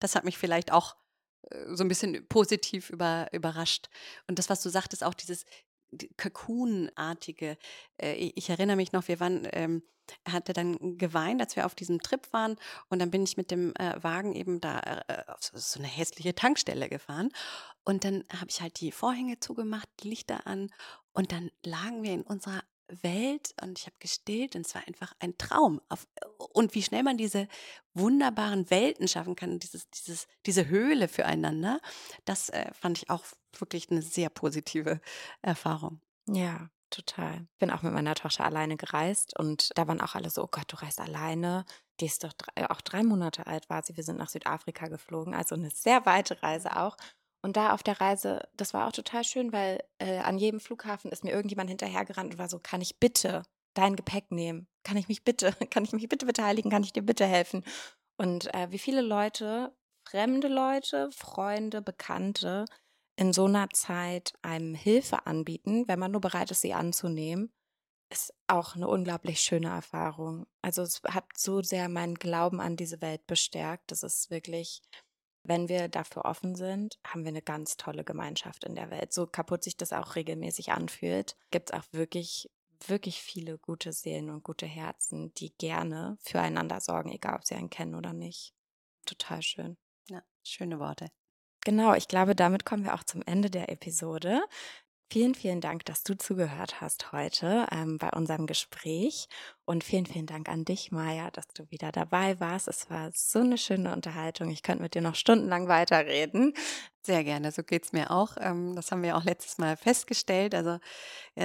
das 0.00 0.14
hat 0.14 0.24
mich 0.24 0.38
vielleicht 0.38 0.72
auch 0.72 0.96
so 1.68 1.84
ein 1.84 1.88
bisschen 1.88 2.26
positiv 2.28 2.88
über, 2.88 3.28
überrascht. 3.32 3.90
Und 4.26 4.38
das, 4.38 4.48
was 4.48 4.62
du 4.62 4.70
sagtest, 4.70 5.04
auch 5.04 5.12
dieses 5.12 5.44
Cocoon-artige. 6.16 7.56
ich 7.98 8.50
erinnere 8.50 8.76
mich 8.76 8.92
noch, 8.92 9.08
wir 9.08 9.20
waren 9.20 9.46
ähm, 9.52 9.82
er 10.24 10.32
hatte 10.32 10.52
dann 10.52 10.98
geweint, 10.98 11.40
als 11.40 11.56
wir 11.56 11.66
auf 11.66 11.74
diesem 11.74 12.00
Trip 12.00 12.32
waren. 12.32 12.56
Und 12.88 12.98
dann 12.98 13.10
bin 13.10 13.24
ich 13.24 13.36
mit 13.36 13.50
dem 13.50 13.74
äh, 13.76 14.02
Wagen 14.02 14.34
eben 14.34 14.60
da 14.60 14.80
äh, 14.80 15.24
auf 15.28 15.40
so, 15.42 15.78
eine 15.78 15.88
hässliche 15.88 16.34
Tankstelle 16.34 16.88
gefahren. 16.88 17.30
Und 17.84 18.04
dann 18.04 18.24
habe 18.32 18.50
ich 18.50 18.60
halt 18.60 18.80
die 18.80 18.92
Vorhänge 18.92 19.40
zugemacht, 19.40 19.88
Lichter 20.02 20.46
an. 20.46 20.70
Und 21.12 21.32
dann 21.32 21.50
lagen 21.64 22.02
wir 22.02 22.12
in 22.12 22.22
unserer 22.22 22.62
Welt 22.88 23.54
und 23.62 23.78
ich 23.78 23.86
habe 23.86 23.96
gestillt 23.98 24.56
und 24.56 24.66
es 24.66 24.74
war 24.74 24.86
einfach 24.86 25.14
ein 25.18 25.36
Traum. 25.38 25.80
und 26.52 26.74
wie 26.74 26.82
schnell 26.82 27.02
man 27.02 27.16
diese 27.16 27.48
wunderbaren 27.94 28.70
Welten 28.70 29.08
schaffen 29.08 29.36
kann, 29.36 29.58
dieses, 29.58 29.88
dieses, 29.90 30.26
diese 30.46 30.68
Höhle 30.68 31.08
füreinander, 31.08 31.80
das 32.24 32.48
äh, 32.50 32.72
fand 32.74 32.98
ich 32.98 33.10
auch 33.10 33.24
wirklich 33.58 33.90
eine 33.90 34.02
sehr 34.02 34.28
positive 34.28 35.00
Erfahrung. 35.42 36.00
Ja, 36.26 36.68
total. 36.90 37.46
Ich 37.52 37.58
bin 37.58 37.70
auch 37.70 37.82
mit 37.82 37.92
meiner 37.92 38.14
Tochter 38.14 38.44
alleine 38.44 38.76
gereist 38.76 39.38
und 39.38 39.70
da 39.76 39.86
waren 39.86 40.00
auch 40.00 40.14
alle 40.14 40.30
so, 40.30 40.44
oh 40.44 40.48
Gott, 40.50 40.72
du 40.72 40.76
reist 40.76 41.00
alleine. 41.00 41.64
Die 42.00 42.06
ist 42.06 42.24
doch 42.24 42.32
drei, 42.32 42.68
auch 42.70 42.80
drei 42.80 43.02
Monate 43.02 43.46
alt 43.46 43.70
war 43.70 43.84
sie. 43.84 43.96
Wir 43.96 44.04
sind 44.04 44.18
nach 44.18 44.28
Südafrika 44.28 44.88
geflogen, 44.88 45.34
also 45.34 45.54
eine 45.54 45.70
sehr 45.70 46.04
weite 46.06 46.42
Reise 46.42 46.76
auch. 46.76 46.96
Und 47.44 47.58
da 47.58 47.74
auf 47.74 47.82
der 47.82 48.00
Reise, 48.00 48.48
das 48.56 48.72
war 48.72 48.88
auch 48.88 48.92
total 48.92 49.22
schön, 49.22 49.52
weil 49.52 49.84
äh, 49.98 50.16
an 50.20 50.38
jedem 50.38 50.60
Flughafen 50.60 51.12
ist 51.12 51.24
mir 51.24 51.32
irgendjemand 51.32 51.68
hinterhergerannt 51.68 52.32
und 52.32 52.38
war 52.38 52.48
so, 52.48 52.58
kann 52.58 52.80
ich 52.80 52.98
bitte 52.98 53.42
dein 53.74 53.96
Gepäck 53.96 54.30
nehmen? 54.30 54.66
Kann 54.82 54.96
ich 54.96 55.08
mich 55.08 55.24
bitte, 55.24 55.52
kann 55.70 55.84
ich 55.84 55.92
mich 55.92 56.08
bitte 56.08 56.24
beteiligen? 56.24 56.70
Kann 56.70 56.84
ich 56.84 56.94
dir 56.94 57.02
bitte 57.02 57.26
helfen? 57.26 57.62
Und 58.16 58.52
äh, 58.54 58.70
wie 58.70 58.78
viele 58.78 59.02
Leute, 59.02 59.76
fremde 60.08 60.48
Leute, 60.48 61.10
Freunde, 61.12 61.82
Bekannte 61.82 62.64
in 63.16 63.34
so 63.34 63.44
einer 63.44 63.68
Zeit 63.68 64.32
einem 64.40 64.74
Hilfe 64.74 65.26
anbieten, 65.26 65.86
wenn 65.86 65.98
man 65.98 66.12
nur 66.12 66.22
bereit 66.22 66.50
ist, 66.50 66.62
sie 66.62 66.72
anzunehmen, 66.72 67.52
ist 68.10 68.32
auch 68.46 68.74
eine 68.74 68.88
unglaublich 68.88 69.40
schöne 69.40 69.68
Erfahrung. 69.68 70.46
Also 70.62 70.80
es 70.80 71.02
hat 71.02 71.26
so 71.36 71.60
sehr 71.60 71.90
meinen 71.90 72.14
Glauben 72.14 72.62
an 72.62 72.76
diese 72.76 73.02
Welt 73.02 73.26
bestärkt. 73.26 73.90
Das 73.90 74.02
ist 74.02 74.30
wirklich, 74.30 74.80
wenn 75.44 75.68
wir 75.68 75.88
dafür 75.88 76.24
offen 76.24 76.56
sind, 76.56 76.98
haben 77.06 77.24
wir 77.24 77.28
eine 77.28 77.42
ganz 77.42 77.76
tolle 77.76 78.02
Gemeinschaft 78.02 78.64
in 78.64 78.74
der 78.74 78.90
Welt. 78.90 79.12
So 79.12 79.26
kaputt 79.26 79.62
sich 79.62 79.76
das 79.76 79.92
auch 79.92 80.16
regelmäßig 80.16 80.72
anfühlt, 80.72 81.36
gibt 81.50 81.70
es 81.70 81.78
auch 81.78 81.84
wirklich, 81.92 82.50
wirklich 82.86 83.20
viele 83.20 83.58
gute 83.58 83.92
Seelen 83.92 84.30
und 84.30 84.42
gute 84.42 84.66
Herzen, 84.66 85.32
die 85.34 85.54
gerne 85.56 86.16
füreinander 86.20 86.80
sorgen, 86.80 87.12
egal 87.12 87.36
ob 87.36 87.44
sie 87.44 87.54
einen 87.54 87.70
kennen 87.70 87.94
oder 87.94 88.12
nicht. 88.12 88.54
Total 89.04 89.42
schön. 89.42 89.76
Ja, 90.08 90.22
schöne 90.42 90.78
Worte. 90.80 91.10
Genau, 91.64 91.94
ich 91.94 92.08
glaube, 92.08 92.34
damit 92.34 92.66
kommen 92.66 92.84
wir 92.84 92.94
auch 92.94 93.04
zum 93.04 93.22
Ende 93.22 93.50
der 93.50 93.70
Episode. 93.70 94.42
Vielen, 95.10 95.34
vielen 95.34 95.60
Dank, 95.60 95.84
dass 95.84 96.02
du 96.02 96.16
zugehört 96.16 96.80
hast 96.80 97.12
heute 97.12 97.66
ähm, 97.70 97.98
bei 97.98 98.10
unserem 98.10 98.46
Gespräch. 98.46 99.28
Und 99.66 99.84
vielen, 99.84 100.06
vielen 100.06 100.26
Dank 100.26 100.48
an 100.48 100.64
dich, 100.64 100.90
Maja, 100.92 101.30
dass 101.30 101.46
du 101.48 101.70
wieder 101.70 101.92
dabei 101.92 102.40
warst. 102.40 102.68
Es 102.68 102.90
war 102.90 103.10
so 103.14 103.38
eine 103.38 103.56
schöne 103.56 103.92
Unterhaltung. 103.92 104.50
Ich 104.50 104.62
könnte 104.62 104.82
mit 104.82 104.94
dir 104.94 105.02
noch 105.02 105.14
stundenlang 105.14 105.68
weiterreden. 105.68 106.54
Sehr 107.02 107.22
gerne, 107.22 107.52
so 107.52 107.62
geht 107.62 107.84
es 107.84 107.92
mir 107.92 108.10
auch. 108.10 108.36
Ähm, 108.40 108.74
das 108.74 108.90
haben 108.90 109.02
wir 109.02 109.16
auch 109.16 109.24
letztes 109.24 109.58
Mal 109.58 109.76
festgestellt. 109.76 110.54
Also 110.54 110.78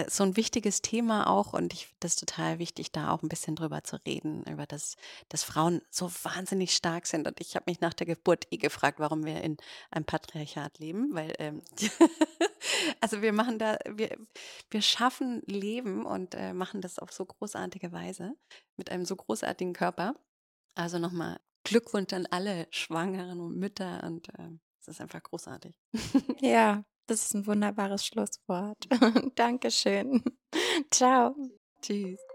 so 0.08 0.24
ein 0.24 0.38
wichtiges 0.38 0.82
Thema 0.82 1.28
auch 1.28 1.54
und 1.54 1.74
ich 1.74 1.88
finde 1.88 2.00
das 2.02 2.16
total 2.16 2.60
wichtig, 2.60 2.92
da 2.92 3.12
auch 3.12 3.24
ein 3.24 3.30
bisschen 3.30 3.56
drüber 3.56 3.84
zu 3.84 3.98
reden, 4.06 4.44
über 4.44 4.68
das, 4.68 4.96
dass 5.30 5.44
Frauen 5.44 5.82
so 5.90 6.12
wahnsinnig 6.24 6.76
stark 6.76 7.08
sind. 7.08 7.28
Und 7.28 7.40
ich 7.42 7.56
habe 7.56 7.66
mich 7.68 7.82
nach 7.82 7.94
der 7.94 8.06
Geburt 8.06 8.48
eh 8.52 8.58
gefragt, 8.58 9.00
warum 9.00 9.26
wir 9.26 9.42
in 9.42 9.58
einem 9.92 10.06
Patriarchat 10.06 10.80
leben, 10.80 11.10
weil 11.14 11.34
ähm, 11.40 11.62
also 13.02 13.22
wir 13.22 13.34
machen 13.34 13.60
da, 13.60 13.78
wir, 13.90 14.18
wir 14.70 14.82
schaffen 14.82 15.42
Leben 15.46 16.06
und 16.06 16.36
äh, 16.36 16.54
machen 16.54 16.82
das 16.82 17.00
auf 17.00 17.12
so 17.12 17.26
großartige 17.26 17.92
Weise 17.92 18.34
mit 18.78 18.92
einem 18.92 19.06
so 19.06 19.16
großartigen 19.16 19.74
Körper. 19.74 20.16
Also 20.76 21.00
nochmal 21.00 21.40
Glückwunsch 21.64 22.14
an 22.14 22.28
alle 22.32 22.68
Schwangeren 22.72 23.40
und 23.40 23.58
Mütter 23.58 24.04
und 24.04 24.30
äh, 24.30 24.50
es 24.82 24.88
ist 24.88 25.02
einfach 25.02 25.24
großartig. 25.24 25.76
Ja, 26.42 26.84
das 27.08 27.26
ist 27.26 27.34
ein 27.34 27.48
wunderbares 27.48 28.06
Schlusswort. 28.06 28.88
Dankeschön. 29.36 30.24
Ciao. 30.92 31.36
Tschüss. 31.82 32.29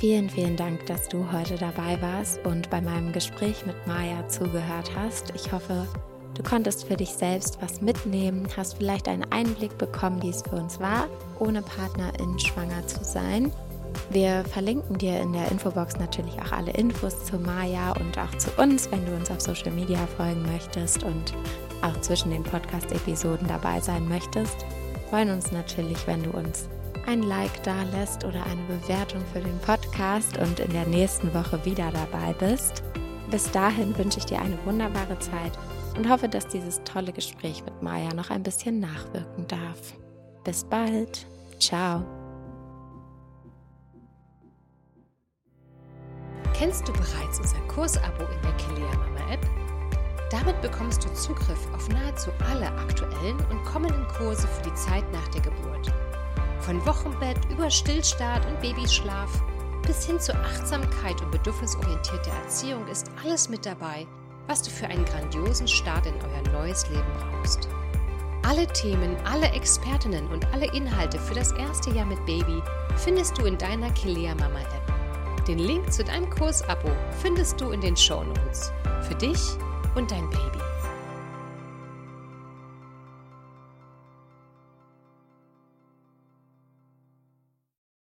Vielen, 0.00 0.30
vielen 0.30 0.56
Dank, 0.56 0.86
dass 0.86 1.08
du 1.08 1.30
heute 1.30 1.56
dabei 1.56 2.00
warst 2.00 2.44
und 2.46 2.70
bei 2.70 2.80
meinem 2.80 3.12
Gespräch 3.12 3.66
mit 3.66 3.86
Maya 3.86 4.26
zugehört 4.28 4.90
hast. 4.96 5.32
Ich 5.36 5.52
hoffe, 5.52 5.86
du 6.34 6.42
konntest 6.42 6.88
für 6.88 6.96
dich 6.96 7.10
selbst 7.10 7.58
was 7.60 7.80
mitnehmen, 7.80 8.48
hast 8.56 8.78
vielleicht 8.78 9.06
einen 9.06 9.30
Einblick 9.30 9.76
bekommen, 9.78 10.22
wie 10.22 10.30
es 10.30 10.42
für 10.42 10.56
uns 10.56 10.80
war, 10.80 11.06
ohne 11.38 11.62
Partnerin 11.62 12.38
schwanger 12.38 12.86
zu 12.86 13.04
sein 13.04 13.52
wir 14.10 14.44
verlinken 14.44 14.98
dir 14.98 15.20
in 15.20 15.32
der 15.32 15.50
Infobox 15.50 15.96
natürlich 15.98 16.34
auch 16.40 16.52
alle 16.52 16.72
Infos 16.72 17.24
zu 17.24 17.38
Maya 17.38 17.92
und 17.92 18.18
auch 18.18 18.36
zu 18.38 18.50
uns, 18.60 18.90
wenn 18.90 19.04
du 19.06 19.14
uns 19.14 19.30
auf 19.30 19.40
Social 19.40 19.70
Media 19.70 19.98
folgen 20.16 20.42
möchtest 20.52 21.04
und 21.04 21.32
auch 21.82 22.00
zwischen 22.00 22.30
den 22.30 22.42
Podcast-Episoden 22.42 23.46
dabei 23.46 23.80
sein 23.80 24.08
möchtest. 24.08 24.66
Wir 24.92 25.08
freuen 25.10 25.30
uns 25.30 25.52
natürlich, 25.52 26.06
wenn 26.06 26.22
du 26.22 26.30
uns 26.30 26.68
ein 27.10 27.24
Like 27.24 27.62
da 27.64 27.82
lässt 27.92 28.24
oder 28.24 28.44
eine 28.46 28.62
Bewertung 28.68 29.20
für 29.32 29.40
den 29.40 29.58
Podcast 29.58 30.38
und 30.38 30.60
in 30.60 30.72
der 30.72 30.86
nächsten 30.86 31.34
Woche 31.34 31.62
wieder 31.64 31.90
dabei 31.90 32.32
bist. 32.34 32.84
Bis 33.32 33.50
dahin 33.50 33.96
wünsche 33.98 34.20
ich 34.20 34.26
dir 34.26 34.40
eine 34.40 34.56
wunderbare 34.64 35.18
Zeit 35.18 35.58
und 35.96 36.08
hoffe, 36.08 36.28
dass 36.28 36.46
dieses 36.46 36.80
tolle 36.84 37.12
Gespräch 37.12 37.64
mit 37.64 37.82
Maya 37.82 38.14
noch 38.14 38.30
ein 38.30 38.44
bisschen 38.44 38.78
nachwirken 38.78 39.44
darf. 39.48 39.94
Bis 40.44 40.62
bald. 40.62 41.26
Ciao. 41.58 42.04
Kennst 46.54 46.86
du 46.86 46.92
bereits 46.92 47.40
unser 47.40 47.60
Kursabo 47.66 48.22
in 48.22 48.42
der 48.42 48.52
Kilea 48.52 48.94
Mama 48.94 49.32
App? 49.32 49.44
Damit 50.30 50.60
bekommst 50.62 51.04
du 51.04 51.12
Zugriff 51.14 51.74
auf 51.74 51.88
nahezu 51.88 52.30
alle 52.48 52.68
aktuellen 52.68 53.38
und 53.50 53.64
kommenden 53.64 54.06
Kurse 54.08 54.46
für 54.46 54.62
die 54.62 54.74
Zeit 54.74 55.04
nach 55.12 55.26
der 55.28 55.40
Geburt. 55.40 55.92
Von 56.60 56.84
Wochenbett 56.86 57.38
über 57.50 57.70
Stillstart 57.70 58.46
und 58.46 58.60
Babyschlaf 58.60 59.30
bis 59.86 60.04
hin 60.06 60.20
zur 60.20 60.36
Achtsamkeit 60.36 61.20
und 61.22 61.30
bedürfnisorientierter 61.30 62.32
Erziehung 62.44 62.86
ist 62.86 63.10
alles 63.24 63.48
mit 63.48 63.64
dabei, 63.64 64.06
was 64.46 64.62
du 64.62 64.70
für 64.70 64.86
einen 64.86 65.04
grandiosen 65.04 65.66
Start 65.66 66.06
in 66.06 66.14
euer 66.14 66.52
neues 66.52 66.88
Leben 66.90 67.12
brauchst. 67.18 67.68
Alle 68.46 68.66
Themen, 68.66 69.16
alle 69.24 69.48
Expertinnen 69.48 70.26
und 70.28 70.46
alle 70.52 70.72
Inhalte 70.74 71.18
für 71.18 71.34
das 71.34 71.52
erste 71.52 71.90
Jahr 71.90 72.06
mit 72.06 72.24
Baby 72.26 72.62
findest 72.96 73.38
du 73.38 73.46
in 73.46 73.56
deiner 73.56 73.90
Kilea 73.92 74.34
Mama 74.34 74.60
App. 74.60 75.46
Den 75.46 75.58
Link 75.58 75.90
zu 75.92 76.04
deinem 76.04 76.28
Kursabo 76.28 76.90
findest 77.22 77.60
du 77.60 77.70
in 77.70 77.80
den 77.80 77.96
Show 77.96 78.22
Notes. 78.22 78.72
Für 79.02 79.14
dich 79.14 79.40
und 79.94 80.10
dein 80.10 80.28
Baby. 80.30 80.69